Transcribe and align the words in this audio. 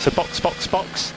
So 0.00 0.10
box, 0.10 0.40
box, 0.40 0.66
box. 0.68 1.14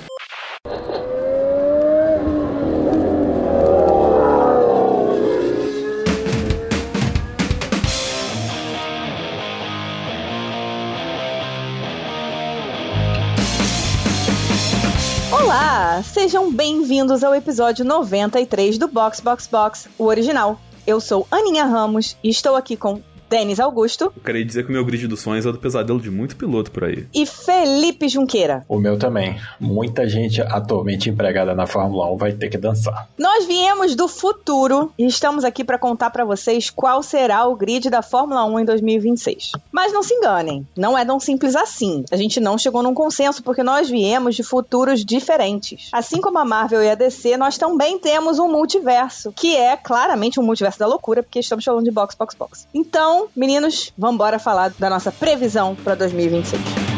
Olá, 15.31 16.03
sejam 16.03 16.52
bem-vindos 16.52 17.23
ao 17.23 17.34
episódio 17.34 17.85
93 17.85 18.77
do 18.77 18.88
Box 18.88 19.21
Box 19.21 19.48
Box, 19.48 19.89
o 19.98 20.05
original. 20.05 20.59
Eu 20.85 20.99
sou 20.99 21.27
Aninha 21.31 21.66
Ramos 21.66 22.17
e 22.23 22.30
estou 22.30 22.55
aqui 22.55 22.76
com 22.76 23.02
Denis 23.30 23.59
Augusto. 23.59 24.11
Eu 24.16 24.23
queria 24.23 24.43
dizer 24.43 24.63
que 24.63 24.70
o 24.70 24.73
meu 24.73 24.84
grid 24.84 25.07
dos 25.07 25.21
sonhos 25.21 25.45
é 25.45 25.52
do 25.52 25.59
pesadelo 25.59 26.02
de 26.02 26.09
muito 26.09 26.35
piloto 26.35 26.71
por 26.71 26.84
aí. 26.84 27.05
E 27.13 27.25
Felipe 27.25 28.09
Junqueira. 28.09 28.66
O 28.67 28.77
meu 28.79 28.98
também. 28.98 29.39
Muita 29.59 30.07
gente 30.07 30.41
atualmente 30.41 31.09
empregada 31.09 31.53
na 31.53 31.67
Fórmula 31.67 32.11
1 32.13 32.17
vai 32.17 32.31
ter 32.34 32.49
que 32.49 32.57
dançar. 32.57 33.07
Nós 33.17 33.45
viemos 33.45 33.95
do 33.95 34.07
futuro 34.07 34.91
e 34.97 35.05
estamos 35.05 35.43
aqui 35.43 35.63
para 35.63 35.77
contar 35.77 36.09
para 36.09 36.25
vocês 36.25 36.70
qual 36.70 37.03
será 37.03 37.45
o 37.45 37.55
grid 37.55 37.89
da 37.89 38.01
Fórmula 38.01 38.45
1 38.45 38.59
em 38.61 38.65
2026. 38.65 39.51
Mas 39.71 39.93
não 39.93 40.01
se 40.01 40.13
enganem, 40.13 40.67
não 40.75 40.98
é 40.98 41.05
tão 41.05 41.20
simples 41.20 41.55
assim. 41.55 42.03
A 42.11 42.17
gente 42.17 42.39
não 42.39 42.57
chegou 42.57 42.81
num 42.81 42.93
consenso 42.93 43.43
porque 43.43 43.63
nós 43.63 43.89
viemos 43.89 44.35
de 44.35 44.43
futuros 44.43 45.05
diferentes. 45.05 45.89
Assim 45.91 46.21
como 46.21 46.39
a 46.39 46.45
Marvel 46.45 46.84
e 46.84 46.89
a 46.89 46.95
DC, 46.95 47.37
nós 47.37 47.57
também 47.57 47.99
temos 47.99 48.39
um 48.39 48.48
multiverso, 48.48 49.31
que 49.31 49.55
é 49.55 49.77
claramente 49.77 50.39
um 50.39 50.43
multiverso 50.43 50.79
da 50.79 50.87
loucura, 50.87 51.21
porque 51.21 51.39
estamos 51.39 51.65
falando 51.65 51.84
de 51.84 51.91
box, 51.91 52.15
box, 52.15 52.35
box. 52.35 52.67
Então, 52.73 53.18
então, 53.19 53.29
meninos, 53.35 53.91
vamos 53.97 54.15
embora 54.15 54.39
falar 54.39 54.71
da 54.79 54.89
nossa 54.89 55.11
previsão 55.11 55.75
para 55.75 55.93
2026. 55.95 56.88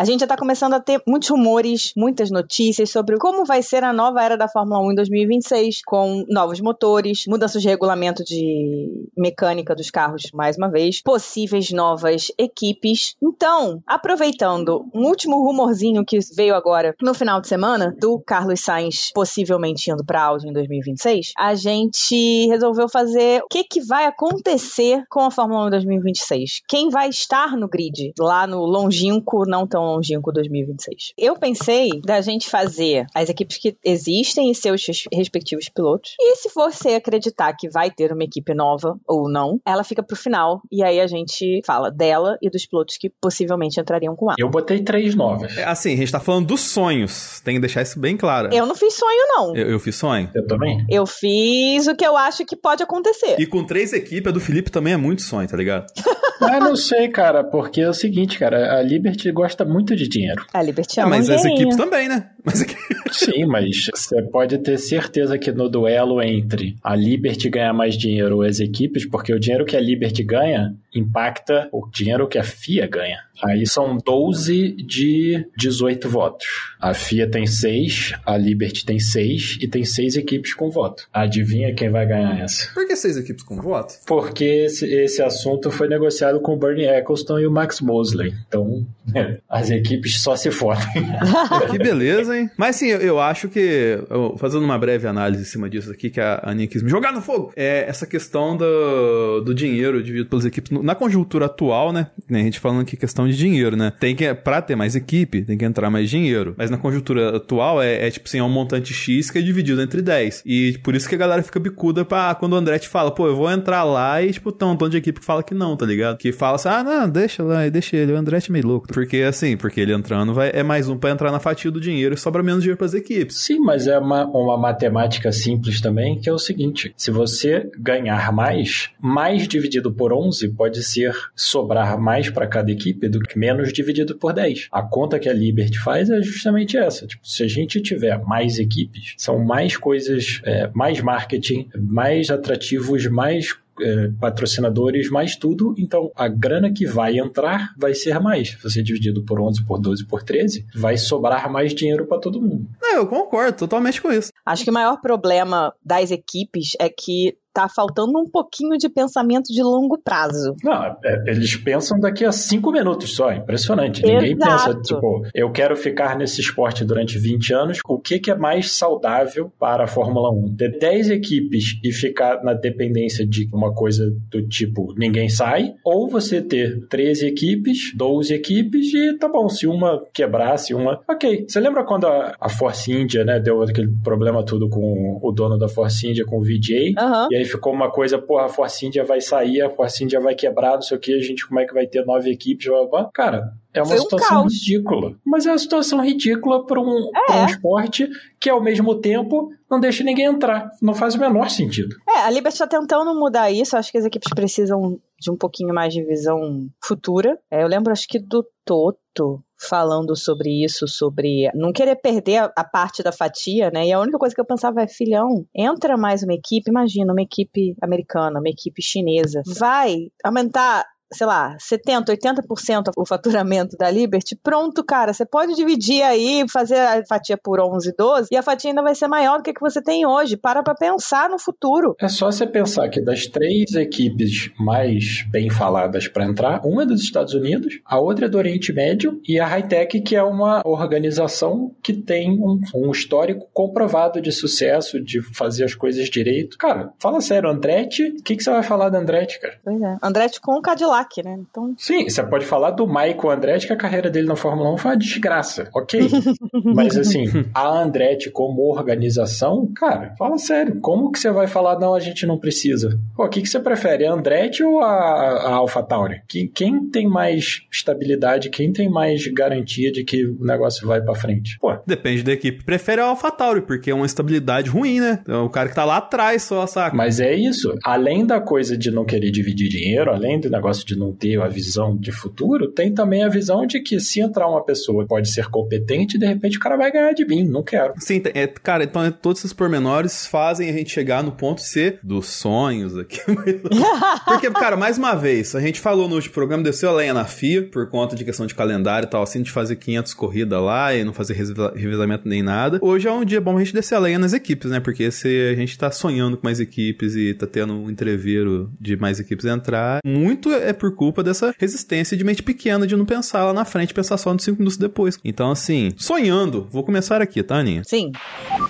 A 0.00 0.04
gente 0.06 0.20
já 0.20 0.24
está 0.24 0.34
começando 0.34 0.72
a 0.72 0.80
ter 0.80 1.02
muitos 1.06 1.28
rumores, 1.28 1.92
muitas 1.94 2.30
notícias 2.30 2.88
sobre 2.88 3.18
como 3.18 3.44
vai 3.44 3.62
ser 3.62 3.84
a 3.84 3.92
nova 3.92 4.24
era 4.24 4.34
da 4.34 4.48
Fórmula 4.48 4.80
1 4.80 4.92
em 4.92 4.94
2026, 4.94 5.82
com 5.84 6.24
novos 6.26 6.58
motores, 6.58 7.26
mudanças 7.28 7.60
de 7.60 7.68
regulamento 7.68 8.24
de 8.24 9.10
mecânica 9.14 9.74
dos 9.74 9.90
carros, 9.90 10.30
mais 10.32 10.56
uma 10.56 10.70
vez, 10.70 11.02
possíveis 11.02 11.70
novas 11.70 12.32
equipes. 12.38 13.14
Então, 13.22 13.82
aproveitando 13.86 14.88
um 14.94 15.04
último 15.04 15.36
rumorzinho 15.44 16.02
que 16.02 16.18
veio 16.34 16.54
agora 16.54 16.94
no 17.02 17.12
final 17.12 17.38
de 17.38 17.48
semana, 17.48 17.94
do 18.00 18.18
Carlos 18.20 18.60
Sainz 18.60 19.12
possivelmente 19.12 19.90
indo 19.90 20.02
para 20.02 20.22
Audi 20.22 20.48
em 20.48 20.52
2026, 20.54 21.32
a 21.36 21.54
gente 21.54 22.46
resolveu 22.46 22.88
fazer 22.88 23.42
o 23.42 23.48
que, 23.50 23.64
que 23.64 23.82
vai 23.82 24.06
acontecer 24.06 25.04
com 25.10 25.20
a 25.20 25.30
Fórmula 25.30 25.64
1 25.64 25.66
em 25.66 25.70
2026. 25.72 26.62
Quem 26.66 26.88
vai 26.88 27.10
estar 27.10 27.54
no 27.54 27.68
grid, 27.68 28.14
lá 28.18 28.46
no 28.46 28.64
longínquo, 28.64 29.44
não 29.46 29.66
tão 29.66 29.89
longínquo 29.94 30.32
2026. 30.32 31.12
Eu 31.16 31.36
pensei 31.36 31.90
da 32.04 32.20
gente 32.20 32.48
fazer 32.48 33.06
as 33.14 33.28
equipes 33.28 33.58
que 33.58 33.76
existem 33.84 34.50
e 34.50 34.54
seus 34.54 34.84
respectivos 35.12 35.68
pilotos. 35.68 36.14
E 36.18 36.36
se 36.36 36.50
você 36.54 36.90
acreditar 36.90 37.52
que 37.54 37.68
vai 37.68 37.90
ter 37.90 38.12
uma 38.12 38.24
equipe 38.24 38.54
nova 38.54 38.98
ou 39.06 39.30
não, 39.30 39.60
ela 39.66 39.84
fica 39.84 40.02
pro 40.02 40.16
final. 40.16 40.62
E 40.70 40.82
aí 40.82 41.00
a 41.00 41.06
gente 41.06 41.60
fala 41.64 41.90
dela 41.90 42.36
e 42.42 42.50
dos 42.50 42.66
pilotos 42.66 42.96
que 42.96 43.10
possivelmente 43.20 43.80
entrariam 43.80 44.16
com 44.16 44.26
ela. 44.26 44.36
Eu 44.38 44.48
botei 44.48 44.82
três 44.82 45.14
novas. 45.14 45.56
É, 45.56 45.64
assim, 45.64 45.92
a 45.92 45.96
gente 45.96 46.12
tá 46.12 46.20
falando 46.20 46.46
dos 46.46 46.60
sonhos. 46.60 47.40
Tem 47.44 47.54
que 47.54 47.60
deixar 47.60 47.82
isso 47.82 47.98
bem 47.98 48.16
claro. 48.16 48.52
Eu 48.52 48.66
não 48.66 48.74
fiz 48.74 48.94
sonho, 48.94 49.26
não. 49.28 49.56
Eu, 49.56 49.70
eu 49.70 49.80
fiz 49.80 49.96
sonho? 49.96 50.30
Eu 50.34 50.46
também. 50.46 50.84
Eu 50.88 51.06
fiz 51.06 51.86
o 51.86 51.94
que 51.94 52.04
eu 52.04 52.16
acho 52.16 52.44
que 52.44 52.56
pode 52.56 52.82
acontecer. 52.82 53.36
E 53.38 53.46
com 53.46 53.64
três 53.64 53.92
equipes, 53.92 54.28
a 54.28 54.32
do 54.32 54.40
Felipe 54.40 54.70
também 54.70 54.92
é 54.92 54.96
muito 54.96 55.22
sonho, 55.22 55.48
tá 55.48 55.56
ligado? 55.56 55.86
ah, 56.40 56.60
não 56.60 56.76
sei, 56.76 57.08
cara, 57.08 57.44
porque 57.44 57.80
é 57.80 57.88
o 57.88 57.94
seguinte, 57.94 58.38
cara, 58.38 58.78
a 58.78 58.82
Liberty 58.82 59.30
gosta 59.30 59.64
muito 59.64 59.79
muito 59.80 59.96
de 59.96 60.08
dinheiro. 60.08 60.44
A 60.52 60.62
Liberty 60.62 61.00
é, 61.00 61.02
é 61.02 61.06
mas 61.06 61.28
as 61.28 61.44
equipes 61.44 61.76
também, 61.76 62.08
né? 62.08 62.30
Mas... 62.44 62.64
Sim, 63.12 63.46
mas 63.46 63.86
você 63.94 64.22
pode 64.22 64.58
ter 64.58 64.78
certeza 64.78 65.38
que 65.38 65.52
no 65.52 65.68
duelo 65.68 66.22
entre 66.22 66.76
a 66.82 66.94
Liberty 66.94 67.48
ganhar 67.48 67.72
mais 67.72 67.96
dinheiro 67.96 68.36
ou 68.36 68.42
as 68.42 68.60
equipes, 68.60 69.06
porque 69.06 69.32
o 69.32 69.40
dinheiro 69.40 69.64
que 69.64 69.76
a 69.76 69.80
Liberty 69.80 70.22
ganha 70.22 70.74
impacta 70.94 71.68
o 71.72 71.88
dinheiro 71.88 72.28
que 72.28 72.38
a 72.38 72.42
FIA 72.42 72.86
ganha. 72.86 73.18
Aí 73.42 73.66
são 73.66 73.96
12 73.96 74.72
de 74.72 75.46
18 75.56 76.08
votos. 76.08 76.46
A 76.80 76.92
FIA 76.92 77.28
tem 77.28 77.46
6, 77.46 78.12
a 78.26 78.36
Liberty 78.36 78.84
tem 78.84 78.98
6 78.98 79.58
e 79.62 79.68
tem 79.68 79.84
6 79.84 80.16
equipes 80.16 80.52
com 80.52 80.70
voto. 80.70 81.08
Adivinha 81.12 81.74
quem 81.74 81.88
vai 81.88 82.06
ganhar 82.06 82.38
essa? 82.38 82.70
Por 82.74 82.86
que 82.86 82.94
6 82.94 83.16
equipes 83.16 83.42
com 83.42 83.56
voto? 83.56 83.94
Porque 84.06 84.44
esse, 84.44 84.86
esse 84.86 85.22
assunto 85.22 85.70
foi 85.70 85.88
negociado 85.88 86.40
com 86.40 86.52
o 86.52 86.56
Bernie 86.56 86.86
Eccleston 86.86 87.38
e 87.38 87.46
o 87.46 87.50
Max 87.50 87.80
Mosley. 87.80 88.34
Então, 88.46 88.86
as 89.48 89.70
equipes 89.70 90.20
só 90.22 90.36
se 90.36 90.50
fodem. 90.50 90.84
que 91.70 91.78
beleza, 91.78 92.29
hein? 92.32 92.50
Mas 92.56 92.76
sim, 92.76 92.88
eu, 92.88 93.00
eu 93.00 93.20
acho 93.20 93.48
que, 93.48 93.98
eu, 94.08 94.36
fazendo 94.38 94.64
uma 94.64 94.78
breve 94.78 95.06
análise 95.06 95.42
em 95.42 95.46
cima 95.46 95.68
disso 95.68 95.90
aqui, 95.90 96.10
que 96.10 96.20
a 96.20 96.40
Aninha 96.44 96.66
quis 96.66 96.82
me 96.82 96.90
jogar 96.90 97.12
no 97.12 97.20
fogo, 97.20 97.52
é 97.56 97.84
essa 97.88 98.06
questão 98.06 98.56
do, 98.56 99.40
do 99.40 99.54
dinheiro 99.54 100.02
dividido 100.02 100.28
pelas 100.28 100.44
equipes. 100.44 100.70
Na 100.82 100.94
conjuntura 100.94 101.46
atual, 101.46 101.92
né? 101.92 102.08
A 102.30 102.34
gente 102.34 102.60
falando 102.60 102.82
aqui 102.82 102.96
questão 102.96 103.28
de 103.28 103.36
dinheiro, 103.36 103.76
né? 103.76 103.92
Tem 103.98 104.14
que, 104.14 104.32
pra 104.34 104.62
ter 104.62 104.76
mais 104.76 104.94
equipe, 104.94 105.42
tem 105.42 105.56
que 105.56 105.64
entrar 105.64 105.90
mais 105.90 106.08
dinheiro. 106.08 106.54
Mas 106.56 106.70
na 106.70 106.78
conjuntura 106.78 107.36
atual 107.36 107.82
é, 107.82 108.06
é 108.06 108.10
tipo 108.10 108.28
assim, 108.28 108.38
é 108.38 108.42
um 108.42 108.48
montante 108.48 108.92
X 108.92 109.30
que 109.30 109.38
é 109.38 109.42
dividido 109.42 109.80
entre 109.80 110.02
10. 110.02 110.42
E 110.44 110.78
por 110.82 110.94
isso 110.94 111.08
que 111.08 111.14
a 111.14 111.18
galera 111.18 111.42
fica 111.42 111.58
bicuda 111.58 112.04
pra 112.04 112.34
quando 112.34 112.52
o 112.54 112.56
André 112.56 112.78
te 112.78 112.88
fala, 112.88 113.10
pô, 113.10 113.26
eu 113.26 113.36
vou 113.36 113.50
entrar 113.50 113.84
lá 113.84 114.22
e, 114.22 114.32
tipo, 114.32 114.52
tem 114.52 114.66
um 114.66 114.72
montão 114.72 114.88
de 114.88 114.96
equipe 114.96 115.20
que 115.20 115.26
fala 115.26 115.42
que 115.42 115.54
não, 115.54 115.76
tá 115.76 115.86
ligado? 115.86 116.16
Que 116.16 116.32
fala 116.32 116.56
assim, 116.56 116.68
ah, 116.68 116.82
não, 116.82 117.08
deixa 117.08 117.42
lá, 117.42 117.68
deixa 117.68 117.96
ele. 117.96 118.12
O 118.12 118.16
André 118.16 118.38
é 118.38 118.52
meio 118.52 118.66
louco. 118.66 118.88
Porque 118.88 119.18
assim, 119.18 119.56
porque 119.56 119.80
ele 119.80 119.92
entrando 119.92 120.32
vai, 120.32 120.50
é 120.52 120.62
mais 120.62 120.88
um 120.88 120.96
pra 120.96 121.10
entrar 121.10 121.30
na 121.30 121.38
fatia 121.38 121.70
do 121.70 121.80
dinheiro 121.80 122.16
sobra 122.20 122.42
menos 122.42 122.62
dinheiro 122.62 122.78
pras 122.78 122.94
equipes. 122.94 123.38
Sim, 123.38 123.58
mas 123.58 123.86
é 123.86 123.98
uma, 123.98 124.24
uma 124.26 124.56
matemática 124.56 125.32
simples 125.32 125.80
também, 125.80 126.18
que 126.18 126.28
é 126.28 126.32
o 126.32 126.38
seguinte: 126.38 126.92
se 126.96 127.10
você 127.10 127.70
ganhar 127.78 128.32
mais, 128.32 128.90
mais 129.00 129.46
dividido 129.48 129.92
por 129.92 130.12
11 130.12 130.48
pode 130.50 130.82
ser 130.82 131.14
sobrar 131.34 131.98
mais 131.98 132.30
para 132.30 132.46
cada 132.46 132.70
equipe 132.70 133.08
do 133.08 133.20
que 133.20 133.38
menos 133.38 133.72
dividido 133.72 134.16
por 134.16 134.32
10. 134.32 134.68
A 134.70 134.82
conta 134.82 135.18
que 135.18 135.28
a 135.28 135.32
Liberty 135.32 135.78
faz 135.78 136.10
é 136.10 136.22
justamente 136.22 136.76
essa. 136.76 137.06
Tipo, 137.06 137.26
se 137.26 137.42
a 137.42 137.48
gente 137.48 137.80
tiver 137.80 138.18
mais 138.24 138.58
equipes, 138.58 139.14
são 139.16 139.38
mais 139.38 139.76
coisas, 139.76 140.40
é, 140.44 140.70
mais 140.74 141.00
marketing, 141.00 141.68
mais 141.76 142.30
atrativos, 142.30 143.06
mais 143.06 143.56
é, 143.80 144.10
patrocinadores, 144.20 145.10
mais 145.10 145.36
tudo. 145.36 145.74
Então, 145.78 146.10
a 146.16 146.28
grana 146.28 146.72
que 146.72 146.86
vai 146.86 147.18
entrar 147.18 147.72
vai 147.76 147.94
ser 147.94 148.18
mais. 148.20 148.50
Se 148.50 148.62
você 148.62 148.82
dividido 148.82 149.24
por 149.24 149.40
11, 149.40 149.64
por 149.64 149.78
12, 149.78 150.06
por 150.06 150.22
13, 150.22 150.66
vai 150.74 150.96
sobrar 150.96 151.50
mais 151.50 151.74
dinheiro 151.74 152.06
para 152.06 152.18
todo 152.18 152.40
mundo. 152.40 152.66
Não, 152.80 152.96
eu 152.96 153.06
concordo 153.06 153.58
totalmente 153.58 154.00
com 154.00 154.12
isso. 154.12 154.30
Acho 154.44 154.64
que 154.64 154.70
o 154.70 154.74
maior 154.74 155.00
problema 155.00 155.72
das 155.84 156.10
equipes 156.10 156.72
é 156.78 156.88
que 156.88 157.36
tá 157.52 157.68
faltando 157.68 158.18
um 158.18 158.28
pouquinho 158.28 158.76
de 158.78 158.88
pensamento 158.88 159.52
de 159.52 159.62
longo 159.62 159.98
prazo. 159.98 160.54
Não, 160.62 160.96
é, 161.04 161.24
eles 161.26 161.56
pensam 161.56 161.98
daqui 161.98 162.24
a 162.24 162.32
cinco 162.32 162.70
minutos 162.70 163.14
só, 163.14 163.32
impressionante. 163.32 164.02
Exato. 164.02 164.14
Ninguém 164.14 164.38
pensa, 164.38 164.80
tipo, 164.80 165.26
eu 165.34 165.50
quero 165.50 165.76
ficar 165.76 166.16
nesse 166.16 166.40
esporte 166.40 166.84
durante 166.84 167.18
20 167.18 167.52
anos, 167.52 167.78
o 167.86 167.98
que, 167.98 168.18
que 168.18 168.30
é 168.30 168.36
mais 168.36 168.72
saudável 168.72 169.52
para 169.58 169.84
a 169.84 169.86
Fórmula 169.86 170.30
1? 170.30 170.56
Ter 170.56 170.78
10 170.78 171.10
equipes 171.10 171.78
e 171.82 171.92
ficar 171.92 172.42
na 172.42 172.54
dependência 172.54 173.26
de 173.26 173.48
uma 173.52 173.74
coisa 173.74 174.10
do 174.30 174.46
tipo, 174.46 174.94
ninguém 174.96 175.28
sai, 175.28 175.74
ou 175.84 176.08
você 176.08 176.40
ter 176.40 176.86
13 176.88 177.26
equipes, 177.26 177.92
12 177.96 178.32
equipes 178.32 178.92
e 178.94 179.18
tá 179.18 179.28
bom, 179.28 179.48
se 179.48 179.66
uma 179.66 180.02
quebrasse, 180.12 180.74
uma... 180.74 181.00
Ok, 181.08 181.46
você 181.48 181.60
lembra 181.60 181.84
quando 181.84 182.06
a, 182.06 182.34
a 182.40 182.48
Force 182.48 182.92
India, 182.92 183.24
né, 183.24 183.40
deu 183.40 183.62
aquele 183.62 183.88
problema 184.02 184.44
tudo 184.44 184.68
com 184.68 185.18
o 185.20 185.32
dono 185.32 185.58
da 185.58 185.68
Force 185.68 186.06
India, 186.06 186.24
com 186.24 186.38
o 186.38 186.42
VJ, 186.42 186.94
uhum. 186.98 187.28
e 187.30 187.39
aí 187.40 187.46
ficou 187.46 187.72
uma 187.72 187.90
coisa, 187.90 188.18
porra, 188.18 188.46
a 188.46 188.48
Force 188.48 188.84
India 188.84 189.04
vai 189.04 189.20
sair, 189.20 189.62
a 189.62 189.70
Force 189.70 190.02
India 190.02 190.20
vai 190.20 190.34
quebrar, 190.34 190.74
não 190.74 190.82
sei 190.82 190.96
o 190.96 191.00
que, 191.00 191.14
a 191.14 191.20
gente 191.20 191.46
como 191.46 191.60
é 191.60 191.66
que 191.66 191.74
vai 191.74 191.86
ter 191.86 192.04
nove 192.04 192.30
equipes, 192.30 192.66
blá, 192.66 192.78
blá, 192.80 192.88
blá. 192.88 193.10
Cara, 193.12 193.52
é 193.72 193.82
uma 193.82 193.94
um 193.94 193.98
situação 193.98 194.28
caos. 194.28 194.54
ridícula. 194.54 195.14
Mas 195.24 195.46
é 195.46 195.50
uma 195.50 195.58
situação 195.58 196.04
ridícula 196.04 196.66
para 196.66 196.80
um, 196.80 197.10
é. 197.28 197.32
um 197.32 197.46
esporte 197.46 198.08
que, 198.40 198.50
ao 198.50 198.62
mesmo 198.62 198.96
tempo, 198.96 199.52
não 199.70 199.78
deixa 199.78 200.02
ninguém 200.02 200.26
entrar. 200.26 200.70
Não 200.82 200.94
faz 200.94 201.14
o 201.14 201.20
menor 201.20 201.48
sentido. 201.50 201.96
É, 202.20 202.22
a 202.22 202.30
Liberty 202.30 202.54
está 202.54 202.66
tentando 202.66 203.14
mudar 203.14 203.50
isso. 203.50 203.76
Acho 203.76 203.90
que 203.90 203.98
as 203.98 204.04
equipes 204.04 204.32
precisam 204.34 205.00
de 205.18 205.30
um 205.30 205.36
pouquinho 205.36 205.74
mais 205.74 205.92
de 205.92 206.04
visão 206.04 206.68
futura. 206.82 207.38
É, 207.50 207.62
eu 207.62 207.66
lembro, 207.66 207.92
acho 207.92 208.06
que 208.06 208.18
do 208.18 208.46
Toto 208.64 209.42
falando 209.58 210.14
sobre 210.16 210.64
isso, 210.64 210.86
sobre 210.86 211.50
não 211.54 211.72
querer 211.72 211.96
perder 211.96 212.38
a, 212.38 212.52
a, 212.56 212.64
parte 212.64 213.02
da 213.02 213.12
fatia, 213.12 213.70
né? 213.70 213.86
E 213.86 213.92
a 213.92 214.00
única 214.00 214.18
coisa 214.18 214.34
que 214.34 214.40
eu 214.40 214.44
pensava 214.44 214.82
é, 214.82 214.88
filhão, 214.88 215.46
entra 215.54 215.96
mais 215.96 216.22
uma 216.22 216.34
equipe, 216.34 216.70
imagina, 216.70 217.12
uma 217.12 217.22
equipe 217.22 217.74
americana, 217.82 218.38
uma 218.38 218.48
equipe 218.48 218.82
chinesa, 218.82 219.42
vai 219.46 220.10
aumentar 220.24 220.86
sei 221.12 221.26
lá, 221.26 221.56
70, 221.58 222.12
80% 222.12 222.90
o 222.96 223.06
faturamento 223.06 223.76
da 223.76 223.90
Liberty, 223.90 224.36
pronto, 224.36 224.84
cara, 224.84 225.12
você 225.12 225.24
pode 225.24 225.54
dividir 225.54 226.02
aí, 226.02 226.44
fazer 226.50 226.78
a 226.78 227.04
fatia 227.06 227.36
por 227.36 227.60
11, 227.60 227.94
12 227.96 228.28
e 228.30 228.36
a 228.36 228.42
fatia 228.42 228.70
ainda 228.70 228.82
vai 228.82 228.94
ser 228.94 229.08
maior 229.08 229.38
do 229.38 229.42
que, 229.42 229.52
que 229.52 229.60
você 229.60 229.82
tem 229.82 230.06
hoje. 230.06 230.36
Para 230.36 230.62
pra 230.62 230.74
pensar 230.74 231.28
no 231.28 231.38
futuro. 231.38 231.94
É 232.00 232.08
só 232.08 232.30
você 232.30 232.46
pensar 232.46 232.88
que 232.88 233.00
das 233.00 233.26
três 233.26 233.74
equipes 233.74 234.50
mais 234.58 235.24
bem 235.30 235.50
faladas 235.50 236.08
para 236.08 236.24
entrar, 236.24 236.60
uma 236.64 236.82
é 236.82 236.86
dos 236.86 237.02
Estados 237.02 237.34
Unidos, 237.34 237.80
a 237.84 237.98
outra 237.98 238.26
é 238.26 238.28
do 238.28 238.38
Oriente 238.38 238.72
Médio 238.72 239.20
e 239.26 239.38
a 239.38 239.46
Hightech, 239.46 240.00
que 240.00 240.16
é 240.16 240.22
uma 240.22 240.62
organização 240.64 241.74
que 241.82 241.92
tem 241.92 242.30
um, 242.32 242.60
um 242.74 242.90
histórico 242.90 243.48
comprovado 243.52 244.20
de 244.20 244.32
sucesso, 244.32 245.02
de 245.02 245.20
fazer 245.34 245.64
as 245.64 245.74
coisas 245.74 246.08
direito. 246.08 246.56
Cara, 246.58 246.92
fala 246.98 247.20
sério, 247.20 247.50
Andretti, 247.50 248.04
o 248.04 248.22
que, 248.22 248.36
que 248.36 248.42
você 248.42 248.50
vai 248.50 248.62
falar 248.62 248.88
da 248.88 248.98
Andretti, 248.98 249.40
cara? 249.40 249.58
Pois 249.64 249.80
é. 249.80 249.96
Andretti 250.02 250.40
com 250.40 250.56
o 250.56 250.62
Cadillac, 250.62 250.99
né? 251.22 251.38
Então... 251.38 251.74
Sim, 251.76 252.08
você 252.08 252.22
pode 252.22 252.44
falar 252.44 252.70
do 252.70 252.86
Michael 252.86 253.30
Andretti, 253.30 253.66
que 253.66 253.72
a 253.72 253.76
carreira 253.76 254.10
dele 254.10 254.26
na 254.26 254.36
Fórmula 254.36 254.72
1 254.74 254.76
foi 254.78 254.90
uma 254.92 254.96
desgraça, 254.96 255.68
ok? 255.74 256.00
Mas 256.64 256.96
assim, 256.96 257.24
a 257.54 257.68
Andretti 257.68 258.30
como 258.30 258.70
organização, 258.70 259.70
cara, 259.74 260.14
fala 260.18 260.38
sério, 260.38 260.80
como 260.80 261.10
que 261.10 261.18
você 261.18 261.30
vai 261.30 261.46
falar, 261.46 261.78
não, 261.78 261.94
a 261.94 262.00
gente 262.00 262.26
não 262.26 262.38
precisa? 262.38 262.98
Pô, 263.16 263.24
o 263.24 263.28
que, 263.28 263.42
que 263.42 263.48
você 263.48 263.60
prefere, 263.60 264.06
a 264.06 264.12
Andretti 264.12 264.62
ou 264.62 264.80
a, 264.80 264.86
a 264.86 265.52
AlphaTauri? 265.54 266.22
Que, 266.28 266.48
quem 266.48 266.88
tem 266.88 267.08
mais 267.08 267.62
estabilidade, 267.70 268.50
quem 268.50 268.72
tem 268.72 268.88
mais 268.88 269.26
garantia 269.28 269.90
de 269.92 270.04
que 270.04 270.24
o 270.24 270.44
negócio 270.44 270.86
vai 270.86 271.00
para 271.00 271.14
frente? 271.14 271.58
Pô. 271.60 271.76
Depende 271.86 272.22
da 272.22 272.32
equipe. 272.32 272.64
Prefere 272.64 273.00
a 273.00 273.06
AlphaTauri, 273.06 273.62
porque 273.62 273.90
é 273.90 273.94
uma 273.94 274.06
estabilidade 274.06 274.70
ruim, 274.70 275.00
né? 275.00 275.22
É 275.26 275.36
o 275.36 275.48
cara 275.48 275.68
que 275.68 275.74
tá 275.74 275.84
lá 275.84 275.98
atrás 275.98 276.42
só, 276.42 276.66
saca? 276.66 276.96
Mas 276.96 277.20
é 277.20 277.34
isso. 277.34 277.74
Além 277.84 278.26
da 278.26 278.40
coisa 278.40 278.76
de 278.76 278.90
não 278.90 279.04
querer 279.04 279.30
dividir 279.30 279.68
dinheiro, 279.68 280.10
além 280.10 280.40
do 280.40 280.50
negócio 280.50 280.86
de 280.86 280.89
não 280.96 281.12
ter 281.12 281.40
a 281.40 281.48
visão 281.48 281.96
de 281.96 282.12
futuro, 282.12 282.68
tem 282.68 282.92
também 282.92 283.22
a 283.22 283.28
visão 283.28 283.66
de 283.66 283.80
que 283.80 283.98
se 284.00 284.20
entrar 284.20 284.48
uma 284.48 284.64
pessoa 284.64 285.06
pode 285.06 285.30
ser 285.30 285.46
competente, 285.46 286.18
de 286.18 286.26
repente 286.26 286.56
o 286.56 286.60
cara 286.60 286.76
vai 286.76 286.90
ganhar 286.90 287.12
de 287.12 287.24
mim. 287.24 287.44
Não 287.44 287.62
quero. 287.62 287.94
Sim, 287.98 288.22
é, 288.34 288.46
cara, 288.46 288.84
então 288.84 289.04
é, 289.04 289.10
todos 289.10 289.40
esses 289.40 289.52
pormenores 289.52 290.26
fazem 290.26 290.68
a 290.68 290.72
gente 290.72 290.90
chegar 290.90 291.22
no 291.22 291.32
ponto 291.32 291.60
C 291.60 291.98
dos 292.02 292.26
sonhos 292.26 292.96
aqui. 292.96 293.20
Porque, 294.24 294.50
cara, 294.50 294.76
mais 294.76 294.98
uma 294.98 295.14
vez, 295.14 295.54
a 295.54 295.60
gente 295.60 295.80
falou 295.80 296.08
no 296.08 296.14
último 296.14 296.34
programa, 296.34 296.62
desceu 296.62 296.90
a 296.90 296.92
lenha 296.92 297.14
na 297.14 297.24
FIA 297.24 297.68
por 297.70 297.88
conta 297.88 298.14
de 298.14 298.24
questão 298.24 298.46
de 298.46 298.54
calendário 298.54 299.06
e 299.06 299.10
tal, 299.10 299.22
assim, 299.22 299.42
de 299.42 299.50
fazer 299.50 299.76
500 299.76 300.14
corridas 300.14 300.60
lá 300.60 300.94
e 300.94 301.04
não 301.04 301.12
fazer 301.12 301.34
revezamento 301.34 302.28
nem 302.28 302.42
nada. 302.42 302.78
Hoje 302.82 303.08
é 303.08 303.12
um 303.12 303.24
dia 303.24 303.40
bom 303.40 303.56
a 303.56 303.60
gente 303.60 303.74
descer 303.74 303.94
a 303.94 303.98
lenha 303.98 304.18
nas 304.18 304.32
equipes, 304.32 304.70
né? 304.70 304.80
Porque 304.80 305.10
se 305.10 305.50
a 305.52 305.54
gente 305.54 305.76
tá 305.76 305.90
sonhando 305.90 306.36
com 306.36 306.46
mais 306.46 306.60
equipes 306.60 307.14
e 307.14 307.34
tá 307.34 307.46
tendo 307.46 307.74
um 307.74 307.90
entreveiro 307.90 308.70
de 308.80 308.96
mais 308.96 309.20
equipes 309.20 309.46
entrar, 309.46 310.00
muito 310.04 310.52
é 310.52 310.72
por 310.80 310.94
culpa 310.94 311.22
dessa 311.22 311.54
resistência 311.58 312.16
de 312.16 312.24
mente 312.24 312.42
pequena 312.42 312.86
de 312.86 312.96
não 312.96 313.04
pensar 313.04 313.44
lá 313.44 313.52
na 313.52 313.64
frente, 313.66 313.92
pensar 313.92 314.16
só 314.16 314.32
nos 314.32 314.42
5 314.42 314.58
minutos 314.58 314.78
depois. 314.78 315.18
Então, 315.22 315.50
assim, 315.50 315.92
sonhando, 315.96 316.66
vou 316.70 316.82
começar 316.82 317.20
aqui, 317.20 317.42
tá, 317.42 317.56
Aninha? 317.56 317.82
Sim. 317.84 318.10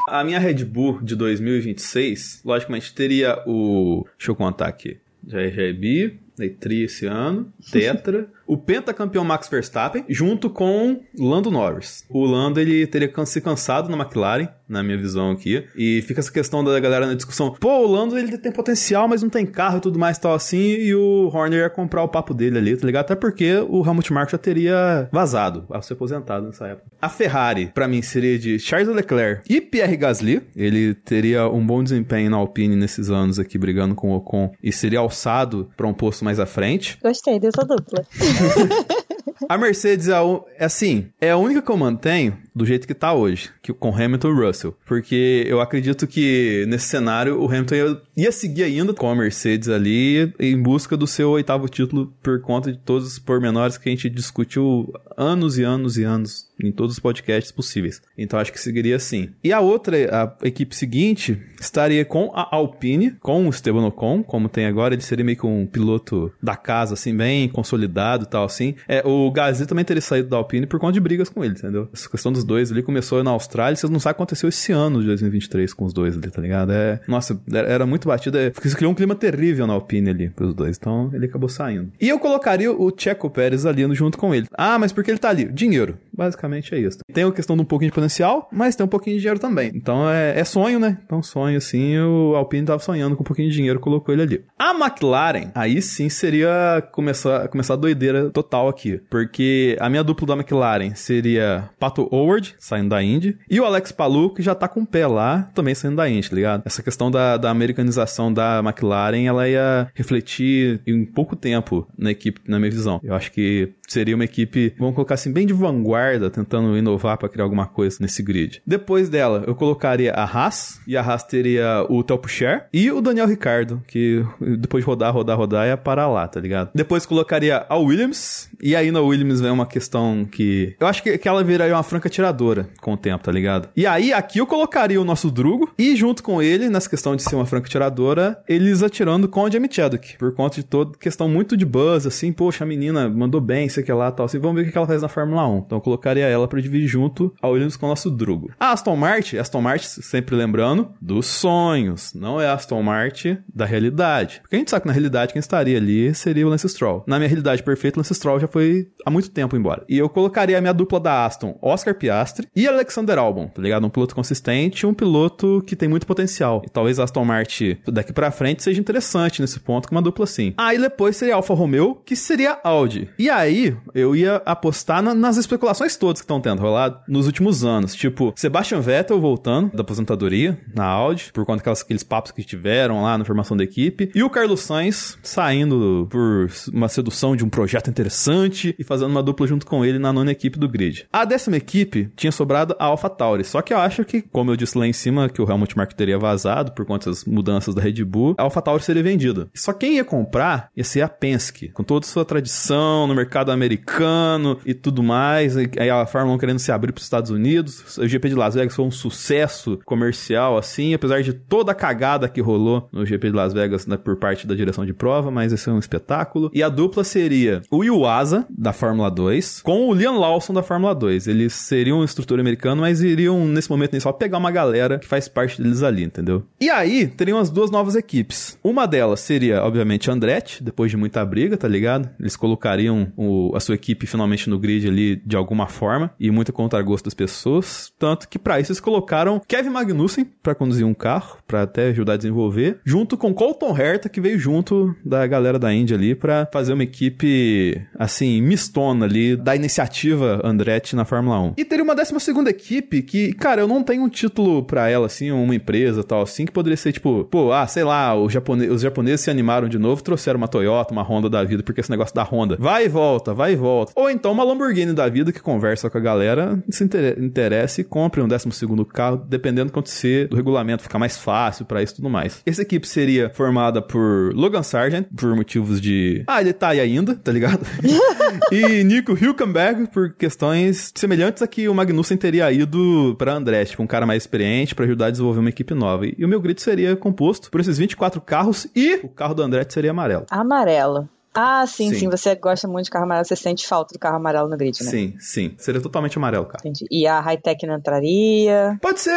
A 0.09 0.25
minha 0.25 0.41
Red 0.41 0.65
Bull 0.65 1.01
de 1.01 1.15
2026, 1.15 2.43
logicamente, 2.45 2.93
teria 2.93 3.43
o. 3.47 4.05
Deixa 4.19 4.33
eu 4.33 4.37
contar 4.37 4.67
aqui. 4.67 4.99
Já 5.27 5.41
é, 5.41 5.73
bi, 5.73 6.19
Tri 6.59 6.85
esse 6.85 7.07
ano, 7.07 7.53
Tetra, 7.71 8.29
o 8.51 8.59
pentacampeão 8.59 9.25
Max 9.25 9.49
Verstappen, 9.49 10.05
junto 10.09 10.51
com 10.51 11.01
Lando 11.17 11.53
Norris. 11.53 12.05
O 12.09 12.25
Lando 12.25 12.59
ele 12.59 12.85
teria 12.85 13.09
se 13.25 13.41
cansado 13.41 13.89
na 13.89 13.97
McLaren, 13.97 14.49
na 14.69 14.83
minha 14.83 14.99
visão 14.99 15.31
aqui, 15.31 15.65
e 15.77 16.03
fica 16.03 16.19
essa 16.19 16.33
questão 16.33 16.65
da 16.65 16.79
galera 16.81 17.07
na 17.07 17.15
discussão, 17.15 17.53
pô, 17.53 17.87
o 17.87 17.87
Lando 17.87 18.19
ele 18.19 18.37
tem 18.39 18.51
potencial, 18.51 19.07
mas 19.07 19.23
não 19.23 19.31
tem 19.31 19.47
carro 19.47 19.79
e 19.79 19.81
tudo 19.81 20.01
mais 20.01 20.19
tal 20.19 20.35
assim, 20.35 20.59
e 20.59 20.93
o 20.95 21.31
Horner 21.33 21.61
ia 21.61 21.71
comprar 21.71 22.03
o 22.03 22.09
papo 22.09 22.35
dele 22.35 22.59
ali, 22.59 22.77
tá 22.77 22.87
ligado? 22.87 23.05
Até 23.05 23.15
porque 23.15 23.55
o 23.69 23.87
Helmut 23.87 24.13
Marko 24.13 24.33
já 24.33 24.39
teria 24.39 25.09
vazado, 25.13 25.67
ao 25.71 25.83
ser 25.83 25.93
aposentado 25.93 26.47
nessa 26.47 26.67
época. 26.67 26.87
A 27.01 27.09
Ferrari, 27.09 27.71
para 27.73 27.87
mim, 27.87 28.03
seria 28.03 28.37
de 28.37 28.59
Charles 28.59 28.89
Leclerc 28.89 29.43
e 29.49 29.61
Pierre 29.61 29.97
Gasly, 29.97 30.43
ele 30.57 30.95
teria 30.95 31.49
um 31.49 31.65
bom 31.65 31.85
desempenho 31.85 32.31
na 32.31 32.37
Alpine 32.37 32.75
nesses 32.75 33.11
anos 33.11 33.39
aqui, 33.39 33.57
brigando 33.59 33.95
com 33.95 34.11
o 34.11 34.17
Ocon, 34.17 34.53
e 34.63 34.73
seria 34.73 34.99
alçado 34.99 35.71
para 35.77 35.87
um 35.87 35.95
posto 35.95 36.25
mais 36.25 36.41
à 36.41 36.47
frente. 36.47 36.99
Gostei 37.01 37.39
dessa 37.39 37.65
dupla. 37.65 38.05
A 39.49 39.59
Mercedes 39.59 40.09
é, 40.09 40.15
é 40.59 40.65
assim, 40.65 41.11
é 41.21 41.31
a 41.31 41.37
única 41.37 41.63
que 41.63 41.71
eu 41.71 41.77
mantenho 41.77 42.39
do 42.61 42.67
jeito 42.67 42.87
que 42.87 42.93
tá 42.93 43.15
hoje, 43.15 43.49
que 43.63 43.73
com 43.73 43.89
Hamilton 43.89 44.29
e 44.29 44.47
Russell. 44.47 44.77
Porque 44.85 45.45
eu 45.47 45.63
acredito 45.63 46.07
que 46.07 46.67
nesse 46.69 46.89
cenário 46.89 47.41
o 47.41 47.47
Hamilton 47.47 47.75
ia, 47.75 48.03
ia, 48.19 48.33
seguir 48.33 48.65
ainda 48.65 48.93
com 48.93 49.09
a 49.09 49.15
Mercedes 49.15 49.71
ali 49.71 50.31
em 50.39 50.61
busca 50.61 50.95
do 50.95 51.07
seu 51.07 51.31
oitavo 51.31 51.71
título 51.71 52.13
por 52.23 52.39
conta 52.43 52.71
de 52.71 52.79
todos 52.79 53.07
os 53.07 53.19
pormenores 53.19 53.79
que 53.79 53.89
a 53.89 53.93
gente 53.93 54.11
discutiu 54.11 54.93
anos 55.17 55.57
e 55.57 55.63
anos 55.63 55.97
e 55.97 56.05
anos 56.05 56.51
em 56.63 56.71
todos 56.71 56.95
os 56.95 56.99
podcasts 56.99 57.51
possíveis. 57.51 58.03
Então 58.17 58.39
acho 58.39 58.53
que 58.53 58.61
seguiria 58.61 58.97
assim. 58.97 59.31
E 59.43 59.53
a 59.53 59.61
outra, 59.61 59.97
a 60.41 60.47
equipe 60.47 60.77
seguinte, 60.77 61.41
estaria 61.61 62.05
com 62.05 62.31
a 62.35 62.55
Alpine, 62.55 63.13
com 63.21 63.47
o 63.47 63.51
Esteban 63.51 63.87
Ocon, 63.87 64.23
como 64.23 64.49
tem 64.49 64.67
agora, 64.67 64.95
ele 64.95 65.03
seria 65.03 65.25
meio 65.25 65.39
que 65.39 65.47
um 65.47 65.67
piloto 65.67 66.33
da 66.43 66.57
casa, 66.57 66.95
assim, 66.95 67.17
bem 67.17 67.49
consolidado 67.49 68.25
e 68.25 68.27
tal, 68.27 68.45
assim. 68.45 68.75
É, 68.87 69.03
o 69.07 69.31
Gasly 69.31 69.67
também 69.67 69.85
teria 69.85 70.03
saído 70.03 70.29
da 70.29 70.37
Alpine 70.37 70.67
por 70.67 70.79
conta 70.79 70.93
de 70.93 71.01
brigas 71.01 71.29
com 71.29 71.45
ele, 71.45 71.55
entendeu? 71.55 71.89
Essa 71.93 72.09
questão 72.09 72.33
dos 72.33 72.45
dois 72.51 72.73
ali 72.73 72.83
começou 72.83 73.23
na 73.23 73.31
Austrália, 73.31 73.77
vocês 73.77 73.89
não 73.89 74.01
sabem 74.01 74.11
o 74.11 74.15
que 74.17 74.23
aconteceu 74.23 74.49
esse 74.49 74.73
ano 74.73 75.01
de 75.01 75.07
2023 75.07 75.73
com 75.73 75.85
os 75.85 75.93
dois 75.93 76.17
ali, 76.17 76.29
tá 76.29 76.43
ligado? 76.43 76.73
É, 76.73 77.01
nossa, 77.07 77.41
era 77.53 77.87
muito 77.87 78.09
batido, 78.09 78.37
é, 78.37 78.51
criou 78.51 78.91
um 78.91 78.95
clima 78.95 79.15
terrível 79.15 79.69
na 79.69 79.75
Alpine 79.75 80.11
ali 80.11 80.29
pros 80.31 80.53
dois, 80.53 80.77
então 80.77 81.11
ele 81.15 81.27
acabou 81.27 81.49
saindo. 81.49 81.93
E 82.01 82.09
eu 82.09 82.19
colocaria 82.19 82.73
o 82.73 82.93
Checo 82.97 83.31
Pérez 83.31 83.65
ali 83.65 83.81
junto 83.95 84.19
com 84.19 84.35
ele. 84.35 84.47
Ah, 84.53 84.79
mas 84.79 84.93
por 84.93 85.05
que 85.05 85.11
ele 85.11 85.19
tá 85.19 85.29
ali? 85.29 85.45
Dinheiro. 85.45 85.97
Basicamente 86.13 86.75
é 86.75 86.79
isso. 86.79 86.99
Tem 87.13 87.25
a 87.25 87.33
questão 87.33 87.57
de 87.57 87.63
um 87.63 87.65
pouquinho 87.65 87.91
de 87.91 87.95
potencial, 87.95 88.49
mas 88.53 88.77
tem 88.77 88.85
um 88.85 88.89
pouquinho 88.89 89.17
de 89.17 89.21
dinheiro 89.21 89.41
também. 89.41 89.71
Então 89.75 90.11
é, 90.11 90.39
é 90.39 90.45
sonho, 90.45 90.79
né? 90.79 90.99
Então 91.05 91.23
sonho 91.23 91.57
assim, 91.57 91.99
o 91.99 92.35
Alpine 92.35 92.67
tava 92.67 92.83
sonhando 92.83 93.17
com 93.17 93.23
um 93.23 93.27
pouquinho 93.27 93.49
de 93.49 93.57
dinheiro, 93.57 93.81
colocou 93.81 94.13
ele 94.13 94.23
ali. 94.23 94.45
A 94.59 94.73
McLaren, 94.73 95.51
aí 95.55 95.81
sim 95.81 96.09
seria 96.09 96.83
começar, 96.93 97.49
começar 97.49 97.75
a 97.75 97.77
doideira 97.77 98.31
total 98.31 98.69
aqui. 98.69 99.01
Porque 99.09 99.77
a 99.81 99.89
minha 99.89 100.03
dupla 100.03 100.27
da 100.27 100.35
McLaren 100.35 100.95
seria 100.95 101.71
Pato 101.79 102.09
Howard, 102.31 102.55
saindo 102.59 102.91
da 102.91 103.03
Indy, 103.03 103.37
e 103.51 103.61
o 103.61 103.65
Alex 103.65 103.91
Palou, 103.91 104.31
que 104.31 104.43
já 104.43 104.55
tá 104.55 104.69
com 104.69 104.81
o 104.81 104.87
pé 104.87 105.07
lá, 105.07 105.51
também 105.55 105.75
saindo 105.75 105.97
da 105.97 106.09
Indy, 106.09 106.31
tá 106.31 106.37
ligado? 106.37 106.63
Essa 106.65 106.83
questão 106.83 107.11
da, 107.11 107.37
da 107.37 107.51
americanização 107.51 108.33
da 108.33 108.61
McLaren, 108.65 109.27
ela 109.27 109.49
ia 109.49 109.91
refletir 109.95 110.81
em 110.87 111.05
pouco 111.05 111.35
tempo 111.35 111.87
na 111.99 112.11
equipe, 112.11 112.41
na 112.47 112.59
minha 112.59 112.71
visão. 112.71 113.01
Eu 113.03 113.15
acho 113.15 113.33
que 113.33 113.73
seria 113.91 114.15
uma 114.15 114.25
equipe, 114.25 114.73
vamos 114.79 114.95
colocar 114.95 115.15
assim, 115.15 115.33
bem 115.33 115.47
de 115.47 115.53
vanguarda, 115.53 116.31
tentando 116.31 116.77
inovar 116.79 117.19
para 117.19 117.29
criar 117.29 117.45
alguma 117.45 117.67
coisa 117.67 117.99
nesse 118.01 118.23
grid. 118.23 118.63
Depois 118.65 119.09
dela, 119.09 119.43
eu 119.47 119.55
colocaria 119.55 120.13
a 120.13 120.25
Haas, 120.25 120.81
e 120.87 120.97
a 120.97 121.03
Haas 121.03 121.25
teria 121.25 121.85
o 121.89 122.03
Telpucher 122.05 122.67
e 122.73 122.91
o 122.91 123.01
Daniel 123.01 123.27
Ricardo, 123.27 123.83
que 123.89 124.25
depois 124.59 124.85
de 124.85 124.87
rodar, 124.87 125.13
rodar, 125.13 125.37
rodar, 125.37 125.67
ia 125.67 125.77
parar 125.77 126.07
lá, 126.07 126.27
tá 126.29 126.39
ligado? 126.39 126.71
Depois 126.75 127.05
colocaria 127.05 127.67
a 127.69 127.77
Williams, 127.77 128.49
e 128.63 128.77
aí 128.77 128.93
na 128.93 129.01
Williams 129.01 129.41
vem 129.41 129.51
uma 129.51 129.67
questão 129.67 130.25
que. 130.25 130.77
Eu 130.79 130.87
acho 130.87 131.03
que, 131.03 131.19
que 131.19 131.29
ela 131.29 131.43
viraria 131.43 131.75
uma 131.75 131.83
franca 131.83 132.09
tiradora 132.09 132.69
com 132.81 132.93
o 132.93 132.97
tempo, 132.97 133.25
tá 133.25 133.33
ligado? 133.33 133.69
E 133.77 133.87
aí 133.87 134.13
aqui 134.13 134.39
eu 134.39 134.47
colocaria 134.47 135.01
o 135.01 135.05
nosso 135.05 135.31
Drugo, 135.31 135.69
e 135.77 135.97
junto 135.97 136.23
com 136.23 136.41
ele, 136.41 136.69
nessa 136.69 136.89
questão 136.89 137.17
de 137.17 137.23
ser 137.23 137.35
uma 137.35 137.47
franca 137.47 137.69
tiradora, 137.69 138.41
eles 138.49 138.83
atirando 138.83 139.29
com 139.29 139.43
o 139.43 139.51
Jamie 139.51 139.69
Chadwick, 139.71 140.17
por 140.17 140.33
conta 140.33 140.57
de 140.57 140.63
toda 140.63 140.97
questão 140.97 141.29
muito 141.29 141.57
de 141.57 141.67
buzz, 141.67 142.07
assim, 142.07 142.33
poxa, 142.33 142.63
a 142.63 142.67
menina 142.67 143.09
mandou 143.09 143.41
bem, 143.41 143.69
sei 143.81 143.85
que 143.85 143.93
lá 143.93 144.13
tal, 144.13 144.27
assim, 144.27 144.39
vamos 144.39 144.63
ver 144.63 144.69
o 144.69 144.73
que 144.73 144.77
ela 144.77 144.87
faz 144.87 145.03
na 145.03 145.09
Fórmula 145.09 145.47
1. 145.49 145.59
Então 145.59 145.79
eu 145.79 145.83
colocaria 145.83 146.27
ela 146.27 146.47
para 146.47 146.61
dividir 146.61 146.87
junto 146.87 147.35
a 147.41 147.49
Williams 147.49 147.77
com 147.77 147.87
o 147.87 147.89
nosso 147.89 148.11
Drugo. 148.11 148.53
A 148.59 148.73
Aston 148.73 148.97
Martin, 148.97 149.39
Aston 149.39 149.61
Martin, 149.61 149.87
sempre 149.87 150.37
lembrando, 150.37 150.93
dos 151.01 151.27
sonhos, 151.27 152.13
não 152.15 152.41
é 152.41 152.47
a 152.47 152.55
Aston 152.55 152.83
Martin 152.83 153.39
da 153.53 153.65
realidade. 153.65 154.41
Porque 154.43 154.57
a 154.57 154.59
gente 154.59 154.71
sabe 154.71 154.83
que 154.83 154.89
na 154.89 154.93
realidade 154.93 155.33
quem 155.33 155.41
estaria 155.41 155.79
ali 155.79 156.15
seria 156.15 156.47
o 156.47 156.51
Lance 156.51 156.69
Stroll. 156.69 157.05
Na 157.07 157.19
minha 157.19 157.29
realidade 157.29 157.63
perfeita, 157.63 157.99
o 157.99 158.01
Lance 158.01 158.15
Stroll 158.15 158.41
já 158.41 158.49
foi 158.49 158.89
há 159.05 159.11
muito 159.11 159.31
tempo 159.31 159.57
embora. 159.57 159.85
E 159.89 159.99
eu 159.99 160.09
colocaria 160.09 160.59
a 160.59 160.61
minha 160.61 160.75
dupla 160.75 161.01
da 161.01 161.25
Aston, 161.25 161.59
Oscar 161.63 161.95
Piastri 161.95 162.49
e 162.55 162.67
Alexander 162.67 163.19
Albon, 163.19 163.49
tá 163.49 163.63
ligado? 163.63 163.87
Um 163.87 163.91
piloto 163.91 164.15
consistente, 164.15 164.87
um 164.87 164.95
piloto 164.95 165.63
que 165.67 165.77
tem 165.77 165.89
muito 165.89 166.07
potencial. 166.07 166.63
E 166.65 166.69
talvez 166.69 166.99
a 166.99 167.05
Aston 167.05 167.25
Martin 167.25 167.79
daqui 167.87 168.13
para 168.13 168.31
frente 168.31 168.63
seja 168.63 168.81
interessante 168.81 169.41
nesse 169.41 169.61
ponto 169.61 169.89
com 169.89 169.95
uma 169.95 170.03
dupla 170.03 170.25
assim. 170.25 170.53
Aí 170.57 170.79
depois 170.79 171.17
seria 171.17 171.35
Alfa 171.35 171.55
Romeo, 171.55 172.01
que 172.05 172.15
seria 172.15 172.59
Audi. 172.63 173.09
E 173.19 173.31
aí, 173.31 173.70
eu 173.95 174.15
ia 174.17 174.43
apostar 174.45 175.03
na, 175.03 175.15
nas 175.15 175.37
especulações 175.37 175.97
todas 175.97 176.21
que 176.21 176.25
estão 176.25 176.41
tendo 176.41 176.61
rolado 176.61 177.01
nos 177.09 177.27
últimos 177.27 177.65
anos. 177.65 177.95
Tipo, 177.95 178.33
Sebastian 178.37 178.81
Vettel 178.81 179.21
voltando 179.21 179.75
da 179.75 179.83
aposentadoria 179.83 180.59
na 180.75 180.85
Audi, 180.85 181.31
por 181.33 181.45
conta 181.45 181.59
daqueles 181.59 181.83
aqueles 181.83 182.03
papos 182.03 182.33
que 182.33 182.43
tiveram 182.43 183.03
lá 183.03 183.17
na 183.17 183.25
formação 183.25 183.57
da 183.57 183.65
equipe. 183.65 184.11
E 184.15 184.23
o 184.23 184.31
Carlos 184.31 184.61
Sainz 184.61 185.19
saindo 185.23 186.07
por 186.11 186.49
uma 186.73 186.89
sedução 186.89 187.37
de 187.37 187.45
um 187.45 187.49
projeto 187.49 187.91
interessante 187.91 188.75
e 188.79 188.85
fazendo 188.85 189.11
uma 189.11 189.23
dupla 189.23 189.47
junto 189.47 189.67
com 189.67 189.85
ele 189.85 189.99
na 189.99 190.13
nona 190.13 190.31
equipe 190.31 190.59
do 190.59 190.69
grid. 190.69 191.07
A 191.13 191.25
décima 191.25 191.57
equipe 191.57 192.11
tinha 192.17 192.33
sobrado 192.33 192.75
a 192.79 192.87
AlphaTauri, 192.87 193.45
só 193.45 193.63
que 193.63 193.73
eu 193.73 193.79
acho 193.79 194.05
que, 194.05 194.23
como 194.23 194.51
eu 194.51 194.57
disse 194.57 194.77
lá 194.77 194.87
em 194.87 194.93
cima, 194.93 195.29
que 195.29 195.43
o 195.43 195.49
Helmut 195.49 195.77
Marko 195.77 195.95
teria 195.95 196.19
vazado 196.19 196.73
por 196.73 196.85
conta 196.85 197.11
das 197.11 197.25
mudanças 197.25 197.75
da 197.75 197.83
Red 197.83 198.05
Bull, 198.05 198.35
a 198.39 198.43
AlphaTauri 198.43 198.83
seria 198.83 199.03
vendida. 199.03 199.49
Só 199.55 199.73
quem 199.73 199.97
ia 199.97 200.05
comprar 200.05 200.71
ia 200.77 200.85
ser 200.85 201.03
a 201.03 201.09
Penske, 201.09 201.69
com 201.69 201.83
toda 201.83 202.07
a 202.07 202.09
sua 202.09 202.25
tradição 202.25 203.07
no 203.07 203.15
mercado 203.15 203.51
americano 203.61 204.59
e 204.65 204.73
tudo 204.75 205.03
mais. 205.03 205.57
Aí 205.57 205.91
a 205.91 206.07
Fórmula 206.07 206.35
1 206.37 206.39
querendo 206.39 206.59
se 206.59 206.73
abrir 206.73 206.93
para 206.93 207.01
os 207.01 207.05
Estados 207.05 207.31
Unidos. 207.31 207.99
O 207.99 208.07
GP 208.07 208.31
de 208.31 208.35
Las 208.35 208.55
Vegas 208.55 208.75
foi 208.75 208.85
um 208.85 208.91
sucesso 208.91 209.79
comercial, 209.85 210.57
assim, 210.57 210.95
apesar 210.95 211.23
de 211.23 211.33
toda 211.33 211.73
a 211.73 211.75
cagada 211.75 212.29
que 212.29 212.41
rolou 212.41 212.89
no 212.93 213.05
GP 213.05 213.31
de 213.31 213.37
Las 213.37 213.53
Vegas 213.53 213.87
né, 213.87 213.97
por 213.97 214.17
parte 214.17 214.47
da 214.47 214.55
direção 214.55 214.87
de 214.87 214.93
prova, 214.93 215.31
mas 215.31 215.53
esse 215.53 215.69
é 215.69 215.73
um 215.73 215.79
espetáculo. 215.79 216.51
E 216.55 216.63
a 216.63 216.69
dupla 216.69 217.05
seria 217.05 217.63
o 217.71 217.85
Yuasa, 217.85 218.47
da 218.49 218.73
Fórmula 218.73 219.11
2, 219.11 219.63
com 219.63 219.89
o 219.89 219.95
Liam 219.95 220.19
Lawson, 220.19 220.53
da 220.53 220.63
Fórmula 220.63 220.95
2. 220.95 221.27
Eles 221.27 221.53
seriam 221.53 222.01
um 222.01 222.05
instrutor 222.05 222.41
americano, 222.41 222.81
mas 222.83 223.03
iriam, 223.03 223.47
nesse 223.47 223.71
momento 223.71 223.93
inicial, 223.93 224.15
pegar 224.15 224.39
uma 224.39 224.51
galera 224.51 224.99
que 224.99 225.07
faz 225.07 225.29
parte 225.29 225.61
deles 225.61 225.83
ali, 225.83 226.05
entendeu? 226.05 226.45
E 226.61 226.71
aí, 226.71 227.07
teriam 227.07 227.39
as 227.39 227.51
duas 227.51 227.71
novas 227.71 227.95
equipes. 227.95 228.59
Uma 228.63 228.87
delas 228.87 229.21
seria, 229.21 229.63
obviamente, 229.63 230.11
Andretti, 230.11 230.63
depois 230.63 230.91
de 230.91 230.97
muita 230.97 231.25
briga, 231.25 231.57
tá 231.57 231.69
ligado? 231.69 232.09
Eles 232.19 232.37
colocariam 232.37 233.13
o, 233.17 233.40
a 233.55 233.61
sua 233.61 233.75
equipe 233.75 234.07
finalmente 234.07 234.49
no 234.49 234.59
grid 234.59 234.87
ali 234.87 235.17
de 235.17 235.37
alguma 235.37 235.67
forma, 235.67 236.13
e 236.19 236.31
muito 236.31 236.53
contra 236.53 236.81
gosto 236.83 237.05
das 237.05 237.15
pessoas. 237.15 237.93
Tanto 237.99 238.29
que 238.29 238.39
para 238.39 238.61
isso 238.61 238.73
eles 238.73 238.81
colocaram 238.81 239.41
Kevin 239.47 239.71
Magnussen 239.71 240.27
para 240.43 240.55
conduzir 240.55 240.87
um 240.87 240.95
carro, 240.95 241.39
para 241.47 241.63
até 241.63 241.89
ajudar 241.89 242.15
a 242.15 242.17
desenvolver, 242.17 242.81
junto 242.85 243.17
com 243.17 243.35
Colton 243.35 243.77
Herta, 243.77 244.09
que 244.09 244.21
veio 244.21 244.39
junto 244.39 244.95
da 245.05 245.27
galera 245.27 245.59
da 245.59 245.73
Índia 245.73 245.97
ali 245.97 246.15
para 246.15 246.49
fazer 246.53 246.73
uma 246.73 246.83
equipe, 246.83 247.81
assim, 247.99 248.41
mistona 248.43 249.05
ali 249.05 249.37
da 249.37 249.55
iniciativa 249.55 250.41
Andretti 250.45 250.97
na 250.97 251.05
Fórmula 251.05 251.41
1. 251.41 251.55
E 251.57 251.65
teria 251.65 251.85
uma 251.85 251.95
décima 251.95 252.21
segunda 252.21 252.51
equipe 252.51 253.03
que, 253.03 253.33
cara, 253.35 253.61
eu 253.61 253.69
não 253.69 253.83
tenho 253.83 254.03
um 254.03 254.09
título 254.09 254.65
para 254.65 254.89
ela, 254.89 255.07
assim, 255.07 255.31
uma 255.31 255.55
empresa 255.55 256.03
tal, 256.03 256.23
assim, 256.23 256.45
que 256.45 256.53
poderia 256.53 256.77
ser 256.77 256.93
tipo, 256.93 257.25
pô, 257.25 257.53
ah, 257.53 257.67
sei 257.67 257.85
lá, 257.85 258.15
os, 258.15 258.33
japone 258.33 258.69
os 258.69 258.83
japoneses 258.83 259.21
se 259.21 259.31
animaram 259.31 259.69
de 259.69 259.79
novo, 259.79 260.03
trouxeram 260.03 260.39
uma 260.39 260.49
Toyota, 260.49 260.93
uma 260.93 261.03
Honda 261.03 261.29
da 261.29 261.45
vida, 261.45 261.63
porque 261.63 261.81
esse 261.81 261.91
negócio 261.91 262.15
da 262.15 262.23
Honda 262.23 262.57
vai 262.59 262.87
e 262.87 262.89
volta, 262.89 263.30
vai 263.33 263.53
e 263.53 263.57
volta. 263.57 263.93
Ou 263.95 264.11
então 264.11 264.33
uma 264.33 264.45
Lamborghini 264.45 264.93
da 264.93 265.09
vida 265.09 265.33
que 265.33 265.41
conversa 265.41 265.91
com 265.91 265.99
a 265.99 266.01
galera, 266.01 266.63
se 266.69 266.85
interessa 266.85 267.81
e 267.81 267.85
compre 267.85 268.21
um 268.21 268.29
décimo 268.29 268.53
segundo 268.53 268.85
carro, 268.85 269.17
dependendo 269.29 269.67
do 269.67 269.73
que 269.73 269.79
acontecer, 269.79 270.29
do 270.29 270.37
regulamento 270.37 270.83
ficar 270.83 270.99
mais 270.99 271.17
fácil 271.17 271.65
para 271.65 271.83
isso 271.83 271.95
e 271.95 271.97
tudo 271.97 272.11
mais. 272.11 272.43
Essa 272.45 272.63
equipe 272.63 272.87
seria 272.87 273.31
formada 273.31 273.81
por 273.83 274.33
Logan 274.35 274.63
Sargent, 274.63 275.07
por 275.17 275.35
motivos 275.35 275.81
de. 275.81 276.25
Ah, 276.27 276.41
ele 276.41 276.53
tá 276.53 276.69
aí 276.69 276.81
ainda, 276.81 277.15
tá 277.15 277.33
ligado? 277.33 277.61
e 278.53 278.85
Nico 278.85 279.13
Hülkenberg, 279.13 279.89
por 279.89 280.15
questões 280.15 280.93
semelhantes 280.95 281.43
a 281.43 281.47
que 281.47 281.69
o 281.69 281.75
Magnussen 281.75 282.17
teria 282.17 282.51
ido 282.53 283.15
pra 283.19 283.35
Andretti, 283.35 283.73
tipo, 283.73 283.83
um 283.83 283.87
cara 283.87 284.07
mais 284.07 284.23
experiente 284.23 284.75
para 284.75 284.85
ajudar 284.85 285.07
a 285.07 285.11
desenvolver 285.11 285.41
uma 285.41 285.49
equipe 285.49 285.75
nova. 285.75 286.07
E 286.07 286.25
o 286.25 286.29
meu 286.29 286.41
grid 286.41 286.61
seria 286.61 286.97
composto 286.97 287.51
por 287.51 287.61
esses 287.61 287.79
24 287.79 288.21
carros 288.21 288.67
e 288.75 289.01
o 289.03 289.09
carro 289.09 289.35
do 289.35 289.43
Andretti 289.43 289.73
seria 289.73 289.91
amarelo. 289.91 290.27
Amarelo. 290.31 291.09
Ah, 291.35 291.65
sim, 291.67 291.91
sim, 291.91 292.01
sim, 292.01 292.11
Você 292.11 292.35
gosta 292.35 292.67
muito 292.67 292.87
de 292.87 292.91
carro 292.91 293.05
amarelo, 293.05 293.25
você 293.25 293.37
sente 293.37 293.67
falta 293.67 293.95
do 293.95 293.99
carro 293.99 294.17
amarelo 294.17 294.49
no 294.49 294.57
grid, 294.57 294.83
né? 294.83 294.91
Sim, 294.91 295.15
sim. 295.19 295.55
Seria 295.59 295.81
totalmente 295.81 296.19
amarelo, 296.19 296.47
cara. 296.47 296.59
Entendi. 296.61 296.87
E 296.91 297.07
a 297.07 297.21
high-tech 297.21 297.67
não 297.67 297.77
entraria? 297.77 298.77
Pode 298.83 299.01
ser, 299.01 299.13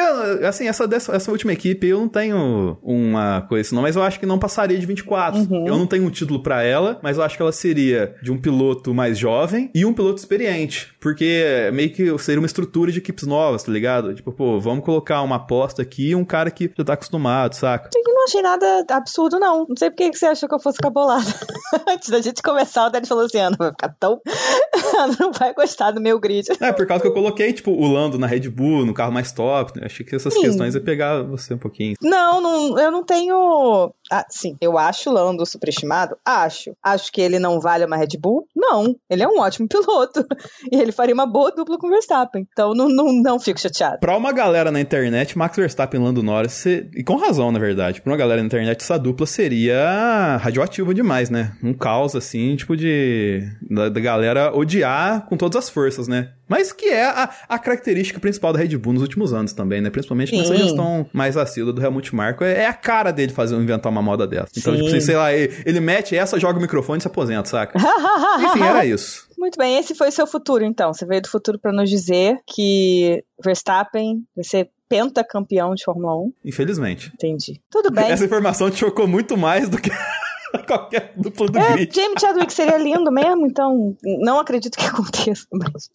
assim, 0.46 0.67
essa, 0.67 0.88
dessa, 0.88 1.15
essa 1.15 1.32
última 1.32 1.53
equipe 1.53 1.88
eu 1.88 2.00
não 2.00 2.08
tenho 2.08 2.77
uma 2.84 3.41
coisa 3.41 3.67
assim, 3.67 3.75
não, 3.75 3.82
mas 3.82 3.96
eu 3.96 4.03
acho 4.03 4.20
que 4.20 4.25
não 4.25 4.38
passaria 4.38 4.77
de 4.77 4.86
24. 4.86 5.39
Uhum. 5.39 5.67
Eu 5.67 5.77
não 5.77 5.88
tenho 5.88 6.05
um 6.05 6.10
título 6.10 6.41
para 6.41 6.63
ela, 6.63 7.00
mas 7.01 7.17
eu 7.17 7.24
acho 7.24 7.36
que 7.36 7.41
ela 7.41 7.51
seria 7.51 8.15
de 8.22 8.32
um 8.32 8.39
piloto 8.39 8.93
mais 8.93 9.17
jovem 9.17 9.72
e 9.74 9.86
um 9.86 9.93
piloto 9.93 10.20
experiente. 10.20 10.93
Porque 11.00 11.70
meio 11.74 11.91
que 11.91 12.17
seria 12.20 12.39
uma 12.39 12.46
estrutura 12.46 12.91
de 12.91 13.00
equipes 13.00 13.25
novas, 13.25 13.63
tá 13.63 13.72
ligado? 13.72 14.13
Tipo, 14.13 14.32
pô, 14.32 14.60
vamos 14.60 14.86
colocar 14.86 15.22
uma 15.22 15.38
aposta 15.38 15.82
aqui 15.82 16.10
e 16.10 16.15
um 16.15 16.25
cara 16.25 16.51
que 16.51 16.72
já 16.77 16.84
tá 16.84 16.93
acostumado, 16.93 17.53
saca? 17.55 17.89
Eu 17.96 18.12
não 18.24 18.25
achei 18.25 18.42
nada 18.42 18.86
absurdo, 18.89 19.39
não. 19.39 19.65
Não 19.68 19.75
sei 19.77 19.89
por 19.89 19.98
que 19.98 20.13
você 20.13 20.27
achou 20.27 20.48
que 20.48 20.56
eu 20.56 20.60
fosse 20.60 20.77
cabolada. 20.77 21.24
Antes 21.88 22.10
da 22.10 22.22
gente 22.22 22.42
começar, 22.42 22.88
o 22.88 22.89
Dani 22.89 23.06
falou 23.06 23.25
assim: 23.25 23.39
Ana, 23.39 23.56
vai 23.58 23.72
ficar 23.72 23.96
tão. 24.00 24.22
não 25.20 25.32
vai 25.32 25.53
gostar 25.53 25.92
do 25.92 26.01
meu 26.01 26.20
grid. 26.20 26.48
É, 26.60 26.72
por 26.72 26.88
causa 26.88 27.01
que 27.01 27.08
eu 27.08 27.13
coloquei, 27.13 27.51
tipo, 27.51 27.72
o 27.72 27.88
Lando 27.88 28.18
na 28.18 28.27
Red 28.27 28.50
Bull, 28.50 28.86
no 28.86 28.94
carro 28.94 29.12
mais 29.12 29.32
top. 29.32 29.80
Né? 29.80 29.86
Achei 29.86 30.06
que 30.06 30.15
essas 30.15 30.34
sim. 30.34 30.42
questões 30.42 30.75
ia 30.75 30.82
pegar 30.82 31.22
você 31.24 31.53
um 31.53 31.58
pouquinho. 31.58 31.96
Não, 32.01 32.42
não 32.42 32.80
eu 32.80 32.92
não 32.92 33.03
tenho. 33.03 33.94
Ah, 34.12 34.25
sim, 34.30 34.56
eu 34.62 34.77
acho 34.77 35.10
o 35.10 35.13
Lando 35.13 35.46
superestimado? 35.46 36.15
Acho. 36.24 36.75
Acho 36.82 37.12
que 37.12 37.22
ele 37.22 37.39
não 37.39 37.60
vale 37.60 37.86
uma 37.86 37.98
Red 37.98 38.18
Bull? 38.20 38.48
Não. 38.56 38.96
Ele 39.10 39.24
é 39.24 39.27
um 39.27 39.39
ótimo 39.39 39.68
piloto. 39.68 40.25
E 40.72 40.77
ele 40.77 40.92
faria 40.92 41.13
uma 41.13 41.25
boa 41.25 41.51
dupla 41.51 41.77
com 41.77 41.88
o 41.88 41.89
Verstappen. 41.89 42.48
Então 42.51 42.74
não, 42.74 42.88
não, 42.88 43.12
não 43.12 43.39
fico 43.39 43.60
chateado. 43.60 44.00
Pra 44.00 44.18
uma 44.18 44.32
galera 44.32 44.72
na 44.72 44.80
internet, 44.80 45.38
Max 45.38 45.56
Verstappen 45.58 46.00
e 46.00 46.03
Lando 46.03 46.24
Norris, 46.24 46.65
e 46.65 47.03
com 47.03 47.15
razão, 47.15 47.51
na 47.51 47.60
verdade, 47.60 48.01
pra 48.01 48.12
uma 48.13 48.17
galera 48.17 48.41
na 48.41 48.46
internet, 48.46 48.82
essa 48.82 48.98
dupla 48.98 49.25
seria 49.25 50.38
radioativa 50.38 50.93
demais, 50.93 51.29
né? 51.29 51.53
Um 51.62 51.74
caos, 51.74 52.15
assim, 52.15 52.55
tipo 52.55 52.77
de. 52.77 53.43
da, 53.70 53.89
da 53.89 54.00
galera 54.00 54.55
odiar 54.55 55.25
com 55.25 55.36
todas 55.36 55.58
as 55.58 55.70
forças, 55.70 56.08
né? 56.08 56.32
Mas 56.48 56.72
que 56.72 56.86
é 56.86 57.05
a, 57.05 57.29
a, 57.50 57.58
característica 57.58 58.20
principal 58.20 58.53
da 58.53 58.60
Red 58.60 58.77
Bull 58.77 58.93
nos 58.93 59.01
últimos 59.01 59.34
anos 59.34 59.53
também, 59.53 59.82
né? 59.82 59.89
Principalmente 59.89 60.29
Sim. 60.29 60.39
nessa 60.39 60.55
gestão 60.55 61.05
mais 61.12 61.36
assídua 61.36 61.74
do 61.74 61.82
Helmut 61.82 62.13
Marko. 62.13 62.43
É, 62.43 62.63
é, 62.63 62.67
a 62.67 62.74
cara 62.74 63.12
dele 63.12 63.32
fazer 63.32 63.55
inventar 63.55 63.91
uma 63.91 64.01
moda 64.01 64.27
dessa. 64.27 64.51
Então, 64.58 64.75
tipo, 64.75 65.01
sei 65.01 65.15
lá, 65.15 65.34
ele, 65.34 65.53
ele 65.65 65.79
mete 65.79 66.15
essa, 66.15 66.39
joga 66.39 66.60
o 66.60 66.62
microfone 66.62 67.00
e 67.00 67.01
se 67.01 67.08
aposenta, 67.08 67.50
saca? 67.50 67.79
Enfim, 68.39 68.62
era 68.62 68.86
isso. 68.86 69.27
Muito 69.38 69.58
bem, 69.58 69.77
esse 69.77 69.96
foi 69.96 70.10
o 70.10 70.12
seu 70.12 70.27
futuro, 70.27 70.63
então. 70.63 70.93
Você 70.93 71.05
veio 71.05 71.22
do 71.22 71.27
futuro 71.27 71.60
para 71.60 71.72
nos 71.72 71.89
dizer 71.89 72.38
que 72.48 73.24
Verstappen 73.43 74.24
vai 74.36 74.43
ser 74.46 74.70
pentacampeão 74.87 75.73
de 75.73 75.83
Fórmula 75.83 76.15
1. 76.17 76.33
Infelizmente. 76.45 77.11
Entendi. 77.13 77.61
Tudo 77.69 77.91
bem. 77.91 78.11
Essa 78.11 78.25
informação 78.25 78.69
te 78.69 78.77
chocou 78.77 79.07
muito 79.07 79.37
mais 79.37 79.69
do 79.69 79.77
que 79.77 79.89
qualquer 80.67 81.13
dupla 81.17 81.47
do 81.47 81.57
é, 81.57 81.73
grid. 81.73 81.95
James 81.95 82.19
Chadwick 82.19 82.53
seria 82.53 82.77
lindo 82.77 83.11
mesmo, 83.11 83.45
então 83.45 83.95
não 84.03 84.39
acredito 84.39 84.77
que 84.77 84.85
aconteça, 84.85 85.45
mas 85.51 85.89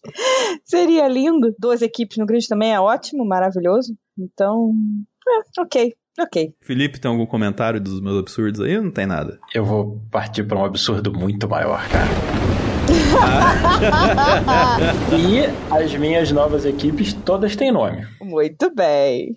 seria 0.64 1.07
lindo. 1.09 1.54
Duas 1.59 1.83
equipes 1.83 2.18
no 2.18 2.26
grid 2.26 2.47
também 2.49 2.75
é 2.75 2.80
ótimo, 2.80 3.25
maravilhoso. 3.25 3.95
Então, 4.18 4.73
é, 5.26 5.61
ok. 5.61 5.95
Ok. 6.21 6.52
Felipe, 6.61 6.99
tem 6.99 7.09
algum 7.09 7.26
comentário 7.26 7.80
dos 7.80 8.00
meus 8.00 8.18
absurdos 8.18 8.61
aí? 8.61 8.80
Não 8.80 8.90
tem 8.90 9.07
nada. 9.07 9.38
Eu 9.54 9.64
vou 9.64 10.00
partir 10.11 10.42
para 10.42 10.59
um 10.59 10.64
absurdo 10.64 11.12
muito 11.12 11.49
maior, 11.49 11.88
cara. 11.88 12.58
e 15.17 15.75
as 15.75 15.95
minhas 15.95 16.31
novas 16.33 16.65
equipes 16.65 17.12
todas 17.12 17.57
têm 17.57 17.73
nome. 17.73 18.07
Muito 18.21 18.73
bem. 18.75 19.33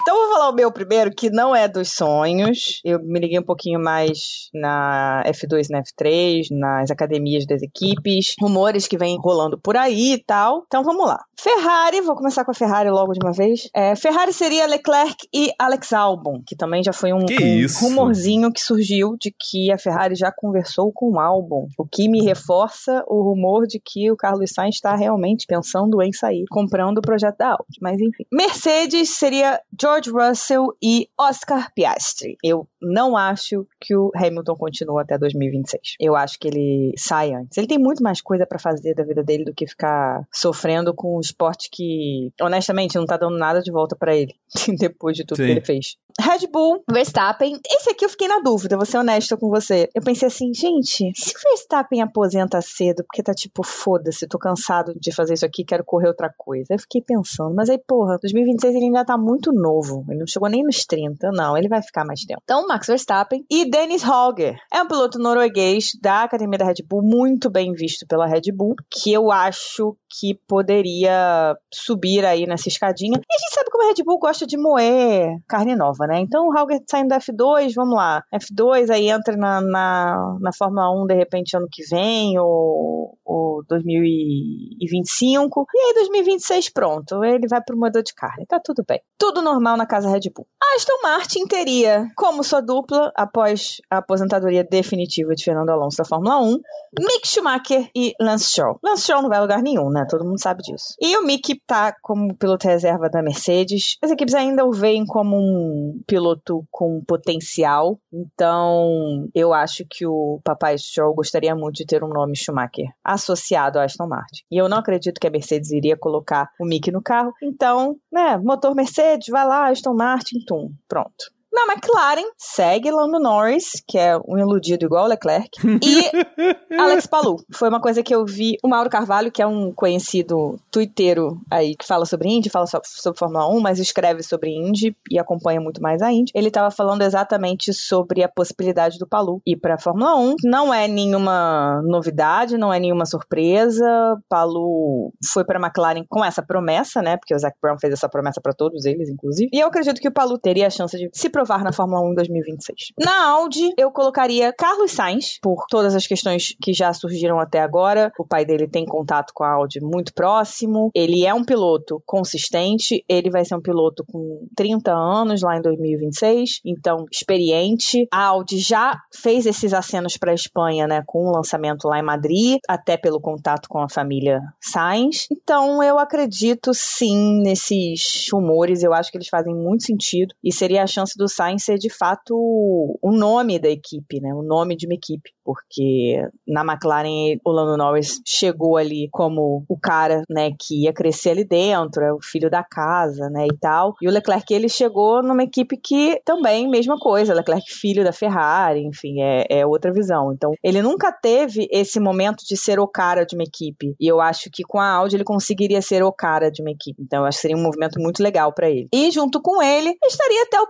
Então 0.00 0.14
vou 0.14 0.32
falar 0.32 0.50
o 0.50 0.54
meu 0.54 0.70
primeiro, 0.70 1.10
que 1.14 1.30
não 1.30 1.54
é 1.54 1.66
dos 1.66 1.92
sonhos. 1.92 2.80
Eu 2.84 3.02
me 3.02 3.18
liguei 3.18 3.38
um 3.38 3.44
pouquinho 3.44 3.80
mais 3.80 4.48
na 4.52 5.22
F2 5.26 5.68
e 5.68 5.72
na 5.72 5.82
F3, 5.82 6.46
nas 6.50 6.90
academias 6.90 7.46
das 7.46 7.62
equipes, 7.62 8.34
rumores 8.40 8.86
que 8.86 8.98
vêm 8.98 9.18
rolando 9.18 9.58
por 9.58 9.76
aí 9.76 10.14
e 10.14 10.18
tal. 10.18 10.64
Então 10.66 10.84
vamos 10.84 11.06
lá. 11.06 11.24
Ferrari, 11.38 12.00
vou 12.00 12.16
começar 12.16 12.44
com 12.44 12.50
a 12.50 12.54
Ferrari 12.54 12.90
logo 12.90 13.12
de 13.12 13.20
uma 13.22 13.32
vez. 13.32 13.68
É, 13.74 13.94
Ferrari 13.96 14.32
seria 14.32 14.66
Leclerc 14.66 15.16
e 15.32 15.50
Alex 15.58 15.92
Albon, 15.92 16.42
que 16.46 16.56
também 16.56 16.82
já 16.82 16.92
foi 16.92 17.12
um, 17.12 17.18
um 17.18 17.66
rumorzinho 17.80 18.52
que 18.52 18.60
surgiu 18.60 19.16
de 19.20 19.30
que 19.30 19.70
a 19.70 19.78
Ferrari 19.78 20.14
já 20.14 20.32
conversou 20.32 20.92
com 20.92 21.12
o 21.12 21.20
Albon, 21.20 21.68
o 21.78 21.86
que 21.86 22.08
me 22.08 22.22
reforça 22.22 23.04
o 23.06 23.22
rumor 23.22 23.66
de 23.66 23.80
que 23.82 24.10
o 24.10 24.16
Carlos 24.16 24.50
Sainz 24.52 24.76
está 24.76 24.94
realmente 24.94 25.46
pensando 25.46 26.02
em 26.02 26.12
sair, 26.12 26.44
comprando 26.50 26.98
o 26.98 27.02
projeto 27.02 27.38
da 27.38 27.52
Audi. 27.52 27.78
Mas 27.80 28.00
enfim. 28.00 28.24
Mercedes 28.32 29.10
seria 29.10 29.60
George 29.80 30.10
Russell 30.10 30.66
e 30.82 31.08
Oscar 31.18 31.72
Piastri. 31.74 32.36
Eu 32.42 32.66
não 32.80 33.16
acho 33.16 33.66
que 33.80 33.96
o 33.96 34.10
Hamilton 34.14 34.54
continue 34.56 35.02
até 35.02 35.18
2026. 35.18 35.94
Eu 36.00 36.16
acho 36.16 36.38
que 36.38 36.48
ele 36.48 36.92
sai 36.96 37.32
antes. 37.32 37.56
Ele 37.56 37.66
tem 37.66 37.78
muito 37.78 38.02
mais 38.02 38.20
coisa 38.20 38.46
para 38.46 38.58
fazer 38.58 38.94
da 38.94 39.04
vida 39.04 39.22
dele 39.22 39.44
do 39.44 39.54
que 39.54 39.66
ficar 39.66 40.26
sofrendo 40.32 40.94
com 40.94 41.16
um 41.16 41.20
esporte 41.20 41.68
que, 41.70 42.32
honestamente, 42.40 42.96
não 42.96 43.06
tá 43.06 43.16
dando 43.16 43.38
nada 43.38 43.60
de 43.60 43.70
volta 43.70 43.96
para 43.96 44.14
ele 44.14 44.34
depois 44.78 45.16
de 45.16 45.24
tudo 45.24 45.38
Sim. 45.38 45.44
que 45.44 45.50
ele 45.50 45.60
fez. 45.60 45.96
Red 46.18 46.46
Bull, 46.50 46.82
Verstappen. 46.90 47.60
Esse 47.70 47.90
aqui 47.90 48.04
eu 48.04 48.08
fiquei 48.08 48.26
na 48.26 48.40
dúvida, 48.40 48.76
vou 48.76 48.86
ser 48.86 48.98
honesta 48.98 49.36
com 49.36 49.50
você. 49.50 49.88
Eu 49.94 50.02
pensei 50.02 50.28
assim, 50.28 50.52
gente, 50.54 51.12
se 51.14 51.30
o 51.36 51.48
Verstappen 51.50 52.00
aposenta 52.00 52.60
cedo, 52.62 53.04
porque 53.04 53.22
tá 53.22 53.34
tipo, 53.34 53.62
foda-se, 53.62 54.26
tô 54.26 54.38
cansado 54.38 54.94
de 54.98 55.14
fazer 55.14 55.34
isso 55.34 55.44
aqui, 55.44 55.64
quero 55.64 55.84
correr 55.84 56.08
outra 56.08 56.32
coisa. 56.34 56.66
Eu 56.70 56.78
fiquei 56.78 57.02
pensando, 57.02 57.54
mas 57.54 57.68
aí, 57.68 57.78
porra, 57.78 58.18
2026 58.18 58.74
ele 58.74 58.86
ainda 58.86 59.04
tá 59.04 59.18
muito 59.18 59.52
novo. 59.52 60.04
Ele 60.08 60.20
não 60.20 60.26
chegou 60.26 60.48
nem 60.48 60.64
nos 60.64 60.86
30, 60.86 61.30
não, 61.32 61.56
ele 61.56 61.68
vai 61.68 61.82
ficar 61.82 62.04
mais 62.04 62.24
tempo. 62.24 62.40
Então, 62.42 62.66
Max 62.76 62.86
Verstappen. 62.86 63.44
E 63.50 63.70
Dennis 63.70 64.02
Holger. 64.02 64.58
É 64.70 64.82
um 64.82 64.86
piloto 64.86 65.18
norueguês 65.18 65.92
da 66.00 66.24
academia 66.24 66.58
da 66.58 66.66
Red 66.66 66.84
Bull, 66.86 67.02
muito 67.02 67.48
bem 67.48 67.72
visto 67.72 68.06
pela 68.06 68.26
Red 68.26 68.52
Bull, 68.54 68.74
que 68.90 69.10
eu 69.10 69.32
acho 69.32 69.96
que 70.18 70.38
poderia 70.46 71.56
subir 71.72 72.24
aí 72.24 72.46
nessa 72.46 72.68
escadinha. 72.68 73.16
E 73.16 73.34
a 73.34 73.38
gente 73.38 73.54
sabe 73.54 73.70
como 73.70 73.84
a 73.84 73.88
Red 73.88 74.04
Bull 74.04 74.18
gosta 74.18 74.46
de 74.46 74.58
moer 74.58 75.38
carne 75.48 75.74
nova, 75.74 76.06
né? 76.06 76.20
Então 76.20 76.48
o 76.48 76.56
Hauger 76.56 76.82
saindo 76.86 77.08
da 77.08 77.18
F2, 77.18 77.72
vamos 77.74 77.96
lá. 77.96 78.22
F2 78.34 78.90
aí 78.90 79.08
entra 79.08 79.34
na, 79.36 79.60
na, 79.62 80.36
na 80.40 80.52
Fórmula 80.52 80.90
1 81.02 81.06
de 81.06 81.14
repente 81.14 81.56
ano 81.56 81.68
que 81.70 81.82
vem, 81.88 82.38
ou, 82.38 83.16
ou 83.24 83.64
2025. 83.68 85.66
E 85.74 85.78
aí 85.78 85.94
2026 85.94 86.68
pronto, 86.70 87.24
ele 87.24 87.48
vai 87.48 87.62
pro 87.62 87.76
moedor 87.76 88.02
de 88.02 88.14
carne. 88.14 88.44
Tá 88.46 88.60
tudo 88.62 88.84
bem. 88.86 89.00
Tudo 89.18 89.40
normal 89.40 89.78
na 89.78 89.86
casa 89.86 90.10
Red 90.10 90.30
Bull. 90.34 90.46
Aston 90.74 91.00
Martin 91.02 91.46
teria 91.46 92.10
como 92.16 92.44
sua 92.44 92.55
dupla, 92.60 93.12
após 93.14 93.80
a 93.90 93.98
aposentadoria 93.98 94.64
definitiva 94.64 95.34
de 95.34 95.44
Fernando 95.44 95.70
Alonso 95.70 95.98
da 95.98 96.04
Fórmula 96.04 96.40
1, 96.40 96.60
Mick 96.98 97.26
Schumacher 97.26 97.90
e 97.94 98.14
Lance 98.20 98.44
Stroll. 98.44 98.78
Lance 98.82 99.02
Stroll 99.02 99.22
não 99.22 99.28
vai 99.28 99.38
a 99.38 99.42
lugar 99.42 99.62
nenhum, 99.62 99.90
né? 99.90 100.06
Todo 100.08 100.24
mundo 100.24 100.40
sabe 100.40 100.62
disso. 100.62 100.94
E 101.00 101.16
o 101.16 101.24
Mick 101.24 101.60
tá 101.66 101.94
como 102.02 102.34
piloto 102.36 102.66
reserva 102.66 103.08
da 103.08 103.22
Mercedes. 103.22 103.96
As 104.02 104.10
equipes 104.10 104.34
ainda 104.34 104.64
o 104.64 104.72
veem 104.72 105.04
como 105.04 105.36
um 105.36 106.00
piloto 106.06 106.64
com 106.70 107.02
potencial. 107.06 107.98
Então, 108.12 109.28
eu 109.34 109.52
acho 109.52 109.84
que 109.88 110.06
o 110.06 110.40
papai 110.44 110.78
Stroll 110.78 111.14
gostaria 111.14 111.54
muito 111.54 111.76
de 111.76 111.86
ter 111.86 112.02
um 112.02 112.08
nome 112.08 112.36
Schumacher 112.36 112.88
associado 113.04 113.78
a 113.78 113.84
Aston 113.84 114.06
Martin. 114.06 114.42
E 114.50 114.56
eu 114.56 114.68
não 114.68 114.78
acredito 114.78 115.20
que 115.20 115.26
a 115.26 115.30
Mercedes 115.30 115.70
iria 115.70 115.96
colocar 115.96 116.50
o 116.60 116.64
Mick 116.64 116.90
no 116.90 117.02
carro. 117.02 117.32
Então, 117.42 117.96
né, 118.12 118.36
motor 118.36 118.74
Mercedes, 118.74 119.28
vai 119.28 119.46
lá, 119.46 119.68
Aston 119.68 119.94
Martin, 119.94 120.40
tum, 120.46 120.72
pronto. 120.88 121.35
Na 121.56 121.72
McLaren, 121.72 122.28
segue 122.36 122.90
Lando 122.90 123.18
Norris, 123.18 123.82
que 123.88 123.96
é 123.96 124.14
um 124.28 124.36
iludido 124.36 124.84
igual 124.84 125.06
o 125.06 125.08
Leclerc, 125.08 125.48
e 125.64 126.04
Alex 126.78 127.06
Palou. 127.06 127.40
Foi 127.50 127.70
uma 127.70 127.80
coisa 127.80 128.02
que 128.02 128.14
eu 128.14 128.26
vi 128.26 128.58
o 128.62 128.68
Mauro 128.68 128.90
Carvalho, 128.90 129.32
que 129.32 129.40
é 129.40 129.46
um 129.46 129.72
conhecido 129.72 130.60
twitteiro 130.70 131.40
aí, 131.50 131.74
que 131.74 131.86
fala 131.86 132.04
sobre 132.04 132.28
Indy, 132.28 132.50
fala 132.50 132.66
sobre 132.66 133.18
Fórmula 133.18 133.48
1, 133.48 133.60
mas 133.60 133.78
escreve 133.78 134.22
sobre 134.22 134.50
Indy 134.50 134.94
e 135.10 135.18
acompanha 135.18 135.58
muito 135.58 135.80
mais 135.80 136.02
a 136.02 136.12
Indy. 136.12 136.30
Ele 136.34 136.48
estava 136.48 136.70
falando 136.70 137.00
exatamente 137.00 137.72
sobre 137.72 138.22
a 138.22 138.28
possibilidade 138.28 138.98
do 138.98 139.06
Palou 139.06 139.40
ir 139.46 139.56
para 139.56 139.76
a 139.76 139.78
Fórmula 139.78 140.14
1. 140.14 140.34
Não 140.44 140.74
é 140.74 140.86
nenhuma 140.86 141.80
novidade, 141.86 142.58
não 142.58 142.70
é 142.70 142.78
nenhuma 142.78 143.06
surpresa. 143.06 143.86
Palou 144.28 145.10
foi 145.32 145.42
para 145.42 145.58
a 145.58 145.62
McLaren 145.62 146.04
com 146.06 146.22
essa 146.22 146.42
promessa, 146.42 147.00
né? 147.00 147.16
Porque 147.16 147.34
o 147.34 147.38
Zac 147.38 147.56
Brown 147.62 147.78
fez 147.80 147.94
essa 147.94 148.10
promessa 148.10 148.42
para 148.42 148.52
todos 148.52 148.84
eles, 148.84 149.08
inclusive. 149.08 149.48
E 149.54 149.58
eu 149.58 149.68
acredito 149.68 150.02
que 150.02 150.08
o 150.08 150.12
Palou 150.12 150.36
teria 150.36 150.66
a 150.66 150.70
chance 150.70 150.98
de 150.98 151.08
se 151.14 151.30
provar 151.46 151.62
na 151.62 151.72
Fórmula 151.72 152.02
1 152.02 152.10
em 152.10 152.14
2026. 152.16 152.92
Na 152.98 153.30
Audi, 153.30 153.72
eu 153.78 153.90
colocaria 153.92 154.52
Carlos 154.52 154.90
Sainz, 154.90 155.38
por 155.40 155.64
todas 155.68 155.94
as 155.94 156.06
questões 156.06 156.56
que 156.60 156.72
já 156.72 156.92
surgiram 156.92 157.38
até 157.38 157.60
agora. 157.60 158.12
O 158.18 158.26
pai 158.26 158.44
dele 158.44 158.66
tem 158.66 158.84
contato 158.84 159.32
com 159.32 159.44
a 159.44 159.52
Audi 159.52 159.80
muito 159.80 160.12
próximo. 160.12 160.90
Ele 160.94 161.24
é 161.24 161.32
um 161.32 161.44
piloto 161.44 162.02
consistente. 162.04 163.04
Ele 163.08 163.30
vai 163.30 163.44
ser 163.44 163.54
um 163.54 163.60
piloto 163.60 164.04
com 164.10 164.46
30 164.56 164.92
anos 164.92 165.42
lá 165.42 165.56
em 165.56 165.62
2026, 165.62 166.60
então 166.64 167.06
experiente. 167.10 168.08
A 168.12 168.24
Audi 168.24 168.58
já 168.58 169.00
fez 169.14 169.46
esses 169.46 169.72
acenos 169.72 170.16
para 170.16 170.32
a 170.32 170.34
Espanha, 170.34 170.86
né, 170.86 171.02
com 171.06 171.28
o 171.28 171.32
lançamento 171.32 171.86
lá 171.86 172.00
em 172.00 172.04
Madrid, 172.04 172.58
até 172.68 172.96
pelo 172.96 173.20
contato 173.20 173.68
com 173.68 173.78
a 173.78 173.88
família 173.88 174.40
Sainz. 174.60 175.28
Então 175.30 175.82
eu 175.82 175.98
acredito 175.98 176.72
sim 176.74 177.40
nesses 177.40 178.26
rumores. 178.32 178.82
Eu 178.82 178.92
acho 178.92 179.10
que 179.12 179.16
eles 179.16 179.28
fazem 179.28 179.54
muito 179.54 179.84
sentido 179.84 180.34
e 180.42 180.52
seria 180.52 180.82
a 180.82 180.86
chance 180.86 181.16
do 181.16 181.25
Sainz 181.28 181.64
ser 181.64 181.78
de 181.78 181.90
fato 181.90 182.34
o 182.34 183.12
nome 183.12 183.58
da 183.58 183.68
equipe, 183.68 184.20
né? 184.20 184.34
O 184.34 184.42
nome 184.42 184.76
de 184.76 184.86
uma 184.86 184.94
equipe 184.94 185.30
porque 185.46 186.28
na 186.46 186.62
McLaren 186.62 187.38
o 187.44 187.52
Lando 187.52 187.76
Norris 187.76 188.20
chegou 188.26 188.76
ali 188.76 189.08
como 189.12 189.64
o 189.68 189.78
cara, 189.78 190.22
né, 190.28 190.50
que 190.58 190.82
ia 190.82 190.92
crescer 190.92 191.30
ali 191.30 191.44
dentro, 191.44 192.02
é 192.02 192.12
o 192.12 192.18
filho 192.20 192.50
da 192.50 192.64
casa, 192.64 193.30
né, 193.30 193.46
e 193.46 193.56
tal. 193.56 193.94
E 194.02 194.08
o 194.08 194.10
Leclerc 194.10 194.52
ele 194.52 194.68
chegou 194.68 195.22
numa 195.22 195.44
equipe 195.44 195.76
que 195.76 196.20
também 196.24 196.68
mesma 196.68 196.98
coisa, 196.98 197.32
Leclerc 197.32 197.72
filho 197.72 198.02
da 198.02 198.12
Ferrari, 198.12 198.84
enfim, 198.84 199.22
é, 199.22 199.46
é 199.48 199.64
outra 199.64 199.92
visão. 199.92 200.32
Então 200.32 200.52
ele 200.64 200.82
nunca 200.82 201.12
teve 201.12 201.68
esse 201.70 202.00
momento 202.00 202.44
de 202.44 202.56
ser 202.56 202.80
o 202.80 202.88
cara 202.88 203.24
de 203.24 203.36
uma 203.36 203.44
equipe. 203.44 203.94
E 204.00 204.08
eu 204.08 204.20
acho 204.20 204.50
que 204.50 204.64
com 204.64 204.80
a 204.80 204.88
Audi 204.88 205.14
ele 205.14 205.24
conseguiria 205.24 205.80
ser 205.80 206.02
o 206.02 206.10
cara 206.10 206.50
de 206.50 206.60
uma 206.60 206.72
equipe. 206.72 207.00
Então 207.00 207.20
eu 207.20 207.26
acho 207.26 207.38
que 207.38 207.42
seria 207.42 207.56
um 207.56 207.62
movimento 207.62 208.00
muito 208.00 208.20
legal 208.20 208.52
para 208.52 208.68
ele. 208.68 208.88
E 208.92 209.12
junto 209.12 209.40
com 209.40 209.62
ele 209.62 209.96
estaria 210.04 210.42
até 210.42 210.60
o 210.60 210.66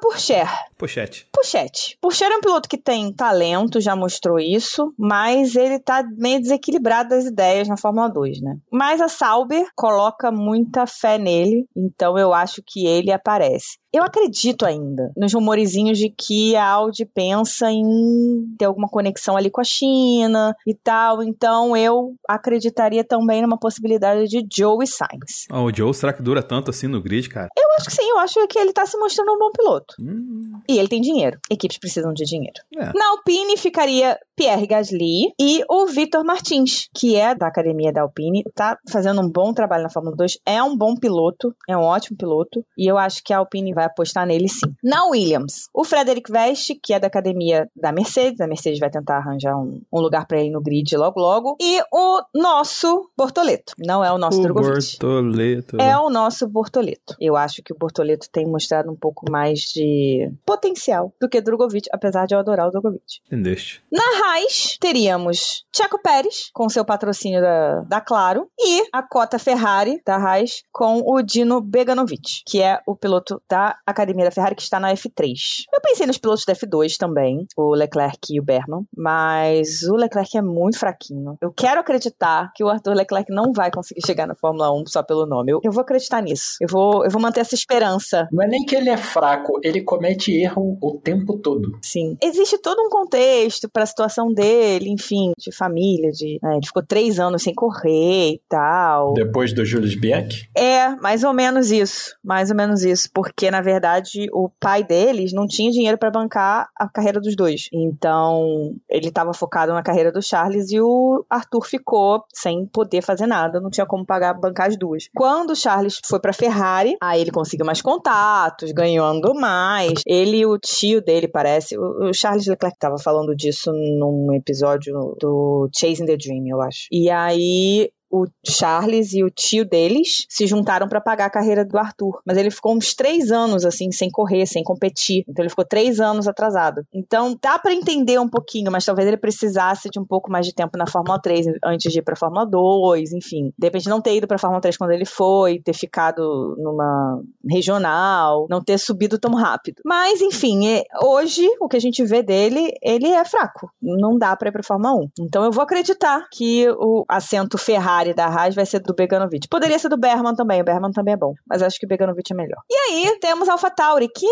Pochete. 0.77 1.27
Pochete. 1.33 1.97
Pourchaire 2.01 2.35
é 2.35 2.37
um 2.37 2.41
piloto 2.41 2.69
que 2.69 2.77
tem 2.77 3.13
talento, 3.13 3.81
já 3.81 3.97
mostrou 3.97 4.39
isso 4.39 4.57
isso, 4.77 4.93
mas 4.99 5.55
ele 5.55 5.79
tá 5.79 6.03
meio 6.17 6.41
desequilibrado 6.41 7.11
das 7.11 7.25
ideias 7.25 7.69
na 7.69 7.77
Fórmula 7.77 8.09
2, 8.09 8.41
né? 8.41 8.57
Mas 8.71 9.01
a 9.01 9.09
Sauber 9.09 9.67
coloca 9.75 10.31
muita 10.33 10.87
fé 10.87 11.19
nele, 11.19 11.67
então 11.77 12.19
eu 12.19 12.35
acho 12.35 12.63
que 12.67 12.87
ele 12.87 13.13
aparece. 13.13 13.79
Eu 13.97 14.03
acredito 14.03 14.67
ainda 14.67 15.11
nos 15.17 15.33
rumorizinhos 15.33 15.97
de 15.97 16.11
que 16.11 16.55
a 16.55 16.69
Audi 16.69 17.07
pensa 17.07 17.71
em 17.71 18.55
ter 18.59 18.67
alguma 18.67 18.89
conexão 18.89 19.39
ali 19.39 19.51
com 19.51 19.63
a 19.63 19.65
China 19.65 20.55
e 20.67 20.75
tal, 20.75 21.23
então 21.23 21.75
eu 21.75 22.15
acreditaria 22.29 23.03
também 23.03 23.41
numa 23.41 23.59
possibilidade 23.59 24.29
de 24.29 24.47
Joe 24.55 24.85
e 24.85 24.87
Sainz. 24.87 25.47
Oh, 25.51 25.63
o 25.63 25.75
Joe, 25.75 25.95
será 25.95 26.13
que 26.13 26.23
dura 26.23 26.43
tanto 26.43 26.71
assim 26.71 26.87
no 26.87 27.01
grid, 27.01 27.31
cara? 27.31 27.49
Eu 27.57 27.65
acho 27.79 27.87
que 27.87 27.95
sim, 27.95 28.07
eu 28.07 28.19
acho 28.19 28.47
que 28.49 28.59
ele 28.59 28.75
tá 28.75 28.85
se 28.85 28.99
mostrando 28.99 29.33
um 29.33 29.39
bom 29.39 29.51
piloto. 29.51 29.95
Hum. 29.99 30.61
E 30.69 30.79
ele 30.79 30.89
tem 30.89 31.01
dinheiro. 31.01 31.39
Equipes 31.51 31.79
precisam 31.79 32.13
de 32.13 32.25
dinheiro. 32.25 32.61
É. 32.77 32.93
Na 32.95 33.13
Alpine 33.13 33.57
ficaria 33.57 34.19
Pierre 34.37 34.67
Gasly 34.67 35.33
e 35.41 35.65
o 35.71 35.87
Vitor 35.87 36.23
Martins, 36.23 36.91
que 36.95 37.17
é 37.17 37.35
da 37.35 37.47
academia 37.47 37.91
da 37.91 38.03
Alpine, 38.03 38.45
tá 38.55 38.77
fazendo 38.91 39.23
um 39.23 39.31
bom 39.31 39.55
trabalho 39.55 39.85
na 39.85 39.91
Fórmula 39.91 40.15
2, 40.15 40.39
é 40.45 40.63
um 40.63 40.77
bom 40.77 40.95
piloto, 40.95 41.55
é 41.67 41.75
um 41.75 41.81
ótimo 41.81 42.19
piloto, 42.19 42.63
e 42.77 42.87
eu 42.87 42.99
acho 42.99 43.25
que 43.25 43.33
a 43.33 43.39
Alpine 43.39 43.73
vai 43.73 43.86
apostar 43.87 44.27
nele 44.27 44.49
sim. 44.49 44.75
Na 44.83 45.07
Williams, 45.07 45.69
o 45.73 45.85
Frederic 45.85 46.31
Vest, 46.31 46.73
que 46.83 46.93
é 46.93 47.01
da 47.01 47.07
academia 47.07 47.69
da 47.75 47.93
Mercedes, 47.93 48.41
a 48.41 48.47
Mercedes 48.47 48.79
vai 48.79 48.91
tentar 48.91 49.19
arranjar 49.19 49.57
um, 49.57 49.81
um 49.93 50.01
lugar 50.01 50.27
para 50.27 50.41
ele 50.41 50.51
no 50.51 50.61
grid 50.61 50.97
logo 50.97 51.21
logo, 51.21 51.57
e 51.61 51.81
o 51.93 52.23
nosso 52.35 53.11
Bortoleto, 53.17 53.73
não 53.79 54.05
é 54.05 54.13
o 54.13 54.19
nosso 54.19 54.41
o 54.41 54.43
Drogovic. 54.43 54.99
Bortoleto. 55.01 55.77
É 55.81 55.97
o 55.99 56.11
nosso 56.11 56.47
Bortoleto. 56.47 57.17
Eu 57.21 57.37
acho 57.37 57.63
que 57.63 57.73
o 57.73 57.77
Bortoleto 57.79 58.29
tem 58.31 58.47
mostrado 58.47 58.91
um 58.91 58.97
pouco 58.97 59.31
mais 59.31 59.61
de 59.61 60.31
potencial 60.45 61.13
do 61.21 61.29
que 61.29 61.41
Drogovic, 61.41 61.89
apesar 61.93 62.27
de 62.27 62.35
eu 62.35 62.39
adorar 62.39 62.69
o 62.69 62.71
Drogovic. 62.71 63.21
Entendeste? 63.27 63.83
Na 63.91 64.03
Haas, 64.03 64.77
teríamos 64.81 65.65
Checo 65.75 66.01
Pérez, 66.01 66.51
com 66.53 66.69
seu 66.69 66.85
patrocínio 66.85 67.41
da, 67.41 67.81
da 67.83 68.01
Claro, 68.01 68.49
e 68.59 68.85
a 68.93 69.03
cota 69.03 69.39
Ferrari 69.39 70.01
da 70.05 70.17
Haas 70.17 70.63
com 70.73 71.03
o 71.07 71.23
Dino 71.23 71.61
Beganovic, 71.61 72.43
que 72.47 72.63
é 72.63 72.81
o 72.87 72.95
piloto 72.95 73.43
da 73.49 73.66
Academia 73.87 74.25
da 74.25 74.31
Ferrari 74.31 74.55
que 74.55 74.63
está 74.63 74.79
na 74.79 74.93
F3. 74.93 75.65
Eu 75.73 75.81
pensei 75.81 76.07
nos 76.07 76.19
pilotos 76.19 76.45
da 76.45 76.55
F2 76.55 76.97
também, 76.97 77.47
o 77.57 77.75
Leclerc 77.75 78.19
e 78.31 78.41
o 78.41 78.45
Berman, 78.45 78.85
mas 78.97 79.83
o 79.83 79.97
Leclerc 79.97 80.37
é 80.37 80.43
muito 80.43 80.79
fraquinho. 80.79 81.37
Eu 81.41 81.53
quero 81.53 81.81
acreditar 81.81 82.53
que 82.55 82.63
o 82.63 82.69
Arthur 82.69 82.95
Leclerc 82.95 83.33
não 83.33 83.53
vai 83.53 83.71
conseguir 83.71 84.05
chegar 84.07 84.27
na 84.27 84.35
Fórmula 84.35 84.73
1 84.73 84.87
só 84.87 85.03
pelo 85.03 85.27
nome. 85.27 85.53
Eu, 85.53 85.61
eu 85.63 85.73
vou 85.73 85.83
acreditar 85.83 86.23
nisso. 86.23 86.57
Eu 86.61 86.69
vou, 86.69 87.05
eu 87.05 87.11
vou 87.11 87.21
manter 87.21 87.41
essa 87.41 87.55
esperança. 87.55 88.29
Não 88.33 88.45
é 88.45 88.49
nem 88.49 88.65
que 88.65 88.77
ele 88.77 88.91
é 88.91 88.97
fraco, 88.97 89.59
ele 89.63 89.83
comete 89.83 90.33
erro 90.33 90.79
o 90.81 90.99
tempo 91.03 91.39
todo. 91.39 91.79
Sim. 91.83 92.17
Existe 92.23 92.59
todo 92.59 92.81
um 92.81 92.91
contexto 92.91 93.69
para 93.69 93.83
a 93.83 93.87
situação 93.87 94.33
dele, 94.33 94.91
enfim, 94.91 95.33
de 95.39 95.53
família, 95.53 96.11
de. 96.11 96.39
É, 96.43 96.57
ele 96.57 96.67
ficou 96.67 96.85
três 96.85 97.19
anos 97.19 97.43
sem 97.43 97.55
correr 97.55 98.35
e 98.35 98.41
tal. 98.49 99.15
Depois 99.15 99.53
do 99.53 99.65
Julius 99.65 99.95
Bianchi? 99.95 100.49
É, 100.57 100.89
mais 100.97 101.25
ou 101.25 101.33
menos 101.33 101.71
isso. 101.71 102.17
Mais 102.25 102.51
ou 102.51 102.57
menos 102.57 102.85
isso. 102.85 103.09
Porque, 103.13 103.51
na 103.57 103.63
verdade, 103.63 104.29
o 104.35 104.51
pai 104.61 104.85
deles 104.85 105.33
não 105.33 105.47
tinha 105.47 105.71
dinheiro 105.71 105.97
para 105.97 106.11
bancar 106.11 106.69
a 106.77 106.87
carreira 106.87 107.19
dos 107.19 107.35
dois. 107.35 107.71
Então, 107.73 108.75
ele 108.87 109.09
estava 109.09 109.33
focado 109.33 109.73
na 109.73 109.83
carreira 109.83 110.13
do 110.13 110.21
Charles 110.21 110.71
e 110.71 110.79
o 110.79 111.25
Arthur 111.31 111.65
ficou 111.65 112.23
sem 112.35 112.67
poder 112.67 113.01
fazer 113.01 113.27
nada, 113.27 113.59
não 113.59 113.71
tinha 113.71 113.87
como 113.87 114.05
pagar 114.05 114.35
bancar 114.35 114.69
as 114.69 114.77
duas. 114.77 115.09
Quando 115.17 115.53
o 115.53 115.57
Charles 115.57 115.99
foi 116.05 116.21
para 116.21 116.35
Ferrari, 116.35 116.99
aí 117.03 117.23
ele 117.23 117.31
conseguiu 117.31 117.65
mais 117.65 117.81
contatos, 117.81 118.73
ganhando 118.73 119.35
mais. 119.35 120.03
Ele 120.07 120.41
e 120.41 120.47
o 120.47 120.59
tio 120.59 121.01
dele, 121.01 121.27
parece, 121.27 121.79
o 121.79 122.13
Charles 122.13 122.47
Leclerc 122.47 122.77
estava 122.77 122.99
falando 122.99 123.35
disso 123.35 123.73
num 123.73 124.35
episódio 124.35 125.17
do 125.19 125.71
Chasing 125.75 126.05
the 126.05 126.17
Dream, 126.19 126.45
eu 126.47 126.61
acho. 126.61 126.89
E 126.93 127.09
aí 127.09 127.91
o 128.11 128.27
Charles 128.47 129.13
e 129.13 129.23
o 129.23 129.31
tio 129.31 129.65
deles 129.65 130.27
se 130.29 130.47
juntaram 130.47 130.89
para 130.89 131.01
pagar 131.01 131.27
a 131.27 131.31
carreira 131.31 131.65
do 131.65 131.77
Arthur. 131.79 132.21
Mas 132.25 132.37
ele 132.37 132.51
ficou 132.51 132.75
uns 132.75 132.95
três 132.95 133.31
anos, 133.31 133.65
assim, 133.65 133.91
sem 133.91 134.11
correr, 134.11 134.47
sem 134.47 134.63
competir. 134.63 135.25
Então 135.29 135.43
ele 135.43 135.51
ficou 135.51 135.65
três 135.65 136.01
anos 136.01 136.29
atrasado. 136.29 136.83
Então 136.95 137.37
dá 137.41 137.59
para 137.59 137.75
entender 137.75 138.19
um 138.19 138.29
pouquinho, 138.29 138.71
mas 138.71 138.85
talvez 138.85 139.07
ele 139.07 139.17
precisasse 139.17 139.89
de 139.91 139.99
um 139.99 140.05
pouco 140.05 140.31
mais 140.31 140.47
de 140.47 140.55
tempo 140.55 140.79
na 140.79 140.87
Fórmula 140.87 141.21
3 141.21 141.47
antes 141.65 141.93
de 141.93 141.99
ir 141.99 142.03
pra 142.03 142.17
Fórmula 142.17 142.47
2, 142.47 143.13
enfim. 143.13 143.53
De 143.59 143.67
repente 143.67 143.89
não 143.89 144.01
ter 144.01 144.17
ido 144.17 144.27
pra 144.27 144.39
Fórmula 144.39 144.61
3 144.61 144.77
quando 144.77 144.93
ele 144.93 145.05
foi, 145.05 145.61
ter 145.61 145.75
ficado 145.75 146.57
numa 146.59 147.21
regional, 147.49 148.47
não 148.49 148.63
ter 148.63 148.79
subido 148.79 149.19
tão 149.19 149.35
rápido. 149.35 149.83
Mas, 149.85 150.21
enfim, 150.21 150.69
é, 150.69 150.85
hoje 151.03 151.47
o 151.61 151.69
que 151.69 151.77
a 151.77 151.81
gente 151.81 152.05
vê 152.05 152.23
dele, 152.23 152.73
ele 152.83 153.09
é 153.09 153.25
fraco. 153.25 153.71
Não 153.83 154.17
dá 154.17 154.37
pra 154.37 154.49
ir 154.49 154.53
pra 154.53 154.63
Fórmula 154.63 154.95
1. 154.95 155.09
Então 155.21 155.45
eu 155.45 155.51
vou 155.51 155.63
acreditar 155.63 156.27
que 156.31 156.69
o 156.71 157.05
assento 157.09 157.59
Ferrari 157.59 157.96
da 158.15 158.27
Haas 158.27 158.55
vai 158.55 158.67
ser 158.67 158.81
do 158.81 158.95
Beganovic. 158.95 159.49
Poderia 159.49 159.79
ser 159.79 159.89
do 159.89 159.97
Berman 159.97 160.35
também, 160.35 160.61
o 160.61 160.65
Berman 160.65 160.91
também 160.93 161.15
é 161.15 161.17
bom. 161.17 161.35
Mas 161.49 161.63
acho 161.63 161.79
que 161.79 161.87
o 161.87 161.89
Beganovic 161.89 162.33
é 162.33 162.37
melhor. 162.37 162.61
E 162.71 162.75
aí 162.75 163.19
temos 163.21 163.49
a 163.49 163.53
AlphaTauri, 163.53 164.09
que 164.09 164.27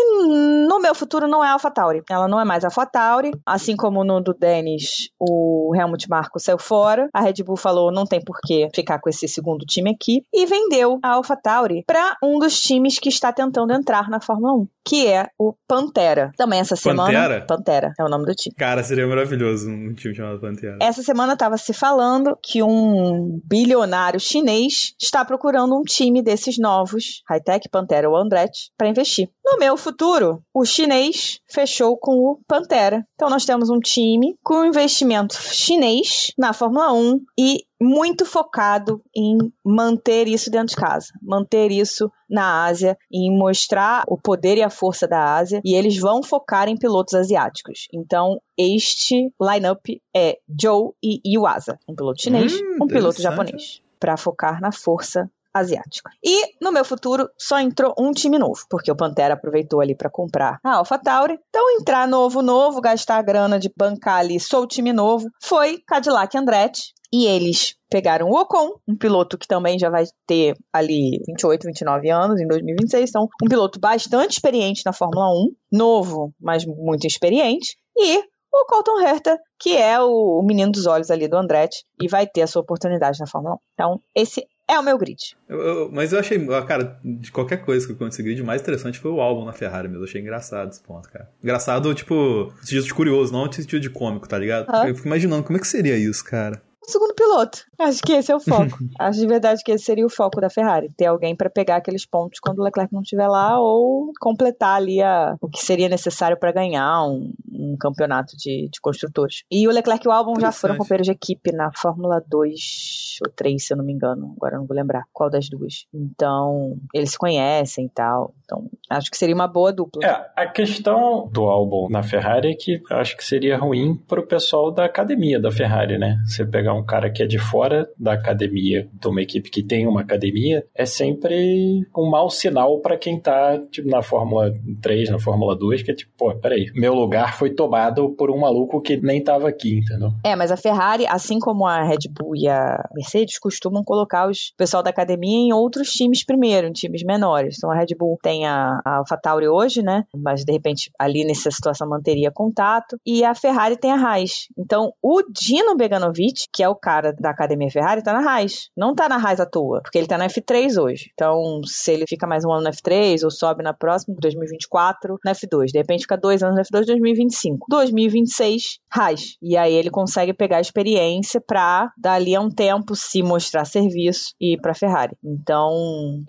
no 0.67 0.79
meu 0.79 0.95
futuro 0.95 1.27
não 1.27 1.43
é 1.43 1.49
AlphaTauri. 1.49 2.03
Ela 2.09 2.27
não 2.27 2.39
é 2.39 2.45
mais 2.45 2.63
AlphaTauri, 2.63 3.31
assim 3.45 3.75
como 3.75 4.03
no 4.03 4.21
do 4.21 4.33
Dennis, 4.33 5.09
o 5.19 5.73
Helmut 5.75 6.09
Marko 6.09 6.39
saiu 6.39 6.57
fora. 6.57 7.09
A 7.13 7.21
Red 7.21 7.43
Bull 7.45 7.57
falou 7.57 7.91
não 7.91 8.05
tem 8.05 8.19
por 8.19 8.39
que 8.41 8.67
ficar 8.73 8.99
com 8.99 9.09
esse 9.09 9.27
segundo 9.27 9.65
time 9.65 9.91
aqui 9.91 10.23
e 10.33 10.45
vendeu 10.45 10.99
a 11.03 11.13
AlphaTauri 11.13 11.83
para 11.85 12.15
um 12.23 12.39
dos 12.39 12.59
times 12.59 12.99
que 12.99 13.09
está 13.09 13.31
tentando 13.31 13.73
entrar 13.73 14.09
na 14.09 14.19
Fórmula 14.19 14.53
1, 14.53 14.67
que 14.83 15.07
é 15.07 15.27
o 15.37 15.53
Pantera. 15.67 16.31
Também 16.37 16.59
essa 16.59 16.75
semana. 16.75 17.11
Pantera? 17.11 17.45
Pantera 17.45 17.93
é 17.99 18.03
o 18.03 18.09
nome 18.09 18.25
do 18.25 18.33
time. 18.33 18.55
Cara, 18.55 18.83
seria 18.83 19.07
maravilhoso 19.07 19.69
um 19.69 19.93
time 19.93 20.15
chamado 20.15 20.39
Pantera. 20.39 20.77
Essa 20.81 21.03
semana 21.03 21.33
estava 21.33 21.57
se 21.57 21.73
falando 21.73 22.37
que 22.41 22.63
um 22.63 23.39
bilionário 23.55 24.19
chinês 24.19 24.93
está 24.99 25.23
procurando 25.23 25.79
um 25.79 25.83
time 25.83 26.21
desses 26.21 26.57
novos, 26.57 27.23
Hightech, 27.29 27.69
Pantera 27.69 28.09
ou 28.09 28.17
Andretti, 28.17 28.69
para 28.77 28.89
investir. 28.89 29.29
No 29.45 29.57
meu 29.57 29.77
futuro, 29.77 30.43
o 30.53 30.65
chinês 30.65 31.39
fechou 31.47 31.97
com 31.97 32.17
o 32.17 32.39
Pantera. 32.45 33.07
Então 33.15 33.29
nós 33.29 33.45
temos 33.45 33.69
um 33.69 33.79
time 33.79 34.35
com 34.43 34.65
investimento 34.65 35.35
chinês 35.35 36.33
na 36.37 36.51
Fórmula 36.51 36.91
1 36.91 37.21
e 37.39 37.64
muito 37.85 38.25
focado 38.25 39.01
em 39.15 39.37
manter 39.63 40.27
isso 40.27 40.49
dentro 40.49 40.69
de 40.69 40.75
casa, 40.75 41.13
manter 41.21 41.71
isso 41.71 42.11
na 42.27 42.65
Ásia, 42.65 42.97
em 43.11 43.31
mostrar 43.37 44.03
o 44.07 44.17
poder 44.17 44.57
e 44.57 44.63
a 44.63 44.69
força 44.69 45.07
da 45.07 45.35
Ásia, 45.35 45.61
e 45.63 45.75
eles 45.75 45.97
vão 45.97 46.23
focar 46.23 46.67
em 46.67 46.75
pilotos 46.75 47.13
asiáticos. 47.13 47.87
Então, 47.93 48.41
este 48.57 49.31
lineup 49.39 49.85
é 50.15 50.39
Joe 50.59 50.91
e 51.03 51.21
Yuasa, 51.25 51.77
um 51.87 51.95
piloto 51.95 52.21
chinês, 52.21 52.53
Hum, 52.53 52.83
um 52.83 52.87
piloto 52.87 53.21
japonês, 53.21 53.81
para 53.99 54.17
focar 54.17 54.59
na 54.59 54.71
força 54.71 55.29
asiática. 55.53 56.11
E 56.23 56.53
no 56.61 56.71
meu 56.71 56.83
futuro 56.83 57.29
só 57.37 57.59
entrou 57.59 57.93
um 57.97 58.11
time 58.11 58.37
novo, 58.37 58.65
porque 58.69 58.91
o 58.91 58.95
Pantera 58.95 59.35
aproveitou 59.35 59.79
ali 59.79 59.95
para 59.95 60.09
comprar 60.09 60.59
a 60.61 60.75
AlphaTauri. 60.75 61.39
Então 61.49 61.79
entrar 61.79 62.07
novo, 62.07 62.41
novo, 62.41 62.81
gastar 62.81 63.17
a 63.17 63.21
grana 63.21 63.57
de 63.57 63.71
bancar 63.75 64.17
ali, 64.17 64.37
sou 64.37 64.63
o 64.63 64.67
time 64.67 64.91
novo, 64.91 65.29
foi 65.41 65.81
Cadillac 65.87 66.37
Andretti. 66.37 66.93
E 67.17 67.27
eles 67.27 67.75
pegaram 67.89 68.27
o 68.29 68.35
Ocon, 68.37 68.73
um 68.85 68.97
piloto 68.97 69.37
que 69.37 69.47
também 69.47 69.79
já 69.79 69.89
vai 69.89 70.03
ter 70.27 70.53
ali 70.73 71.21
28, 71.27 71.63
29 71.65 72.09
anos 72.09 72.41
em 72.41 72.47
2026. 72.47 73.09
Então, 73.09 73.29
um 73.41 73.47
piloto 73.47 73.79
bastante 73.79 74.31
experiente 74.33 74.81
na 74.85 74.91
Fórmula 74.91 75.29
1, 75.31 75.55
novo, 75.71 76.33
mas 76.41 76.65
muito 76.65 77.07
experiente. 77.07 77.77
E 77.95 78.17
o 78.51 78.65
Colton 78.67 78.99
Herta, 78.99 79.37
que 79.59 79.77
é 79.77 79.97
o 79.99 80.41
menino 80.45 80.71
dos 80.73 80.85
olhos 80.85 81.09
ali 81.09 81.27
do 81.27 81.37
Andretti 81.37 81.85
e 82.01 82.07
vai 82.09 82.27
ter 82.27 82.41
a 82.41 82.47
sua 82.47 82.61
oportunidade 82.61 83.19
na 83.19 83.27
Fórmula 83.27 83.55
1. 83.55 83.57
Então, 83.73 84.01
esse 84.13 84.45
é 84.67 84.77
o 84.79 84.83
meu 84.83 84.97
grid. 84.97 85.37
Eu- 85.47 85.61
eu- 85.61 85.91
mas 85.91 86.11
eu 86.11 86.19
achei, 86.19 86.37
cara, 86.67 86.99
de 87.03 87.31
qualquer 87.31 87.63
coisa 87.63 87.85
que 87.85 87.93
eu 87.93 87.97
consegui, 87.97 88.33
de 88.35 88.43
mais 88.43 88.61
interessante 88.61 88.99
foi 88.99 89.11
o 89.11 89.21
álbum 89.21 89.45
na 89.45 89.53
Ferrari 89.53 89.87
mesmo. 89.87 90.03
Eu 90.03 90.07
achei 90.09 90.19
engraçado 90.21 90.69
esse 90.71 90.81
ponto, 90.81 91.07
cara. 91.09 91.29
Engraçado, 91.43 91.93
tipo, 91.93 92.13
no 92.15 92.57
sentido 92.61 92.83
de 92.85 92.93
curioso, 92.93 93.31
não 93.31 93.45
no 93.45 93.53
sentido 93.53 93.79
de 93.79 93.89
cômico, 93.89 94.27
tá 94.27 94.37
ligado? 94.37 94.65
Ah. 94.69 94.87
Eu 94.89 94.95
fico 94.95 95.07
imaginando 95.07 95.43
como 95.43 95.57
é 95.57 95.61
que 95.61 95.67
seria 95.67 95.95
isso, 95.97 96.23
cara. 96.25 96.61
O 96.87 96.91
segundo 96.91 97.15
piloto. 97.15 97.65
Acho 97.79 98.01
que 98.01 98.13
esse 98.13 98.31
é 98.31 98.35
o 98.35 98.39
foco. 98.39 98.77
Acho 98.99 99.19
de 99.19 99.27
verdade 99.27 99.63
que 99.63 99.71
esse 99.71 99.85
seria 99.85 100.05
o 100.05 100.09
foco 100.09 100.39
da 100.39 100.49
Ferrari. 100.49 100.91
Ter 100.95 101.07
alguém 101.07 101.35
para 101.35 101.49
pegar 101.49 101.77
aqueles 101.77 102.05
pontos 102.05 102.39
quando 102.39 102.59
o 102.59 102.63
Leclerc 102.63 102.93
não 102.93 103.01
estiver 103.01 103.27
lá 103.27 103.59
ou 103.59 104.11
completar 104.19 104.77
ali 104.77 105.01
a, 105.01 105.35
o 105.41 105.49
que 105.49 105.65
seria 105.65 105.89
necessário 105.89 106.37
para 106.37 106.51
ganhar 106.51 107.03
um, 107.07 107.33
um 107.51 107.75
campeonato 107.79 108.37
de, 108.37 108.69
de 108.71 108.79
construtores. 108.79 109.43
E 109.51 109.67
o 109.67 109.71
Leclerc 109.71 110.05
e 110.05 110.09
o 110.09 110.11
Albon 110.11 110.39
já 110.39 110.51
foram 110.51 110.77
companheiros 110.77 111.07
de 111.07 111.11
equipe 111.11 111.51
na 111.51 111.71
Fórmula 111.75 112.23
2 112.27 113.17
ou 113.25 113.31
3, 113.31 113.65
se 113.65 113.73
eu 113.73 113.77
não 113.77 113.85
me 113.85 113.93
engano. 113.93 114.33
Agora 114.37 114.55
eu 114.55 114.59
não 114.59 114.67
vou 114.67 114.75
lembrar 114.75 115.05
qual 115.11 115.29
das 115.29 115.49
duas. 115.49 115.85
Então, 115.93 116.77
eles 116.93 117.11
se 117.11 117.17
conhecem 117.17 117.85
e 117.85 117.89
tal. 117.89 118.33
Então, 118.43 118.69
acho 118.89 119.09
que 119.09 119.17
seria 119.17 119.35
uma 119.35 119.47
boa 119.47 119.73
dupla. 119.73 120.05
É, 120.05 120.31
a 120.35 120.47
questão 120.47 121.27
do 121.31 121.43
álbum 121.45 121.89
na 121.89 122.03
Ferrari 122.03 122.51
é 122.51 122.55
que 122.55 122.81
acho 122.91 123.17
que 123.17 123.23
seria 123.23 123.57
ruim 123.57 123.95
pro 124.07 124.25
pessoal 124.25 124.71
da 124.71 124.85
academia 124.85 125.39
da 125.39 125.51
Ferrari, 125.51 125.97
né? 125.97 126.17
Você 126.25 126.45
pegar 126.45 126.74
um 126.75 126.85
cara 126.85 127.09
que 127.09 127.23
é 127.23 127.25
de 127.25 127.39
fora 127.39 127.89
da 127.97 128.13
academia, 128.13 128.89
de 128.93 129.07
uma 129.07 129.21
equipe 129.21 129.49
que 129.49 129.63
tem 129.63 129.87
uma 129.87 130.01
academia, 130.01 130.65
é 130.75 130.85
sempre 130.85 131.85
um 131.95 132.09
mau 132.09 132.29
sinal 132.29 132.79
pra 132.79 132.97
quem 132.97 133.19
tá 133.19 133.59
tipo, 133.71 133.89
na 133.89 134.01
Fórmula 134.01 134.51
3, 134.81 135.09
na 135.09 135.19
Fórmula 135.19 135.55
2, 135.55 135.83
que 135.83 135.91
é 135.91 135.95
tipo, 135.95 136.11
pô, 136.17 136.35
peraí, 136.35 136.71
meu 136.75 136.93
lugar 136.93 137.37
foi 137.37 137.49
tomado 137.51 138.09
por 138.11 138.29
um 138.31 138.39
maluco 138.39 138.81
que 138.81 138.97
nem 138.97 139.23
tava 139.23 139.47
aqui, 139.47 139.79
entendeu? 139.79 140.11
É, 140.23 140.35
mas 140.35 140.51
a 140.51 140.57
Ferrari, 140.57 141.05
assim 141.07 141.39
como 141.39 141.65
a 141.65 141.83
Red 141.83 142.09
Bull 142.09 142.35
e 142.35 142.47
a 142.47 142.83
Mercedes, 142.93 143.39
costumam 143.39 143.83
colocar 143.83 144.29
os 144.29 144.53
pessoal 144.57 144.83
da 144.83 144.89
academia 144.89 145.37
em 145.37 145.53
outros 145.53 145.89
times 145.89 146.23
primeiro, 146.23 146.67
em 146.67 146.71
times 146.71 147.03
menores. 147.03 147.57
Então 147.57 147.71
a 147.71 147.75
Red 147.75 147.95
Bull 147.97 148.17
tem 148.21 148.45
a, 148.45 148.79
a 148.83 148.97
AlphaTauri 148.97 149.47
hoje, 149.47 149.81
né? 149.81 150.05
Mas 150.15 150.43
de 150.43 150.51
repente 150.51 150.91
ali 150.99 151.25
nessa 151.25 151.51
situação 151.51 151.87
manteria 151.87 152.31
contato. 152.31 152.97
E 153.05 153.23
a 153.23 153.35
Ferrari 153.35 153.77
tem 153.77 153.91
a 153.91 153.95
Haas. 153.95 154.47
Então 154.57 154.93
o 155.01 155.21
Dino 155.29 155.75
Beganovic, 155.75 156.45
que 156.55 156.63
é 156.63 156.69
o 156.69 156.75
cara 156.75 157.11
da 157.11 157.31
academia 157.31 157.69
Ferrari, 157.69 158.01
tá 158.01 158.13
na 158.13 158.19
Haas. 158.19 158.69
Não 158.77 158.95
tá 158.95 159.09
na 159.09 159.17
Haas 159.17 159.41
à 159.41 159.45
toa, 159.45 159.81
porque 159.81 159.97
ele 159.97 160.07
tá 160.07 160.17
na 160.17 160.27
F3 160.27 160.81
hoje. 160.81 161.09
Então 161.13 161.59
se 161.65 161.91
ele 161.91 162.05
fica 162.07 162.25
mais 162.25 162.45
um 162.45 162.51
ano 162.51 162.63
na 162.63 162.71
F3 162.71 163.23
ou 163.25 163.29
sobe 163.29 163.61
na 163.61 163.73
próxima, 163.73 164.15
2024, 164.17 165.19
na 165.25 165.33
F2. 165.33 165.65
De 165.73 165.79
repente 165.79 166.03
fica 166.03 166.17
dois 166.17 166.41
anos 166.41 166.55
na 166.55 166.61
F2, 166.63 166.85
2025. 166.85 167.65
2026, 167.69 168.79
Haas. 168.89 169.21
E 169.41 169.57
aí 169.57 169.73
ele 169.73 169.89
consegue 169.89 170.33
pegar 170.33 170.57
a 170.57 170.61
experiência 170.61 171.41
pra, 171.41 171.91
dali 171.97 172.33
a 172.33 172.39
um 172.39 172.49
tempo, 172.49 172.95
se 172.95 173.21
mostrar 173.21 173.65
serviço 173.65 174.33
e 174.39 174.53
ir 174.53 174.61
pra 174.61 174.73
Ferrari. 174.73 175.15
Então, 175.23 175.73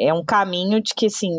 é 0.01 0.13
um 0.13 0.25
caminho 0.25 0.83
de 0.83 0.95
que, 0.95 1.07
assim, 1.07 1.31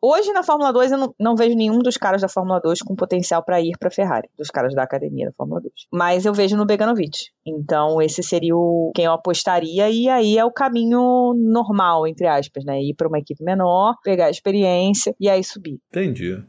hoje 0.00 0.32
na 0.32 0.42
Fórmula 0.42 0.72
2 0.72 0.92
eu 0.92 0.98
não, 0.98 1.14
não 1.18 1.36
vejo 1.36 1.54
nenhum 1.56 1.78
dos 1.78 1.96
caras 1.96 2.22
da 2.22 2.28
Fórmula 2.28 2.60
2 2.60 2.80
com 2.80 2.94
potencial 2.94 3.44
pra 3.44 3.60
ir 3.60 3.76
pra 3.78 3.90
Ferrari, 3.90 4.28
dos 4.38 4.48
caras 4.48 4.74
da 4.74 4.82
academia 4.82 5.26
da 5.26 5.32
Fórmula 5.32 5.60
2. 5.60 5.72
Mas 5.92 6.24
eu 6.24 6.32
vejo 6.32 6.56
no 6.56 6.64
Beganovic. 6.64 7.18
Então, 7.46 8.00
esse 8.00 8.22
seria 8.30 8.56
o 8.56 8.90
quem 8.94 9.04
eu 9.04 9.12
apostaria, 9.12 9.90
e 9.90 10.08
aí 10.08 10.38
é 10.38 10.44
o 10.44 10.50
caminho 10.50 11.34
normal, 11.36 12.06
entre 12.06 12.26
aspas, 12.26 12.64
né? 12.64 12.80
Ir 12.80 12.94
pra 12.94 13.08
uma 13.08 13.18
equipe 13.18 13.42
menor, 13.44 13.96
pegar 14.02 14.26
a 14.26 14.30
experiência 14.30 15.14
e 15.20 15.28
aí 15.28 15.44
subir. 15.44 15.78
Entendi. 15.90 16.42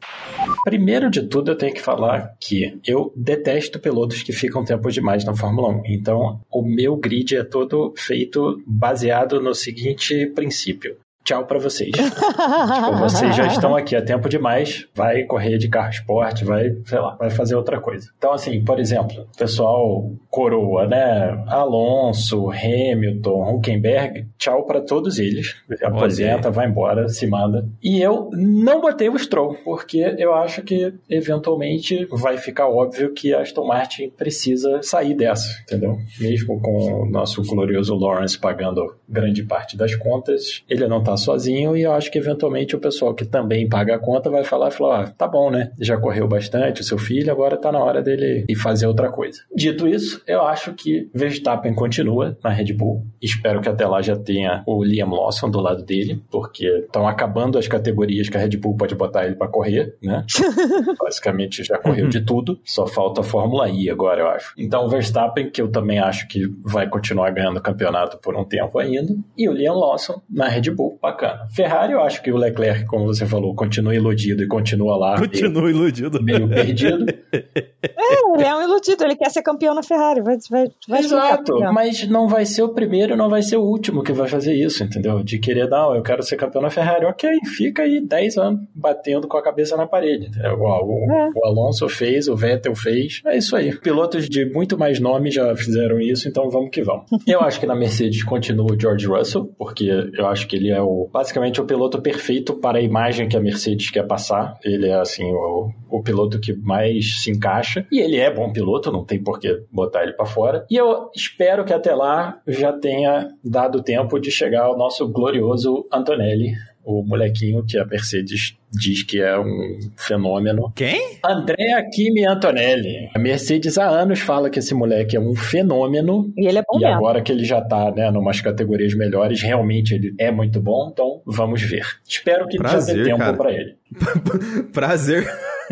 Primeiro 0.64 1.10
de 1.10 1.24
tudo, 1.24 1.52
eu 1.52 1.58
tenho 1.58 1.74
que 1.74 1.82
falar 1.82 2.36
que 2.40 2.80
eu 2.86 3.12
detesto 3.16 3.80
pilotos 3.80 4.24
que 4.24 4.32
ficam 4.32 4.64
tempo 4.64 4.90
demais 4.90 5.26
na 5.26 5.36
Fórmula 5.36 5.70
1. 5.70 5.82
Então, 5.88 6.40
o 6.52 6.62
meu 6.62 6.96
grid 6.96 7.36
é 7.36 7.44
todo 7.44 7.94
feito 7.98 8.62
baseado 8.66 9.42
no 9.42 9.54
seguinte 9.54 10.28
princípio. 10.28 10.98
Tchau 11.24 11.46
pra 11.46 11.60
vocês. 11.60 11.92
Tipo, 11.92 12.98
vocês 13.00 13.36
já 13.36 13.46
estão 13.46 13.76
aqui 13.76 13.96
há 13.96 14.02
tempo 14.02 14.28
demais, 14.28 14.88
vai 14.96 15.24
correr 15.24 15.58
de 15.58 15.70
carro 15.70 15.90
esporte, 15.90 16.44
vai, 16.44 16.76
sei 16.86 17.00
lá, 17.00 17.16
vai 17.16 17.30
fazer 17.30 17.56
outra 17.56 17.80
coisa. 17.80 18.10
Então, 18.18 18.34
assim, 18.34 18.64
por 18.64 18.80
exemplo, 18.80 19.28
pessoal 19.38 20.12
coroa, 20.30 20.88
né? 20.88 21.44
Alonso, 21.48 22.50
Hamilton, 22.50 23.56
Huckenberg, 23.56 24.28
tchau 24.38 24.66
pra 24.66 24.82
todos 24.82 25.20
eles. 25.20 25.56
Aposenta, 25.84 26.50
vai 26.50 26.68
embora, 26.68 27.08
se 27.08 27.28
manda. 27.28 27.68
E 27.84 28.02
eu 28.02 28.30
não 28.34 28.82
botei 28.82 29.10
o 29.10 29.18
Stroll, 29.18 29.56
porque 29.64 30.16
eu 30.18 30.34
acho 30.34 30.64
que 30.64 30.94
eventualmente 31.10 32.08
vai 32.12 32.38
ficar 32.38 32.68
óbvio 32.68 33.14
que 33.14 33.34
a 33.34 33.42
Aston 33.42 33.68
Martin 33.68 34.10
precisa 34.10 34.82
sair 34.82 35.14
dessa, 35.14 35.62
entendeu? 35.62 36.00
Mesmo 36.20 36.60
com 36.60 37.04
o 37.04 37.06
nosso 37.10 37.44
glorioso 37.44 37.96
Lawrence 37.96 38.40
pagando 38.40 38.96
grande 39.08 39.44
parte 39.44 39.78
das 39.78 39.96
contas, 39.96 40.64
ele 40.70 40.88
não 40.88 41.04
tá 41.04 41.11
aposentar 41.12 41.18
sozinho 41.18 41.76
e 41.76 41.84
eu 41.84 41.94
acho 41.94 42.12
que 42.12 42.18
eventualmente 42.18 42.76
o 42.76 42.80
pessoal 42.80 43.14
que 43.14 43.26
também 43.26 43.68
paga 43.68 43.96
a 43.96 44.00
conta 44.00 44.30
vai 44.30 44.44
falar 44.44 44.70
e 44.70 44.72
falar, 44.72 45.04
ah, 45.04 45.08
tá 45.10 45.28
bom, 45.28 45.50
né? 45.50 45.72
Já 45.80 45.98
correu 45.98 46.28
bastante 46.28 46.82
o 46.82 46.84
seu 46.84 46.98
filho, 46.98 47.32
agora 47.32 47.58
tá 47.58 47.72
na 47.72 47.80
hora 47.80 48.02
dele 48.02 48.46
ir 48.48 48.56
fazer 48.56 48.88
outra 48.88 49.10
coisa. 49.10 49.42
Dito 49.56 49.88
isso, 49.88 50.22
eu 50.28 50.42
acho 50.42 50.74
que 50.74 51.10
Verstappen 51.14 51.74
continua 51.74 52.38
na 52.44 52.50
Red 52.50 52.74
Bull. 52.74 53.06
Espero 53.22 53.62
que 53.62 53.70
até 53.70 53.86
lá 53.86 54.02
já 54.02 54.16
tenha 54.16 54.64
o 54.66 54.84
Liam 54.84 55.10
Lawson 55.10 55.50
do 55.50 55.60
lado 55.60 55.84
dele, 55.84 56.22
porque 56.30 56.66
estão 56.66 57.08
acabando 57.08 57.58
as 57.58 57.68
categorias 57.68 58.30
que 58.30 58.38
a 58.38 58.40
Red 58.40 58.58
Bull 58.58 58.76
pode 58.76 58.96
botar 58.96 59.26
ele 59.26 59.36
para 59.36 59.48
correr, 59.48 59.96
né? 60.02 60.26
Basicamente 61.00 61.64
já 61.64 61.78
correu 61.78 62.08
de 62.08 62.22
tudo, 62.22 62.60
só 62.64 62.88
falta 62.88 63.22
a 63.22 63.24
Fórmula 63.24 63.70
I 63.70 63.90
agora, 63.90 64.22
eu 64.22 64.28
acho. 64.28 64.54
Então 64.58 64.86
o 64.86 64.90
Verstappen, 64.90 65.50
que 65.50 65.62
eu 65.62 65.70
também 65.70 66.00
acho 66.00 66.28
que 66.28 66.42
vai 66.64 66.88
continuar 66.88 67.32
ganhando 67.32 67.58
o 67.58 67.62
campeonato 67.62 68.18
por 68.18 68.36
um 68.36 68.44
tempo 68.44 68.80
ainda, 68.80 69.16
e 69.38 69.48
o 69.48 69.54
Liam 69.54 69.76
Lawson 69.76 70.22
na 70.30 70.48
Red 70.48 70.72
Bull, 70.72 70.98
bacana. 71.02 71.48
Ferrari, 71.50 71.94
eu 71.94 72.02
acho 72.02 72.22
que 72.22 72.32
o 72.32 72.38
Leclerc, 72.38 72.86
como 72.86 73.06
você 73.06 73.26
falou, 73.26 73.56
continua 73.56 73.96
iludido 73.96 74.44
e 74.44 74.48
continua 74.48 74.96
lá. 74.96 75.18
Continua 75.18 75.64
meio, 75.64 75.76
iludido. 75.76 76.24
Meio 76.24 76.48
perdido. 76.48 77.06
é, 77.32 78.34
ele 78.36 78.44
é 78.44 78.56
um 78.56 78.62
iludido, 78.62 79.04
ele 79.04 79.16
quer 79.16 79.32
ser 79.32 79.42
campeão 79.42 79.74
na 79.74 79.82
Ferrari, 79.82 80.22
vai, 80.22 80.38
vai, 80.50 80.68
vai 80.88 81.00
Exato, 81.00 81.60
mas 81.74 82.08
não 82.08 82.28
vai 82.28 82.46
ser 82.46 82.62
o 82.62 82.70
primeiro, 82.70 83.18
não 83.18 83.30
vai 83.30 83.42
ser 83.42 83.58
o 83.58 83.64
último 83.64 84.04
que 84.04 84.14
vai 84.14 84.28
fazer 84.28 84.54
isso, 84.54 84.84
entendeu? 84.84 85.24
De 85.24 85.40
querer, 85.40 85.68
não, 85.68 85.96
eu 85.96 86.04
quero 86.04 86.22
ser 86.22 86.36
campeão 86.36 86.62
na 86.62 86.70
Ferrari. 86.70 87.06
Ok, 87.06 87.30
fica 87.58 87.84
aí 87.84 88.00
10 88.00 88.38
anos 88.38 88.62
batendo 88.76 89.28
com 89.28 89.38
a 89.38 89.44
cabeça 89.44 89.76
na 89.76 89.88
parede, 89.88 90.28
entendeu? 90.28 90.60
O, 90.60 91.12
é. 91.12 91.30
o 91.36 91.46
Alonso 91.46 91.90
fez, 91.90 92.28
o 92.28 92.36
Vettel 92.36 92.76
fez, 92.76 93.22
é 93.26 93.38
isso 93.38 93.56
aí. 93.56 93.76
Pilotos 93.80 94.30
de 94.30 94.46
muito 94.46 94.78
mais 94.78 95.00
nome 95.00 95.32
já 95.32 95.56
fizeram 95.56 96.00
isso, 96.00 96.28
então 96.28 96.50
vamos 96.50 96.70
que 96.70 96.84
vamos. 96.84 97.06
eu 97.26 97.42
acho 97.42 97.60
que 97.60 97.66
na 97.66 97.76
Mercedes 97.76 98.24
continua 98.24 98.72
o 98.72 98.80
George 98.80 99.08
Russell, 99.08 99.52
porque 99.58 99.90
eu 100.14 100.28
acho 100.28 100.48
que 100.48 100.56
ele 100.56 100.70
é 100.70 100.82
o 100.82 100.91
basicamente 101.12 101.62
o 101.62 101.66
piloto 101.66 102.02
perfeito 102.02 102.54
para 102.56 102.80
a 102.80 102.82
imagem 102.82 103.28
que 103.28 103.38
a 103.38 103.42
Mercedes 103.42 103.90
quer 103.90 104.06
passar. 104.06 104.58
Ele 104.64 104.88
é 104.88 104.96
assim 104.96 105.32
o, 105.32 105.72
o 105.90 106.02
piloto 106.02 106.40
que 106.40 106.54
mais 106.54 107.22
se 107.22 107.32
encaixa 107.32 107.86
e 107.92 108.00
ele 108.00 108.18
é 108.18 108.34
bom 108.34 108.52
piloto, 108.52 108.92
não 108.92 109.04
tem 109.04 109.22
por 109.22 109.40
que 109.40 109.64
botar 109.72 110.04
ele 110.04 110.14
para 110.14 110.26
fora. 110.26 110.66
E 110.70 110.76
eu 110.76 111.10
espero 111.16 111.66
que 111.66 111.74
até 111.74 111.94
lá 111.94 112.40
já 112.48 112.74
tenha 112.74 113.30
dado 113.44 113.84
tempo 113.84 114.20
de 114.20 114.32
chegar 114.32 114.64
ao 114.64 114.78
nosso 114.78 115.08
glorioso 115.08 115.86
Antonelli, 115.92 116.54
o 116.84 117.04
molequinho 117.04 117.64
que 117.66 117.78
a 117.78 117.86
Mercedes 117.86 118.58
diz 118.72 119.04
que 119.04 119.22
é 119.22 119.38
um 119.38 119.80
fenômeno. 119.98 120.72
Quem? 120.76 121.18
Andrea 121.26 121.84
Kimi 121.94 122.26
Antonelli. 122.26 123.10
A 123.14 123.20
Mercedes 123.20 123.78
há 123.78 123.88
anos 123.88 124.20
fala 124.20 124.50
que 124.50 124.60
esse 124.60 124.74
moleque 124.74 125.16
é 125.16 125.20
um 125.20 125.36
fenômeno. 125.36 126.32
E 126.38 126.48
ele 126.48 126.58
é 126.60 126.64
bom 126.68 126.78
E 126.80 126.82
mesmo. 126.84 126.96
agora 126.96 127.22
que 127.22 127.32
ele 127.32 127.44
já 127.44 127.62
tá, 127.62 127.92
né, 127.92 128.10
numas 128.12 128.40
categorias 128.42 128.94
melhores, 128.94 129.42
realmente 129.42 129.94
ele 129.94 130.14
é 130.18 130.32
muito 130.32 130.62
bom, 130.62 130.90
então 130.92 131.22
vamos 131.26 131.62
ver. 131.62 131.86
Espero 132.08 132.48
que 132.48 132.58
Prazer, 132.58 132.96
já 132.98 133.04
dê 133.04 133.10
tempo 133.10 133.20
cara. 133.20 133.38
para 133.38 133.52
ele. 133.54 133.76
Prazer. 134.74 135.28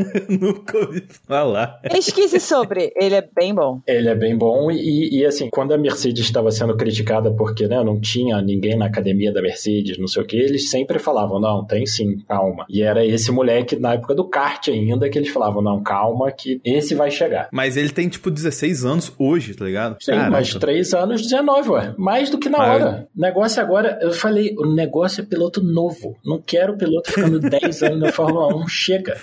Nunca 0.29 0.77
ouvi 0.77 1.03
falar. 1.27 1.79
Pesquise 1.81 2.39
sobre, 2.39 2.91
ele 2.95 3.15
é 3.15 3.21
bem 3.21 3.53
bom. 3.53 3.81
Ele 3.87 4.09
é 4.09 4.15
bem 4.15 4.37
bom 4.37 4.71
e, 4.71 5.19
e, 5.19 5.25
assim, 5.25 5.49
quando 5.49 5.73
a 5.73 5.77
Mercedes 5.77 6.25
estava 6.25 6.51
sendo 6.51 6.75
criticada 6.75 7.31
porque 7.31 7.67
né, 7.67 7.83
não 7.83 7.99
tinha 7.99 8.41
ninguém 8.41 8.77
na 8.77 8.85
academia 8.85 9.31
da 9.31 9.41
Mercedes, 9.41 9.97
não 9.97 10.07
sei 10.07 10.23
o 10.23 10.25
que, 10.25 10.37
eles 10.37 10.69
sempre 10.69 10.99
falavam, 10.99 11.39
não, 11.39 11.65
tem 11.65 11.85
sim, 11.85 12.17
calma. 12.27 12.65
E 12.69 12.81
era 12.81 13.05
esse 13.05 13.31
moleque 13.31 13.75
na 13.75 13.93
época 13.93 14.15
do 14.15 14.27
kart 14.27 14.67
ainda 14.69 15.09
que 15.09 15.17
eles 15.17 15.29
falavam, 15.29 15.61
não, 15.61 15.81
calma 15.81 16.31
que 16.31 16.61
esse 16.63 16.95
vai 16.95 17.11
chegar. 17.11 17.49
Mas 17.51 17.77
ele 17.77 17.89
tem 17.89 18.07
tipo 18.07 18.29
16 18.29 18.85
anos 18.85 19.11
hoje, 19.17 19.53
tá 19.53 19.65
ligado? 19.65 19.97
Sim, 19.99 20.11
Caraca. 20.11 20.31
mas 20.31 20.53
3 20.53 20.93
anos, 20.93 21.21
19, 21.21 21.69
ué. 21.71 21.93
Mais 21.97 22.29
do 22.29 22.37
que 22.37 22.49
na 22.49 22.59
hora. 22.59 23.07
O 23.15 23.21
negócio 23.21 23.61
agora, 23.61 23.99
eu 24.01 24.11
falei, 24.11 24.55
o 24.57 24.65
negócio 24.65 25.21
é 25.21 25.25
piloto 25.25 25.63
novo. 25.63 26.17
Não 26.23 26.41
quero 26.41 26.77
piloto 26.77 27.11
ficando 27.11 27.39
10 27.41 27.83
anos 27.83 27.99
na 27.99 28.11
Fórmula 28.11 28.55
1, 28.55 28.67
chega. 28.67 29.17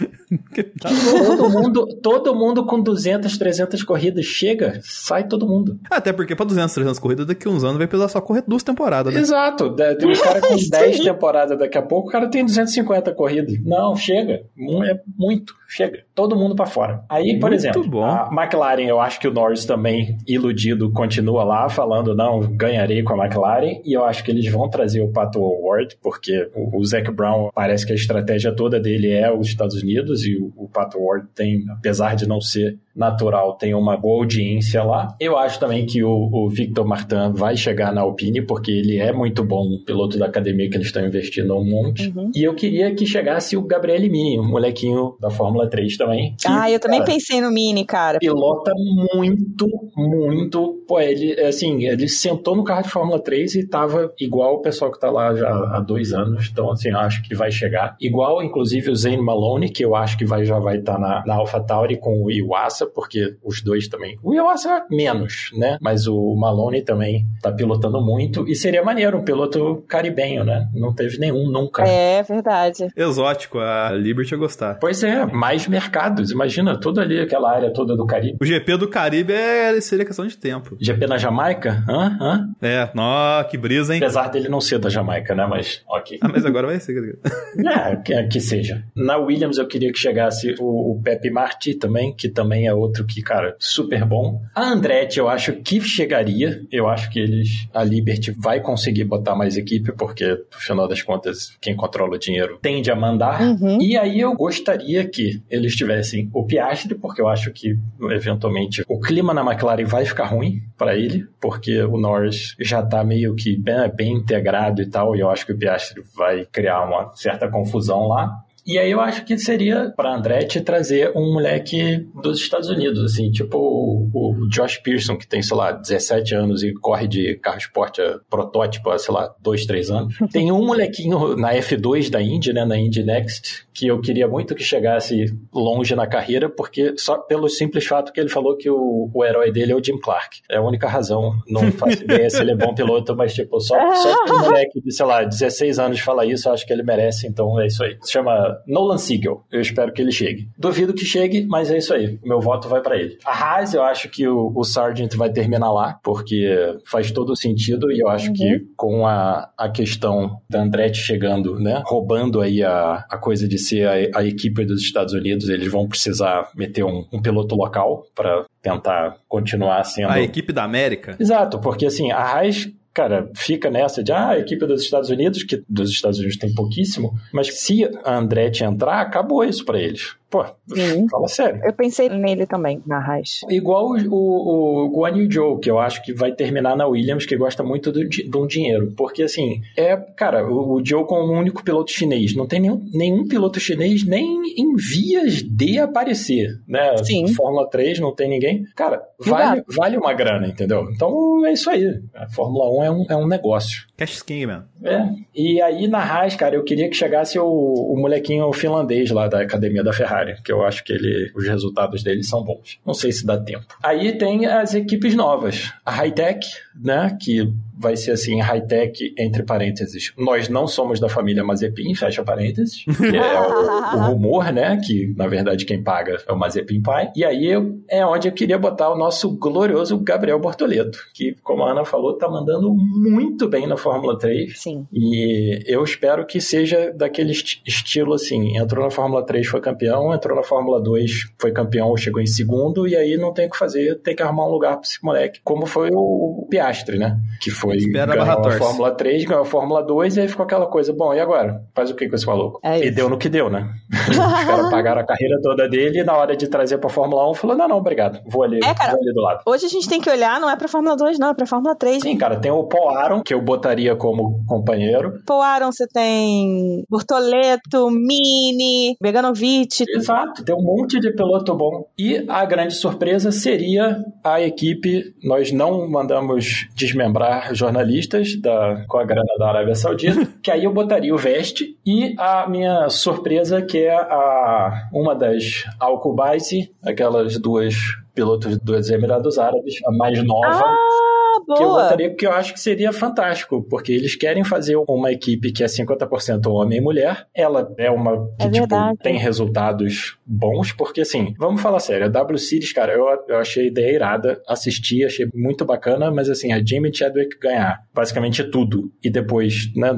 Tá 0.80 0.88
todo 0.88 1.50
mundo, 1.50 1.86
todo 2.02 2.34
mundo 2.34 2.66
com 2.66 2.80
200, 2.80 3.36
300 3.36 3.82
corridas, 3.82 4.24
chega, 4.24 4.80
sai 4.82 5.26
todo 5.26 5.46
mundo. 5.46 5.78
Até 5.90 6.12
porque 6.12 6.34
para 6.34 6.46
200, 6.46 6.74
300 6.74 6.98
corridas, 6.98 7.26
daqui 7.26 7.48
a 7.48 7.50
uns 7.50 7.64
anos 7.64 7.78
vai 7.78 7.86
precisar 7.86 8.08
só 8.08 8.20
correr 8.20 8.42
duas 8.46 8.62
temporadas, 8.62 9.14
né? 9.14 9.20
Exato. 9.20 9.74
Tem 9.74 10.08
um 10.08 10.14
cara 10.20 10.40
com 10.40 10.56
10 10.56 11.00
temporadas 11.00 11.58
daqui 11.58 11.78
a 11.78 11.82
pouco, 11.82 12.08
o 12.08 12.12
cara 12.12 12.28
tem 12.28 12.44
250 12.44 13.12
corridas. 13.12 13.58
Não, 13.64 13.96
chega. 13.96 14.44
É 14.84 15.00
muito. 15.16 15.54
Chega. 15.68 16.05
Todo 16.16 16.34
mundo 16.34 16.56
para 16.56 16.64
fora. 16.64 17.04
Aí, 17.10 17.38
por 17.38 17.50
muito 17.50 17.60
exemplo, 17.60 17.86
bom. 17.86 18.02
a 18.02 18.30
McLaren, 18.32 18.86
eu 18.86 18.98
acho 18.98 19.20
que 19.20 19.28
o 19.28 19.32
Norris 19.32 19.66
também, 19.66 20.16
iludido, 20.26 20.90
continua 20.90 21.44
lá, 21.44 21.68
falando, 21.68 22.14
não, 22.14 22.40
ganharei 22.40 23.02
com 23.02 23.20
a 23.20 23.26
McLaren, 23.26 23.82
e 23.84 23.92
eu 23.92 24.02
acho 24.02 24.24
que 24.24 24.30
eles 24.30 24.50
vão 24.50 24.66
trazer 24.70 25.02
o 25.02 25.12
Pato 25.12 25.38
Ward, 25.40 25.94
porque 26.02 26.50
o, 26.54 26.78
o 26.78 26.84
Zac 26.86 27.10
Brown 27.12 27.50
parece 27.54 27.84
que 27.84 27.92
a 27.92 27.94
estratégia 27.94 28.50
toda 28.50 28.80
dele 28.80 29.10
é 29.12 29.30
os 29.30 29.46
Estados 29.46 29.82
Unidos, 29.82 30.24
e 30.24 30.38
o, 30.38 30.52
o 30.56 30.66
Pato 30.66 30.98
Ward 30.98 31.28
tem, 31.34 31.66
apesar 31.70 32.16
de 32.16 32.26
não 32.26 32.40
ser 32.40 32.78
natural, 32.96 33.56
tem 33.58 33.74
uma 33.74 33.96
boa 33.96 34.22
audiência 34.22 34.82
lá. 34.82 35.14
Eu 35.20 35.36
acho 35.36 35.60
também 35.60 35.84
que 35.84 36.02
o, 36.02 36.30
o 36.32 36.48
Victor 36.48 36.86
Martin 36.86 37.32
vai 37.34 37.56
chegar 37.56 37.92
na 37.92 38.00
Alpine, 38.00 38.40
porque 38.40 38.70
ele 38.70 38.98
é 38.98 39.12
muito 39.12 39.44
bom 39.44 39.78
piloto 39.84 40.18
da 40.18 40.26
academia 40.26 40.70
que 40.70 40.76
eles 40.76 40.86
estão 40.86 41.06
investindo 41.06 41.54
um 41.54 41.64
monte. 41.64 42.08
Uhum. 42.08 42.30
E 42.34 42.42
eu 42.42 42.54
queria 42.54 42.94
que 42.94 43.04
chegasse 43.04 43.56
o 43.56 43.62
Gabriel 43.62 44.00
Mini, 44.00 44.40
um 44.40 44.48
molequinho 44.48 45.14
da 45.20 45.28
Fórmula 45.28 45.68
3 45.68 45.96
também. 45.96 46.05
Que, 46.38 46.48
ah, 46.48 46.70
eu 46.70 46.80
também 46.80 47.00
cara, 47.00 47.12
pensei 47.12 47.40
no 47.40 47.50
Mini, 47.50 47.84
cara. 47.84 48.18
Pilota 48.18 48.72
muito, 49.14 49.68
muito. 49.96 50.84
Pô, 50.86 51.00
ele, 51.00 51.38
assim, 51.40 51.84
ele 51.84 52.08
sentou 52.08 52.56
no 52.56 52.64
carro 52.64 52.82
de 52.82 52.90
Fórmula 52.90 53.18
3 53.18 53.54
e 53.56 53.66
tava 53.66 54.12
igual 54.20 54.54
o 54.54 54.60
pessoal 54.60 54.90
que 54.90 55.00
tá 55.00 55.10
lá 55.10 55.34
já 55.34 55.48
há 55.48 55.80
dois 55.80 56.12
anos. 56.12 56.48
Então, 56.50 56.70
assim, 56.70 56.90
eu 56.90 56.98
acho 56.98 57.22
que 57.22 57.34
vai 57.34 57.50
chegar. 57.50 57.96
Igual, 58.00 58.42
inclusive, 58.42 58.90
o 58.90 58.96
Zane 58.96 59.22
Maloney, 59.22 59.68
que 59.68 59.84
eu 59.84 59.94
acho 59.94 60.16
que 60.16 60.24
vai, 60.24 60.44
já 60.44 60.58
vai 60.58 60.78
estar 60.78 60.94
tá 60.94 60.98
na, 60.98 61.24
na 61.26 61.34
AlphaTauri 61.34 61.96
com 61.98 62.22
o 62.22 62.30
Iwasa, 62.30 62.86
porque 62.86 63.36
os 63.44 63.62
dois 63.62 63.88
também. 63.88 64.18
O 64.22 64.34
Iwasa 64.34 64.86
menos, 64.90 65.50
né? 65.56 65.78
Mas 65.80 66.06
o 66.06 66.34
Maloney 66.36 66.82
também 66.82 67.26
tá 67.42 67.52
pilotando 67.52 68.00
muito. 68.00 68.48
E 68.48 68.54
seria 68.54 68.82
maneiro, 68.82 69.18
um 69.18 69.24
piloto 69.24 69.84
caribenho, 69.88 70.44
né? 70.44 70.68
Não 70.74 70.94
teve 70.94 71.18
nenhum 71.18 71.50
nunca. 71.50 71.86
É, 71.86 72.22
verdade. 72.22 72.88
Exótico, 72.96 73.58
a 73.58 73.90
Liberty 73.92 74.32
ia 74.32 74.38
gostar. 74.38 74.74
Pois 74.78 75.02
é, 75.02 75.24
mais 75.26 75.66
mercados. 75.96 76.30
Imagina, 76.30 76.78
toda 76.78 77.00
ali, 77.00 77.18
aquela 77.18 77.50
área 77.50 77.72
toda 77.72 77.96
do 77.96 78.06
Caribe. 78.06 78.36
O 78.40 78.44
GP 78.44 78.76
do 78.76 78.88
Caribe 78.88 79.32
é, 79.32 79.80
seria 79.80 80.04
questão 80.04 80.26
de 80.26 80.36
tempo. 80.36 80.76
GP 80.78 81.06
na 81.06 81.16
Jamaica? 81.16 81.84
Hã? 81.88 82.16
Hã? 82.20 82.48
É, 82.60 82.90
nó, 82.94 83.42
que 83.44 83.56
brisa, 83.56 83.94
hein? 83.94 84.00
Apesar 84.02 84.28
dele 84.28 84.48
não 84.48 84.60
ser 84.60 84.78
da 84.78 84.88
Jamaica, 84.88 85.34
né? 85.34 85.46
Mas, 85.48 85.82
ok. 85.88 86.18
Ah, 86.20 86.28
mas 86.28 86.44
agora 86.44 86.66
vai 86.66 86.78
ser. 86.78 86.96
é, 87.26 87.96
que, 87.96 88.22
que 88.24 88.40
seja. 88.40 88.84
Na 88.94 89.16
Williams 89.16 89.58
eu 89.58 89.66
queria 89.66 89.92
que 89.92 89.98
chegasse 89.98 90.54
o, 90.58 90.92
o 90.92 91.00
Pepe 91.02 91.30
Marti 91.30 91.74
também, 91.74 92.14
que 92.14 92.28
também 92.28 92.66
é 92.66 92.74
outro 92.74 93.04
que, 93.06 93.22
cara, 93.22 93.56
super 93.58 94.04
bom. 94.04 94.42
A 94.54 94.64
Andretti 94.64 95.18
eu 95.18 95.28
acho 95.28 95.54
que 95.54 95.80
chegaria. 95.80 96.60
Eu 96.70 96.88
acho 96.88 97.10
que 97.10 97.18
eles, 97.18 97.68
a 97.72 97.82
Liberty 97.82 98.32
vai 98.32 98.60
conseguir 98.60 99.04
botar 99.04 99.34
mais 99.34 99.56
equipe, 99.56 99.92
porque, 99.92 100.26
no 100.26 100.58
final 100.58 100.88
das 100.88 101.02
contas, 101.02 101.56
quem 101.60 101.74
controla 101.74 102.16
o 102.16 102.18
dinheiro 102.18 102.58
tende 102.60 102.90
a 102.90 102.96
mandar. 102.96 103.40
Uhum. 103.40 103.78
E 103.80 103.96
aí 103.96 104.20
eu 104.20 104.34
gostaria 104.34 105.06
que 105.08 105.40
eles 105.50 105.74
tivessem 105.74 105.85
o 106.32 106.44
Piastri, 106.44 106.94
porque 106.94 107.20
eu 107.20 107.28
acho 107.28 107.52
que, 107.52 107.78
eventualmente, 108.10 108.84
o 108.88 109.00
clima 109.00 109.32
na 109.32 109.44
McLaren 109.44 109.84
vai 109.84 110.04
ficar 110.04 110.26
ruim 110.26 110.62
para 110.76 110.96
ele, 110.96 111.26
porque 111.40 111.82
o 111.82 111.96
Norris 111.96 112.54
já 112.60 112.82
tá 112.82 113.02
meio 113.04 113.34
que 113.34 113.56
bem, 113.56 113.90
bem 113.94 114.12
integrado 114.12 114.82
e 114.82 114.86
tal, 114.86 115.16
e 115.16 115.20
eu 115.20 115.30
acho 115.30 115.46
que 115.46 115.52
o 115.52 115.58
Piastri 115.58 116.02
vai 116.14 116.44
criar 116.46 116.82
uma 116.84 117.14
certa 117.14 117.48
confusão 117.48 118.08
lá. 118.08 118.45
E 118.66 118.78
aí 118.78 118.90
eu 118.90 119.00
acho 119.00 119.24
que 119.24 119.38
seria 119.38 119.92
para 119.96 120.16
Andretti 120.16 120.60
trazer 120.60 121.12
um 121.14 121.34
moleque 121.34 122.04
dos 122.20 122.40
Estados 122.40 122.68
Unidos, 122.68 123.00
assim, 123.04 123.30
tipo 123.30 123.56
o, 123.56 124.10
o, 124.12 124.48
Josh 124.48 124.78
Pearson, 124.78 125.16
que 125.16 125.26
tem, 125.26 125.40
sei 125.40 125.56
lá, 125.56 125.70
17 125.70 126.34
anos 126.34 126.64
e 126.64 126.72
corre 126.74 127.06
de 127.06 127.36
carro 127.36 127.58
esporte 127.58 128.02
protótipo 128.28 128.90
há, 128.90 128.98
sei 128.98 129.14
lá, 129.14 129.32
2, 129.40 129.66
3 129.66 129.90
anos. 129.90 130.14
Tem 130.32 130.50
um 130.50 130.66
molequinho 130.66 131.36
na 131.36 131.54
F2 131.54 132.10
da 132.10 132.20
Indy, 132.20 132.52
né, 132.52 132.64
na 132.64 132.76
Indy 132.76 133.04
Next, 133.04 133.66
que 133.72 133.86
eu 133.86 134.00
queria 134.00 134.26
muito 134.26 134.54
que 134.54 134.64
chegasse 134.64 135.26
longe 135.54 135.94
na 135.94 136.06
carreira, 136.06 136.48
porque 136.48 136.94
só 136.96 137.18
pelo 137.18 137.48
simples 137.48 137.86
fato 137.86 138.12
que 138.12 138.18
ele 138.18 138.28
falou 138.28 138.56
que 138.56 138.68
o, 138.68 139.08
o 139.14 139.24
herói 139.24 139.52
dele 139.52 139.72
é 139.72 139.76
o 139.76 139.84
Jim 139.84 139.98
Clark. 139.98 140.40
É 140.50 140.56
a 140.56 140.62
única 140.62 140.88
razão. 140.88 141.32
Não 141.48 141.70
faço 141.70 142.02
ideia 142.04 142.28
se 142.28 142.40
ele 142.40 142.50
é 142.50 142.56
bom 142.56 142.74
piloto, 142.74 143.14
mas 143.14 143.32
tipo, 143.32 143.60
só, 143.60 143.76
só 143.94 144.24
que 144.24 144.32
um 144.32 144.40
moleque 144.40 144.80
de, 144.80 144.92
sei 144.92 145.06
lá, 145.06 145.22
16 145.22 145.78
anos 145.78 146.00
fala 146.00 146.26
isso, 146.26 146.48
eu 146.48 146.52
acho 146.52 146.66
que 146.66 146.72
ele 146.72 146.82
merece, 146.82 147.28
então 147.28 147.60
é 147.60 147.66
isso 147.66 147.84
aí. 147.84 147.96
Se 148.02 148.12
chama 148.12 148.55
Nolan 148.66 148.98
Siegel. 148.98 149.44
Eu 149.50 149.60
espero 149.60 149.92
que 149.92 150.00
ele 150.02 150.12
chegue. 150.12 150.48
Duvido 150.58 150.94
que 150.94 151.04
chegue, 151.04 151.46
mas 151.46 151.70
é 151.70 151.78
isso 151.78 151.92
aí. 151.94 152.18
Meu 152.24 152.40
voto 152.40 152.68
vai 152.68 152.80
para 152.80 152.96
ele. 152.96 153.18
A 153.24 153.32
Haas, 153.32 153.74
eu 153.74 153.82
acho 153.82 154.08
que 154.08 154.26
o, 154.26 154.52
o 154.54 154.64
Sargent 154.64 155.14
vai 155.14 155.30
terminar 155.30 155.72
lá, 155.72 155.98
porque 156.02 156.76
faz 156.86 157.10
todo 157.10 157.30
o 157.30 157.36
sentido 157.36 157.90
e 157.90 158.00
eu 158.00 158.08
acho 158.08 158.28
uhum. 158.28 158.34
que 158.34 158.66
com 158.76 159.06
a, 159.06 159.50
a 159.56 159.68
questão 159.68 160.40
da 160.48 160.62
Andretti 160.62 160.98
chegando, 160.98 161.58
né, 161.58 161.82
roubando 161.86 162.40
aí 162.40 162.62
a, 162.62 163.04
a 163.08 163.18
coisa 163.18 163.48
de 163.48 163.58
ser 163.58 163.86
a, 163.86 164.20
a 164.20 164.24
equipe 164.24 164.64
dos 164.64 164.82
Estados 164.82 165.14
Unidos, 165.14 165.48
eles 165.48 165.70
vão 165.70 165.88
precisar 165.88 166.50
meter 166.54 166.84
um, 166.84 167.06
um 167.12 167.20
piloto 167.20 167.54
local 167.54 168.04
para 168.14 168.44
tentar 168.62 169.16
continuar 169.28 169.82
sendo 169.84 170.10
a 170.10 170.20
equipe 170.20 170.52
da 170.52 170.64
América. 170.64 171.16
Exato, 171.18 171.58
porque 171.60 171.86
assim 171.86 172.10
a 172.10 172.18
Haas 172.18 172.68
cara, 172.96 173.30
fica 173.34 173.70
nessa 173.70 174.02
de, 174.02 174.10
ah, 174.10 174.30
a 174.30 174.38
equipe 174.38 174.64
dos 174.66 174.80
Estados 174.80 175.10
Unidos, 175.10 175.42
que 175.42 175.62
dos 175.68 175.90
Estados 175.90 176.18
Unidos 176.18 176.38
tem 176.38 176.54
pouquíssimo, 176.54 177.12
mas 177.30 177.52
se 177.60 177.84
a 178.02 178.16
Andretti 178.16 178.64
entrar, 178.64 179.02
acabou 179.02 179.44
isso 179.44 179.66
para 179.66 179.78
eles. 179.78 180.16
Pô, 180.28 180.44
Sim. 180.74 181.08
fala 181.08 181.28
sério. 181.28 181.60
Eu 181.64 181.72
pensei 181.72 182.08
nele 182.08 182.46
também, 182.46 182.82
na 182.84 182.98
Raiz. 182.98 183.40
Igual 183.48 183.90
o, 183.90 183.96
o, 184.10 184.86
o 184.86 184.90
Guan 184.90 185.16
Yu 185.16 185.30
Zhou, 185.30 185.58
que 185.58 185.70
eu 185.70 185.78
acho 185.78 186.02
que 186.02 186.12
vai 186.12 186.32
terminar 186.32 186.76
na 186.76 186.86
Williams, 186.86 187.24
que 187.24 187.36
gosta 187.36 187.62
muito 187.62 187.92
do, 187.92 188.06
de 188.08 188.36
um 188.36 188.46
dinheiro. 188.46 188.92
Porque, 188.96 189.22
assim, 189.22 189.60
é, 189.76 189.96
cara, 189.96 190.44
o, 190.44 190.74
o 190.74 190.84
Zhou 190.84 191.04
como 191.04 191.32
o 191.32 191.38
único 191.38 191.62
piloto 191.62 191.92
chinês. 191.92 192.34
Não 192.34 192.46
tem 192.46 192.60
nenhum, 192.60 192.84
nenhum 192.92 193.28
piloto 193.28 193.60
chinês 193.60 194.04
nem 194.04 194.42
em 194.58 194.74
vias 194.74 195.42
de 195.42 195.78
aparecer, 195.78 196.60
né? 196.66 196.96
Sim. 197.04 197.28
Fórmula 197.28 197.68
3 197.70 198.00
não 198.00 198.12
tem 198.12 198.28
ninguém. 198.28 198.64
Cara, 198.74 199.00
vale, 199.20 199.62
vale 199.68 199.96
uma 199.96 200.12
grana, 200.12 200.48
entendeu? 200.48 200.88
Então 200.92 201.46
é 201.46 201.52
isso 201.52 201.70
aí. 201.70 202.00
A 202.14 202.28
Fórmula 202.28 202.68
1 202.80 202.84
é 202.84 202.85
um, 202.90 203.06
é 203.08 203.16
um 203.16 203.26
negócio. 203.26 203.86
Cash 203.96 204.22
King, 204.22 204.46
mano. 204.46 204.64
É. 204.82 205.08
E 205.34 205.60
aí 205.62 205.88
na 205.88 205.98
Haas, 205.98 206.36
cara, 206.36 206.54
eu 206.54 206.64
queria 206.64 206.88
que 206.88 206.96
chegasse 206.96 207.38
o, 207.38 207.46
o 207.46 207.96
molequinho 207.98 208.52
finlandês 208.52 209.10
lá 209.10 209.28
da 209.28 209.40
academia 209.40 209.82
da 209.82 209.92
Ferrari 209.92 210.36
que 210.42 210.52
eu 210.52 210.64
acho 210.64 210.84
que 210.84 210.92
ele, 210.92 211.32
os 211.34 211.46
resultados 211.46 212.02
dele 212.02 212.22
são 212.22 212.42
bons. 212.42 212.78
Não 212.84 212.94
sei 212.94 213.12
se 213.12 213.26
dá 213.26 213.38
tempo. 213.38 213.66
Aí 213.82 214.12
tem 214.12 214.46
as 214.46 214.74
equipes 214.74 215.14
novas. 215.14 215.72
A 215.84 215.90
Hightech, 215.90 216.46
né, 216.74 217.16
que 217.20 217.52
vai 217.76 217.96
ser 217.96 218.12
assim, 218.12 218.40
high-tech, 218.40 219.14
entre 219.18 219.42
parênteses. 219.42 220.12
Nós 220.16 220.48
não 220.48 220.66
somos 220.66 220.98
da 220.98 221.08
família 221.08 221.44
Mazepin, 221.44 221.94
fecha 221.94 222.22
parênteses, 222.22 222.84
que 222.96 223.16
é 223.16 223.40
o, 223.40 223.96
o, 223.96 224.06
rumor, 224.08 224.52
né? 224.52 224.80
Que 224.84 225.14
na 225.16 225.26
verdade 225.26 225.64
quem 225.64 225.82
paga 225.82 226.22
é 226.26 226.32
o 226.32 226.38
Mazepin 226.38 226.80
pai. 226.80 227.10
E 227.14 227.24
aí 227.24 227.50
é 227.88 228.04
onde 228.04 228.28
eu 228.28 228.32
queria 228.32 228.58
botar 228.58 228.90
o 228.90 228.96
nosso 228.96 229.36
glorioso 229.36 229.98
Gabriel 229.98 230.38
Bortoleto, 230.38 230.98
que, 231.14 231.34
como 231.42 231.64
a 231.64 231.72
Ana 231.72 231.84
falou, 231.84 232.16
tá 232.16 232.28
mandando 232.28 232.72
muito 232.74 233.48
bem 233.48 233.66
na 233.66 233.76
Fórmula 233.76 234.18
3. 234.18 234.58
Sim. 234.60 234.86
E 234.92 235.62
eu 235.66 235.82
espero 235.84 236.24
que 236.24 236.40
seja 236.40 236.92
daquele 236.92 237.32
est 237.32 237.60
estilo 237.66 238.14
assim: 238.14 238.56
entrou 238.56 238.84
na 238.84 238.90
Fórmula 238.90 239.24
3, 239.24 239.46
foi 239.46 239.60
campeão, 239.60 240.14
entrou 240.14 240.36
na 240.36 240.42
Fórmula 240.42 240.80
2, 240.80 241.32
foi 241.38 241.52
campeão, 241.52 241.96
chegou 241.96 242.22
em 242.22 242.26
segundo, 242.26 242.86
e 242.86 242.96
aí 242.96 243.16
não 243.16 243.32
tem 243.32 243.46
o 243.46 243.50
que 243.50 243.58
fazer, 243.58 243.96
tem 244.00 244.14
que 244.14 244.22
arrumar 244.22 244.46
um 244.46 244.50
lugar 244.52 244.76
pra 244.76 244.82
esse 244.82 245.02
moleque, 245.02 245.40
como 245.44 245.66
foi 245.66 245.90
o 245.92 246.46
Piastre, 246.48 246.98
né? 246.98 247.18
Que 247.40 247.50
foi 247.50 247.65
foi 247.66 247.76
Espera 247.76 248.14
ganhou 248.14 248.44
a, 248.44 248.48
a 248.48 248.58
Fórmula 248.58 248.90
3, 248.92 249.24
ganhou 249.24 249.42
a 249.42 249.46
Fórmula 249.46 249.82
2 249.82 250.16
e 250.16 250.20
aí 250.20 250.28
ficou 250.28 250.44
aquela 250.44 250.66
coisa, 250.66 250.92
bom, 250.92 251.14
e 251.14 251.20
agora? 251.20 251.62
Faz 251.74 251.90
o 251.90 251.94
que 251.94 252.08
com 252.08 252.14
esse 252.14 252.26
maluco? 252.26 252.60
É 252.62 252.84
e 252.84 252.90
deu 252.90 253.08
no 253.08 253.18
que 253.18 253.28
deu, 253.28 253.50
né? 253.50 253.68
Os 254.08 254.16
caras 254.16 254.68
pagaram 254.70 255.00
a 255.00 255.06
carreira 255.06 255.38
toda 255.42 255.68
dele 255.68 256.00
e 256.00 256.04
na 256.04 256.16
hora 256.16 256.36
de 256.36 256.48
trazer 256.48 256.78
pra 256.78 256.88
Fórmula 256.88 257.28
1 257.30 257.34
falou, 257.34 257.56
não, 257.56 257.68
não, 257.68 257.76
obrigado, 257.78 258.20
vou 258.26 258.42
ali, 258.42 258.58
é, 258.58 258.74
cara, 258.74 258.92
vou 258.92 259.00
ali 259.00 259.12
do 259.12 259.20
lado. 259.20 259.40
Hoje 259.46 259.66
a 259.66 259.68
gente 259.68 259.88
tem 259.88 260.00
que 260.00 260.10
olhar, 260.10 260.40
não 260.40 260.50
é 260.50 260.56
pra 260.56 260.68
Fórmula 260.68 260.96
2 260.96 261.18
não, 261.18 261.30
é 261.30 261.34
pra 261.34 261.46
Fórmula 261.46 261.74
3. 261.74 262.02
Sim, 262.02 262.16
cara, 262.16 262.36
tem 262.38 262.50
o 262.50 262.64
Paul 262.64 262.90
Aron, 262.90 263.22
que 263.22 263.34
eu 263.34 263.40
botaria 263.40 263.94
como 263.96 264.44
companheiro. 264.46 265.20
Paul 265.26 265.42
Aron, 265.42 265.72
você 265.72 265.86
tem 265.86 266.84
Bortoleto, 266.88 267.90
Mini, 267.90 268.96
Beganovic. 269.00 269.84
Exato, 269.88 270.44
tem 270.44 270.54
um 270.54 270.62
monte 270.62 271.00
de 271.00 271.12
piloto 271.12 271.54
bom. 271.54 271.86
E 271.98 272.24
a 272.28 272.44
grande 272.44 272.74
surpresa 272.74 273.30
seria 273.30 274.04
a 274.22 274.40
equipe, 274.40 275.14
nós 275.22 275.52
não 275.52 275.88
mandamos 275.88 276.68
desmembrar 276.74 277.54
jornalistas, 277.58 278.40
da, 278.40 278.84
com 278.88 278.98
a 278.98 279.04
grana 279.04 279.32
da 279.38 279.48
Arábia 279.48 279.74
Saudita, 279.74 280.26
que 280.42 280.50
aí 280.50 280.64
eu 280.64 280.72
botaria 280.72 281.14
o 281.14 281.18
Veste 281.18 281.76
e 281.84 282.14
a 282.18 282.48
minha 282.48 282.88
surpresa 282.88 283.62
que 283.62 283.78
é 283.78 283.94
a 283.94 284.88
uma 284.92 285.14
das 285.14 285.64
Al-Kubaisi, 285.78 286.72
aquelas 286.84 287.38
duas 287.38 287.74
pilotos 288.14 288.58
dos 288.58 288.90
Emirados 288.90 289.38
Árabes, 289.38 289.74
a 289.86 289.92
mais 289.92 290.22
nova. 290.24 290.64
Ah! 290.64 291.05
Que 291.54 291.62
eu 291.62 291.68
botaria 291.68 292.10
porque 292.10 292.26
eu 292.26 292.32
acho 292.32 292.52
que 292.52 292.60
seria 292.60 292.92
fantástico, 292.92 293.62
porque 293.62 293.92
eles 293.92 294.16
querem 294.16 294.44
fazer 294.44 294.76
uma 294.88 295.12
equipe 295.12 295.52
que 295.52 295.62
é 295.62 295.66
50% 295.66 296.46
homem 296.46 296.78
e 296.78 296.80
mulher. 296.80 297.26
Ela 297.34 297.72
é 297.78 297.90
uma 297.90 298.26
que 298.38 298.46
é 298.46 298.50
tipo, 298.50 298.66
tem 299.02 299.16
resultados 299.16 300.18
bons, 300.26 300.72
porque 300.72 301.00
assim, 301.00 301.34
vamos 301.38 301.60
falar 301.60 301.80
sério, 301.80 302.06
a 302.06 302.08
W 302.08 302.38
Series, 302.38 302.72
cara, 302.72 302.92
eu, 302.92 303.06
eu 303.28 303.38
achei 303.38 303.66
ideia 303.66 303.94
irada, 303.94 304.42
assisti, 304.46 305.04
achei 305.04 305.28
muito 305.34 305.64
bacana, 305.64 306.10
mas 306.10 306.28
assim, 306.28 306.52
a 306.52 306.64
Jamie 306.64 306.94
Chadwick 306.94 307.38
ganhar 307.38 307.82
basicamente 307.94 308.44
tudo 308.44 308.90
e 309.02 309.10
depois, 309.10 309.72
né, 309.74 309.92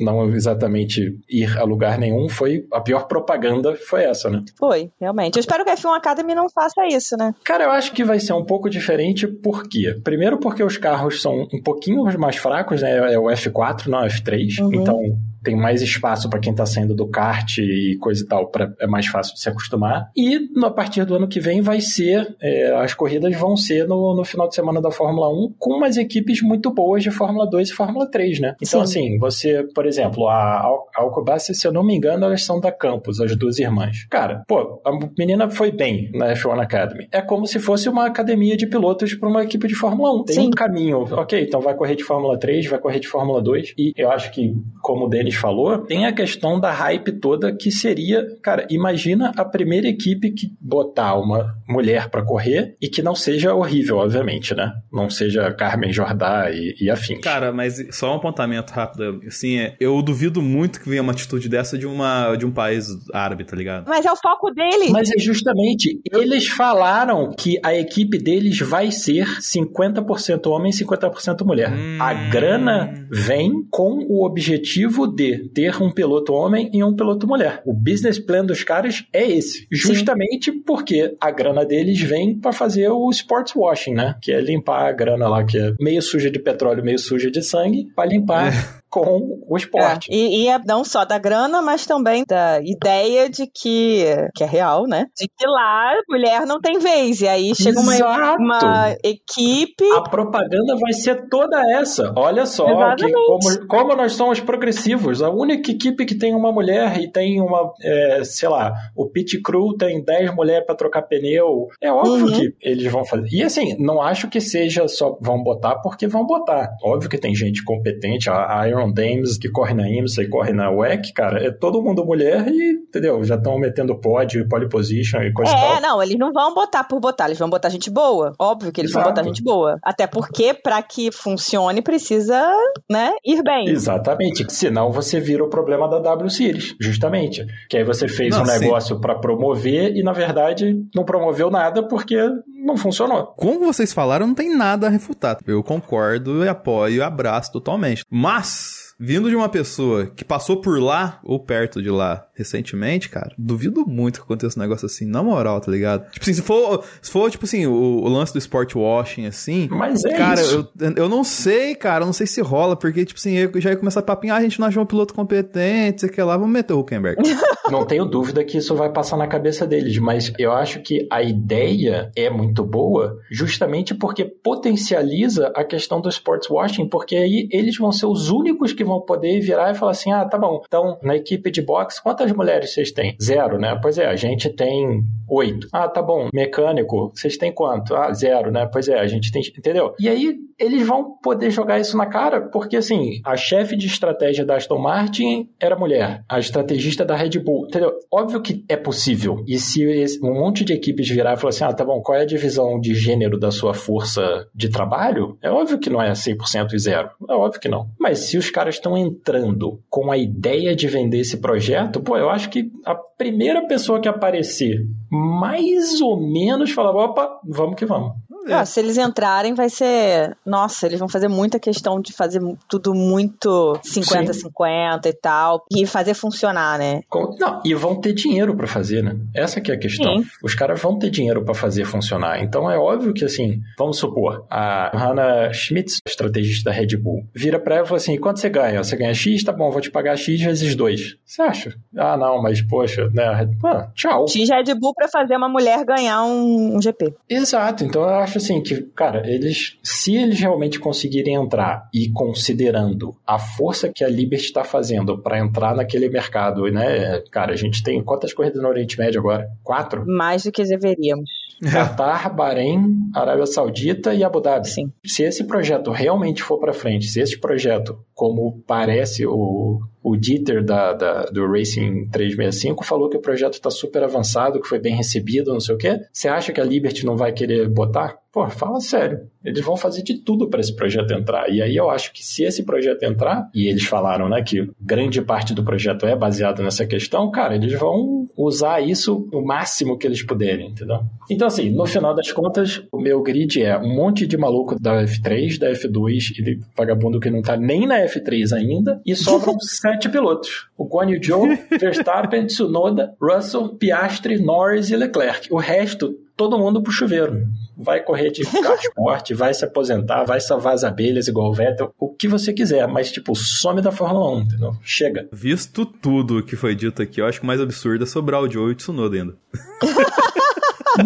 não 0.00 0.28
exatamente 0.34 1.16
ir 1.28 1.58
a 1.58 1.64
lugar 1.64 1.98
nenhum, 1.98 2.28
foi 2.28 2.66
a 2.72 2.80
pior 2.80 3.06
propaganda 3.06 3.76
foi 3.76 4.04
essa, 4.04 4.30
né? 4.30 4.42
Foi, 4.58 4.90
realmente. 5.00 5.36
Eu 5.36 5.40
espero 5.40 5.64
que 5.64 5.70
a 5.70 5.76
F1 5.76 5.96
Academy 5.96 6.34
não 6.34 6.48
faça 6.48 6.86
isso, 6.86 7.16
né? 7.16 7.34
Cara, 7.44 7.64
eu 7.64 7.70
acho 7.70 7.92
que 7.92 8.04
vai 8.04 8.18
ser 8.18 8.32
um 8.32 8.44
pouco 8.44 8.68
diferente, 8.68 9.26
por 9.26 9.68
quê? 9.68 9.98
Primeiro 10.02 10.38
porque 10.38 10.62
os 10.62 10.76
carros 10.76 11.20
são 11.20 11.46
um 11.52 11.62
pouquinho 11.62 12.04
mais 12.18 12.36
fracos, 12.36 12.82
né? 12.82 13.12
É 13.12 13.18
o 13.18 13.24
F4, 13.24 13.86
não 13.86 14.00
é 14.00 14.06
o 14.06 14.10
F3. 14.10 14.60
Uhum. 14.60 14.74
Então, 14.74 14.98
tem 15.42 15.56
mais 15.56 15.82
espaço 15.82 16.28
para 16.28 16.38
quem 16.40 16.52
está 16.52 16.66
saindo 16.66 16.94
do 16.94 17.08
kart 17.08 17.58
e 17.58 17.96
coisa 18.00 18.22
e 18.22 18.26
tal, 18.26 18.48
pra, 18.48 18.72
é 18.80 18.86
mais 18.86 19.06
fácil 19.06 19.34
de 19.34 19.40
se 19.40 19.48
acostumar. 19.48 20.10
E 20.16 20.48
a 20.62 20.70
partir 20.70 21.04
do 21.04 21.14
ano 21.14 21.28
que 21.28 21.40
vem 21.40 21.60
vai 21.60 21.80
ser, 21.80 22.36
é, 22.40 22.72
as 22.74 22.94
corridas 22.94 23.34
vão 23.36 23.56
ser 23.56 23.86
no, 23.86 24.14
no 24.14 24.24
final 24.24 24.48
de 24.48 24.54
semana 24.54 24.80
da 24.80 24.90
Fórmula 24.90 25.28
1 25.28 25.54
com 25.58 25.74
umas 25.74 25.96
equipes 25.96 26.42
muito 26.42 26.72
boas 26.72 27.02
de 27.02 27.10
Fórmula 27.10 27.48
2 27.48 27.70
e 27.70 27.72
Fórmula 27.72 28.10
3, 28.10 28.40
né? 28.40 28.54
Então, 28.62 28.84
Sim. 28.84 29.00
assim, 29.00 29.18
você, 29.18 29.62
por 29.74 29.86
exemplo, 29.86 30.28
a 30.28 30.66
Alcobaça, 30.94 31.54
se 31.54 31.66
eu 31.66 31.72
não 31.72 31.84
me 31.84 31.94
engano, 31.94 32.24
elas 32.24 32.44
são 32.44 32.60
da 32.60 32.72
Campus, 32.72 33.20
as 33.20 33.34
duas 33.36 33.58
irmãs. 33.58 34.06
Cara, 34.10 34.44
pô, 34.46 34.80
a 34.84 34.90
menina 35.18 35.48
foi 35.48 35.70
bem 35.72 36.10
na 36.14 36.34
F1 36.34 36.60
Academy. 36.60 37.08
É 37.12 37.22
como 37.22 37.46
se 37.46 37.58
fosse 37.58 37.88
uma 37.88 38.06
academia 38.06 38.56
de 38.56 38.66
pilotos 38.66 39.14
para 39.14 39.28
uma 39.28 39.42
equipe 39.42 39.66
de 39.66 39.74
Fórmula 39.74 40.12
1. 40.20 40.24
Tem 40.24 40.36
Sim. 40.36 40.46
um 40.48 40.50
caminho, 40.50 40.98
ok, 41.12 41.42
então 41.42 41.60
vai 41.60 41.74
correr 41.74 41.96
de 41.96 42.04
Fórmula 42.04 42.38
3, 42.38 42.66
vai 42.66 42.78
correr 42.78 43.00
de 43.00 43.08
Fórmula 43.08 43.40
2, 43.42 43.74
e 43.78 43.92
eu 43.96 44.10
acho 44.10 44.30
que, 44.30 44.54
como 44.82 45.06
o 45.06 45.08
Denis 45.08 45.29
Denis 45.30 45.36
falou, 45.36 45.78
tem 45.78 46.06
a 46.06 46.12
questão 46.12 46.58
da 46.58 46.72
hype 46.72 47.12
toda 47.12 47.54
que 47.54 47.70
seria, 47.70 48.26
cara, 48.42 48.66
imagina 48.70 49.32
a 49.36 49.44
primeira 49.44 49.88
equipe 49.88 50.32
que 50.32 50.52
botar 50.60 51.14
uma 51.14 51.54
mulher 51.68 52.08
para 52.08 52.22
correr 52.22 52.76
e 52.80 52.88
que 52.88 53.02
não 53.02 53.14
seja 53.14 53.54
horrível, 53.54 53.98
obviamente, 53.98 54.54
né? 54.54 54.72
Não 54.92 55.08
seja 55.08 55.52
Carmen 55.52 55.92
Jordá 55.92 56.50
e, 56.50 56.74
e 56.80 56.90
afins. 56.90 57.20
Cara, 57.20 57.52
mas 57.52 57.82
só 57.92 58.12
um 58.12 58.16
apontamento 58.16 58.72
rápido, 58.72 59.20
assim, 59.26 59.58
é, 59.58 59.76
eu 59.80 60.00
duvido 60.02 60.42
muito 60.42 60.80
que 60.80 60.88
venha 60.88 61.02
uma 61.02 61.12
atitude 61.12 61.48
dessa 61.48 61.78
de 61.78 61.86
uma 61.86 62.34
de 62.36 62.44
um 62.44 62.50
país 62.50 62.88
árabe, 63.12 63.44
tá 63.44 63.56
ligado? 63.56 63.86
Mas 63.88 64.04
é 64.04 64.12
o 64.12 64.16
foco 64.16 64.50
deles. 64.50 64.90
Mas 64.90 65.10
é 65.10 65.18
justamente, 65.18 66.00
eles 66.12 66.48
falaram 66.48 67.32
que 67.36 67.58
a 67.62 67.74
equipe 67.74 68.18
deles 68.18 68.58
vai 68.60 68.90
ser 68.90 69.26
50% 69.38 70.46
homem 70.50 70.70
e 70.70 70.74
50% 70.74 71.44
mulher. 71.44 71.72
Hum... 71.72 71.98
A 72.00 72.14
grana 72.30 73.06
vem 73.10 73.52
com 73.70 74.04
o 74.08 74.24
objetivo 74.24 75.06
de 75.20 75.50
ter 75.50 75.82
um 75.82 75.92
piloto 75.92 76.32
homem 76.32 76.70
e 76.72 76.82
um 76.82 76.96
piloto 76.96 77.26
mulher. 77.26 77.62
O 77.66 77.74
business 77.74 78.18
plan 78.18 78.44
dos 78.44 78.64
caras 78.64 79.04
é 79.12 79.30
esse. 79.30 79.66
Justamente 79.70 80.50
Sim. 80.50 80.62
porque 80.62 81.14
a 81.20 81.30
grana 81.30 81.64
deles 81.64 82.00
vem 82.00 82.38
para 82.38 82.52
fazer 82.52 82.88
o 82.88 83.10
sports 83.10 83.54
washing, 83.54 83.92
né? 83.92 84.16
Que 84.22 84.32
é 84.32 84.40
limpar 84.40 84.88
a 84.88 84.92
grana 84.92 85.28
lá, 85.28 85.44
que 85.44 85.58
é 85.58 85.74
meio 85.78 86.00
suja 86.00 86.30
de 86.30 86.38
petróleo, 86.38 86.82
meio 86.82 86.98
suja 86.98 87.30
de 87.30 87.42
sangue, 87.42 87.86
para 87.94 88.08
limpar. 88.08 88.48
É 88.48 88.80
com 88.90 89.40
o 89.48 89.56
esporte. 89.56 90.10
É, 90.10 90.14
e, 90.14 90.42
e 90.42 90.48
é 90.48 90.58
não 90.66 90.84
só 90.84 91.04
da 91.04 91.16
grana, 91.16 91.62
mas 91.62 91.86
também 91.86 92.24
da 92.28 92.60
ideia 92.60 93.30
de 93.30 93.46
que, 93.46 94.04
que 94.34 94.42
é 94.42 94.46
real, 94.46 94.86
né? 94.86 95.06
De 95.16 95.28
que 95.28 95.46
lá 95.46 95.92
mulher 96.08 96.44
não 96.44 96.60
tem 96.60 96.78
vez. 96.78 97.20
E 97.20 97.28
aí 97.28 97.54
chega 97.54 97.78
uma, 97.78 98.34
uma, 98.36 98.96
equipe. 99.04 99.84
A 99.92 100.02
propaganda 100.02 100.76
vai 100.78 100.92
ser 100.92 101.28
toda 101.28 101.62
essa. 101.72 102.12
Olha 102.16 102.44
só, 102.44 102.66
que, 102.96 103.10
como, 103.12 103.66
como 103.68 103.94
nós 103.94 104.12
somos 104.14 104.40
progressivos. 104.40 105.09
A 105.22 105.30
única 105.30 105.70
equipe 105.70 106.04
que 106.04 106.14
tem 106.14 106.34
uma 106.34 106.52
mulher 106.52 107.00
e 107.00 107.08
tem 107.08 107.40
uma, 107.40 107.72
é, 107.82 108.22
sei 108.24 108.48
lá, 108.48 108.72
o 108.94 109.06
pit 109.06 109.40
crew 109.42 109.76
tem 109.76 110.02
10 110.02 110.34
mulheres 110.34 110.66
para 110.66 110.74
trocar 110.74 111.02
pneu. 111.02 111.68
É 111.80 111.92
óbvio 111.92 112.26
uhum. 112.26 112.32
que 112.32 112.54
eles 112.60 112.90
vão 112.90 113.04
fazer. 113.04 113.28
E 113.32 113.42
assim, 113.42 113.76
não 113.78 114.00
acho 114.00 114.28
que 114.28 114.40
seja 114.40 114.86
só 114.88 115.16
vão 115.20 115.42
botar 115.42 115.76
porque 115.76 116.06
vão 116.06 116.26
botar. 116.26 116.70
Óbvio 116.82 117.10
que 117.10 117.18
tem 117.18 117.34
gente 117.34 117.64
competente. 117.64 118.28
A 118.30 118.66
Iron 118.68 118.92
Dames, 118.92 119.38
que 119.38 119.50
corre 119.50 119.74
na 119.74 119.88
IMSA 119.88 120.22
e 120.22 120.28
corre 120.28 120.52
na 120.52 120.70
WEC, 120.70 121.12
cara, 121.12 121.44
é 121.44 121.50
todo 121.50 121.82
mundo 121.82 122.04
mulher 122.04 122.46
e, 122.48 122.72
entendeu? 122.72 123.22
Já 123.24 123.36
estão 123.36 123.58
metendo 123.58 123.98
pódio, 123.98 124.48
pole 124.48 124.68
position 124.68 125.22
e 125.22 125.32
coisa 125.32 125.52
É, 125.52 125.56
tal. 125.56 125.80
não, 125.80 126.02
eles 126.02 126.18
não 126.18 126.32
vão 126.32 126.54
botar 126.54 126.84
por 126.84 127.00
botar, 127.00 127.26
eles 127.26 127.38
vão 127.38 127.48
botar 127.48 127.68
gente 127.68 127.90
boa. 127.90 128.32
Óbvio 128.38 128.72
que 128.72 128.80
eles 128.80 128.90
Exato. 128.90 129.04
vão 129.04 129.14
botar 129.14 129.26
gente 129.26 129.42
boa. 129.42 129.78
Até 129.82 130.06
porque, 130.06 130.54
para 130.54 130.82
que 130.82 131.10
funcione, 131.10 131.82
precisa, 131.82 132.40
né, 132.88 133.12
ir 133.24 133.42
bem. 133.42 133.68
Exatamente. 133.68 134.44
Senão 134.52 134.90
você 134.90 134.99
vira 135.20 135.44
o 135.44 135.48
problema 135.48 135.88
da 135.88 135.98
W 135.98 136.28
Series, 136.30 136.74
justamente. 136.80 137.46
Que 137.68 137.78
aí 137.78 137.84
você 137.84 138.08
fez 138.08 138.34
não, 138.34 138.42
um 138.42 138.46
negócio 138.46 139.00
para 139.00 139.14
promover 139.14 139.96
e, 139.96 140.02
na 140.02 140.12
verdade, 140.12 140.76
não 140.94 141.04
promoveu 141.04 141.50
nada 141.50 141.86
porque 141.86 142.16
não 142.64 142.76
funcionou. 142.76 143.26
Como 143.36 143.60
vocês 143.60 143.92
falaram, 143.92 144.26
não 144.26 144.34
tem 144.34 144.54
nada 144.54 144.86
a 144.86 144.90
refutar. 144.90 145.38
Eu 145.46 145.62
concordo 145.62 146.44
e 146.44 146.48
apoio 146.48 146.96
e 146.96 147.02
abraço 147.02 147.52
totalmente. 147.52 148.04
Mas 148.10 148.79
vindo 149.00 149.30
de 149.30 149.34
uma 149.34 149.48
pessoa 149.48 150.06
que 150.06 150.24
passou 150.24 150.60
por 150.60 150.78
lá 150.78 151.18
ou 151.24 151.40
perto 151.40 151.82
de 151.82 151.88
lá 151.88 152.26
recentemente, 152.34 153.08
cara, 153.08 153.34
duvido 153.36 153.86
muito 153.86 154.18
que 154.18 154.24
aconteça 154.24 154.58
um 154.58 154.62
negócio 154.62 154.86
assim, 154.86 155.06
na 155.06 155.22
moral, 155.22 155.60
tá 155.60 155.70
ligado? 155.70 156.10
Tipo 156.10 156.22
assim, 156.22 156.34
se 156.34 156.42
for, 156.42 156.84
se 157.00 157.10
for 157.10 157.30
tipo 157.30 157.44
assim, 157.44 157.66
o, 157.66 157.72
o 157.72 158.08
lance 158.08 158.32
do 158.32 158.38
sport 158.38 158.74
washing, 158.74 159.26
assim. 159.26 159.68
Mas 159.70 160.04
é 160.04 160.16
cara, 160.16 160.40
isso. 160.40 160.68
Eu, 160.78 160.92
eu 160.96 161.08
não 161.08 161.24
sei, 161.24 161.74
cara, 161.74 162.02
eu 162.02 162.06
não 162.06 162.12
sei 162.12 162.26
se 162.26 162.40
rola, 162.40 162.76
porque, 162.76 163.04
tipo 163.04 163.18
assim, 163.18 163.34
eu 163.34 163.60
já 163.60 163.70
ia 163.70 163.76
começar 163.76 164.00
a 164.00 164.02
papinhar, 164.02 164.36
ah, 164.36 164.40
a 164.40 164.42
gente 164.42 164.60
não 164.60 164.66
achou 164.66 164.82
um 164.82 164.86
piloto 164.86 165.14
competente, 165.14 166.02
sei 166.02 166.10
que 166.10 166.22
lá, 166.22 166.36
vamos 166.36 166.52
meter 166.52 166.72
o 166.72 166.80
Huckenberg. 166.80 167.20
Não 167.70 167.86
tenho 167.86 168.04
dúvida 168.04 168.42
que 168.42 168.58
isso 168.58 168.74
vai 168.74 168.90
passar 168.90 169.16
na 169.16 169.28
cabeça 169.28 169.64
deles, 169.64 169.96
mas 169.98 170.32
eu 170.38 170.50
acho 170.50 170.80
que 170.82 171.06
a 171.08 171.22
ideia 171.22 172.10
é 172.16 172.28
muito 172.28 172.64
boa, 172.64 173.16
justamente 173.30 173.94
porque 173.94 174.24
potencializa 174.24 175.52
a 175.54 175.62
questão 175.62 176.00
do 176.00 176.08
sports 176.08 176.50
washing, 176.50 176.88
porque 176.88 177.14
aí 177.14 177.48
eles 177.52 177.76
vão 177.78 177.92
ser 177.92 178.06
os 178.06 178.28
únicos 178.28 178.72
que 178.72 178.82
vão 178.90 179.00
poder 179.00 179.40
virar 179.40 179.70
e 179.70 179.74
falar 179.74 179.92
assim: 179.92 180.12
ah, 180.12 180.24
tá 180.24 180.38
bom, 180.38 180.62
então 180.66 180.98
na 181.02 181.16
equipe 181.16 181.50
de 181.50 181.62
boxe, 181.62 182.02
quantas 182.02 182.30
mulheres 182.32 182.72
vocês 182.72 182.92
têm? 182.92 183.16
Zero, 183.20 183.58
né? 183.58 183.78
Pois 183.80 183.98
é, 183.98 184.06
a 184.06 184.16
gente 184.16 184.50
tem 184.50 185.02
oito. 185.28 185.68
Ah, 185.72 185.88
tá 185.88 186.02
bom, 186.02 186.28
mecânico, 186.32 187.12
vocês 187.14 187.36
têm 187.36 187.52
quanto? 187.52 187.94
Ah, 187.94 188.12
zero, 188.12 188.50
né? 188.50 188.66
Pois 188.66 188.88
é, 188.88 188.98
a 188.98 189.06
gente 189.06 189.30
tem. 189.32 189.42
Entendeu? 189.56 189.94
E 189.98 190.08
aí 190.08 190.36
eles 190.58 190.86
vão 190.86 191.16
poder 191.22 191.50
jogar 191.50 191.80
isso 191.80 191.96
na 191.96 192.06
cara, 192.06 192.42
porque 192.42 192.76
assim, 192.76 193.20
a 193.24 193.36
chefe 193.36 193.76
de 193.76 193.86
estratégia 193.86 194.44
da 194.44 194.56
Aston 194.56 194.78
Martin 194.78 195.48
era 195.58 195.78
mulher, 195.78 196.22
a 196.28 196.38
estrategista 196.38 197.04
da 197.04 197.16
Red 197.16 197.38
Bull, 197.38 197.66
entendeu? 197.66 197.92
Óbvio 198.12 198.42
que 198.42 198.64
é 198.68 198.76
possível. 198.76 199.42
E 199.46 199.58
se 199.58 199.80
um 200.22 200.34
monte 200.34 200.64
de 200.64 200.74
equipes 200.74 201.08
virar 201.08 201.34
e 201.34 201.36
falar 201.36 201.50
assim: 201.50 201.64
ah, 201.64 201.72
tá 201.72 201.84
bom, 201.84 202.00
qual 202.02 202.18
é 202.18 202.22
a 202.22 202.26
divisão 202.26 202.78
de 202.78 202.94
gênero 202.94 203.38
da 203.38 203.50
sua 203.50 203.72
força 203.72 204.46
de 204.54 204.68
trabalho? 204.68 205.38
É 205.42 205.50
óbvio 205.50 205.78
que 205.78 205.88
não 205.88 206.02
é 206.02 206.12
100% 206.12 206.74
e 206.74 206.78
zero. 206.78 207.10
É 207.28 207.32
óbvio 207.32 207.60
que 207.60 207.68
não. 207.68 207.88
Mas 207.98 208.20
se 208.20 208.36
os 208.36 208.50
caras 208.50 208.78
estão 208.80 208.96
entrando 208.96 209.80
com 209.88 210.10
a 210.10 210.16
ideia 210.16 210.74
de 210.74 210.88
vender 210.88 211.20
esse 211.20 211.36
projeto, 211.36 212.00
pô, 212.00 212.16
eu 212.16 212.28
acho 212.28 212.50
que 212.50 212.70
a 212.84 212.94
primeira 212.94 213.66
pessoa 213.66 214.00
que 214.00 214.08
aparecer 214.08 214.84
mais 215.10 216.00
ou 216.00 216.20
menos 216.20 216.70
falava: 216.70 216.98
opa, 216.98 217.40
vamos 217.44 217.76
que 217.76 217.86
vamos. 217.86 218.14
Ah, 218.48 218.64
se 218.64 218.80
eles 218.80 218.96
entrarem, 218.96 219.54
vai 219.54 219.68
ser. 219.68 220.36
Nossa, 220.44 220.86
eles 220.86 220.98
vão 220.98 221.08
fazer 221.08 221.28
muita 221.28 221.58
questão 221.58 222.00
de 222.00 222.12
fazer 222.12 222.40
tudo 222.68 222.94
muito 222.94 223.78
50-50 223.84 225.06
e 225.06 225.12
tal. 225.12 225.64
E 225.70 225.86
fazer 225.86 226.14
funcionar, 226.14 226.78
né? 226.78 227.00
Não, 227.38 227.60
e 227.64 227.74
vão 227.74 228.00
ter 228.00 228.12
dinheiro 228.12 228.56
pra 228.56 228.66
fazer, 228.66 229.02
né? 229.02 229.16
Essa 229.34 229.60
que 229.60 229.70
é 229.70 229.74
a 229.74 229.78
questão. 229.78 230.22
Sim. 230.22 230.28
Os 230.42 230.54
caras 230.54 230.80
vão 230.80 230.98
ter 230.98 231.10
dinheiro 231.10 231.44
pra 231.44 231.54
fazer 231.54 231.84
funcionar. 231.84 232.42
Então 232.42 232.70
é 232.70 232.78
óbvio 232.78 233.12
que 233.12 233.24
assim, 233.24 233.60
vamos 233.78 233.98
supor, 233.98 234.46
a 234.50 234.90
Hannah 234.96 235.52
Schmitz, 235.52 235.98
estrategista 236.06 236.70
da 236.70 236.76
Red 236.76 236.96
Bull, 236.96 237.24
vira 237.34 237.58
pra 237.58 237.76
ela 237.76 237.84
e 237.84 237.88
fala 237.88 237.96
assim: 237.98 238.18
quanto 238.18 238.40
você 238.40 238.48
ganha? 238.48 238.82
Você 238.82 238.96
ganha 238.96 239.14
X, 239.14 239.42
tá 239.44 239.52
bom, 239.52 239.70
vou 239.70 239.80
te 239.80 239.90
pagar 239.90 240.16
X 240.16 240.40
vezes 240.40 240.74
2. 240.74 241.16
Você 241.24 241.42
acha? 241.42 241.74
Ah, 241.96 242.16
não, 242.16 242.42
mas 242.42 242.62
poxa, 242.62 243.08
né? 243.12 243.24
Ah, 243.64 243.88
tchau. 243.94 244.26
X 244.28 244.48
Red 244.48 244.74
Bull 244.74 244.94
pra 244.94 245.08
fazer 245.08 245.36
uma 245.36 245.48
mulher 245.48 245.84
ganhar 245.84 246.24
um, 246.24 246.76
um 246.76 246.82
GP. 246.82 247.14
Exato, 247.28 247.84
então 247.84 248.02
eu 248.02 248.08
acho 248.08 248.29
assim 248.38 248.62
que, 248.62 248.82
cara, 248.94 249.28
eles, 249.30 249.78
se 249.82 250.16
eles 250.16 250.38
realmente 250.40 250.78
conseguirem 250.78 251.34
entrar 251.34 251.88
e 251.92 252.08
considerando 252.10 253.14
a 253.26 253.38
força 253.38 253.90
que 253.94 254.04
a 254.04 254.08
Liberty 254.08 254.44
está 254.44 254.64
fazendo 254.64 255.18
para 255.18 255.38
entrar 255.38 255.74
naquele 255.74 256.08
mercado, 256.08 256.64
né? 256.70 257.20
Cara, 257.30 257.52
a 257.52 257.56
gente 257.56 257.82
tem 257.82 258.02
quantas 258.02 258.32
corridas 258.32 258.62
no 258.62 258.68
Oriente 258.68 258.98
Médio 258.98 259.20
agora? 259.20 259.48
Quatro? 259.62 260.04
Mais 260.06 260.44
do 260.44 260.52
que 260.52 260.64
deveríamos. 260.64 261.39
Qatar, 261.62 262.34
Bahrein, 262.34 263.10
Arábia 263.14 263.46
Saudita 263.46 264.14
e 264.14 264.22
Abu 264.24 264.40
Dhabi. 264.40 264.68
Sim. 264.68 264.92
Se 265.04 265.22
esse 265.22 265.44
projeto 265.44 265.90
realmente 265.90 266.42
for 266.42 266.58
para 266.58 266.72
frente, 266.72 267.06
se 267.06 267.20
esse 267.20 267.38
projeto, 267.38 267.98
como 268.14 268.62
parece 268.66 269.26
o, 269.26 269.80
o 270.02 270.16
Dieter 270.16 270.64
da, 270.64 270.92
da- 270.92 271.24
do 271.24 271.46
Racing 271.50 272.08
365 272.10 272.84
falou 272.84 273.08
que 273.08 273.16
o 273.16 273.20
projeto 273.22 273.54
está 273.54 273.70
super 273.70 274.02
avançado, 274.02 274.60
que 274.60 274.68
foi 274.68 274.78
bem 274.78 274.94
recebido, 274.94 275.52
não 275.52 275.60
sei 275.60 275.74
o 275.74 275.78
quê, 275.78 275.98
você 276.12 276.28
acha 276.28 276.52
que 276.52 276.60
a 276.60 276.64
Liberty 276.64 277.04
não 277.04 277.16
vai 277.16 277.32
querer 277.32 277.68
botar? 277.68 278.16
Pô, 278.32 278.48
fala 278.48 278.80
sério. 278.80 279.28
Eles 279.44 279.64
vão 279.64 279.76
fazer 279.76 280.02
de 280.02 280.18
tudo 280.18 280.48
para 280.48 280.60
esse 280.60 280.74
projeto 280.74 281.12
entrar. 281.12 281.50
E 281.50 281.60
aí 281.60 281.76
eu 281.76 281.90
acho 281.90 282.12
que 282.12 282.24
se 282.24 282.44
esse 282.44 282.62
projeto 282.62 283.02
entrar, 283.02 283.50
e 283.52 283.66
eles 283.66 283.84
falaram, 283.84 284.28
né, 284.28 284.42
que 284.42 284.70
grande 284.80 285.20
parte 285.20 285.52
do 285.52 285.64
projeto 285.64 286.06
é 286.06 286.14
baseado 286.14 286.62
nessa 286.62 286.86
questão, 286.86 287.30
cara, 287.30 287.56
eles 287.56 287.72
vão 287.72 288.28
usar 288.36 288.80
isso 288.80 289.28
o 289.32 289.40
máximo 289.44 289.98
que 289.98 290.06
eles 290.06 290.22
puderem, 290.22 290.68
entendeu? 290.68 291.00
Então, 291.28 291.48
assim, 291.48 291.70
no 291.70 291.86
final 291.86 292.14
das 292.14 292.30
contas, 292.30 292.82
o 292.92 293.00
meu 293.00 293.20
grid 293.22 293.62
é 293.62 293.76
um 293.76 293.94
monte 293.94 294.26
de 294.26 294.36
maluco 294.36 294.80
da 294.80 295.02
F3, 295.04 295.58
da 295.58 295.70
F2 295.72 296.30
e 296.38 296.42
de 296.42 296.60
vagabundo 296.76 297.18
que 297.18 297.30
não 297.30 297.42
tá 297.42 297.56
nem 297.56 297.86
na 297.86 297.98
F3 298.04 298.56
ainda, 298.56 299.00
e 299.04 299.16
sobram 299.16 299.58
sete 299.60 300.08
pilotos. 300.08 300.68
O 300.78 300.84
Guan 300.84 301.10
Yu 301.10 301.22
Zhou, 301.22 301.48
Verstappen, 301.78 302.46
Tsunoda, 302.46 303.14
Russell, 303.20 303.70
Piastri, 303.70 304.38
Norris 304.38 304.90
e 304.90 304.96
Leclerc. 304.96 305.52
O 305.52 305.56
resto, 305.56 306.16
todo 306.40 306.58
mundo 306.58 306.82
pro 306.82 306.90
chuveiro. 306.90 307.46
Vai 307.76 308.02
correr 308.02 308.30
de 308.30 308.44
carro 308.62 308.74
esporte, 308.76 309.34
vai 309.34 309.52
se 309.52 309.62
aposentar, 309.62 310.24
vai 310.24 310.40
salvar 310.40 310.72
as 310.72 310.84
abelhas 310.84 311.28
igual 311.28 311.50
o 311.50 311.52
Vettel, 311.52 311.92
o 311.98 312.08
que 312.08 312.26
você 312.26 312.50
quiser, 312.50 312.88
mas 312.88 313.12
tipo, 313.12 313.36
some 313.36 313.82
da 313.82 313.92
Fórmula 313.92 314.38
1, 314.38 314.40
entendeu? 314.40 314.72
Chega. 314.82 315.28
Visto 315.30 315.84
tudo 315.84 316.42
que 316.42 316.56
foi 316.56 316.74
dito 316.74 317.02
aqui, 317.02 317.20
eu 317.20 317.26
acho 317.26 317.40
que 317.40 317.44
o 317.44 317.46
mais 317.46 317.60
absurdo 317.60 318.04
é 318.04 318.06
sobrar 318.06 318.40
o 318.40 318.50
Joe 318.50 318.70
e 318.70 318.72
o 318.72 318.74
Tsunoda 318.74 319.16
ainda. 319.16 319.34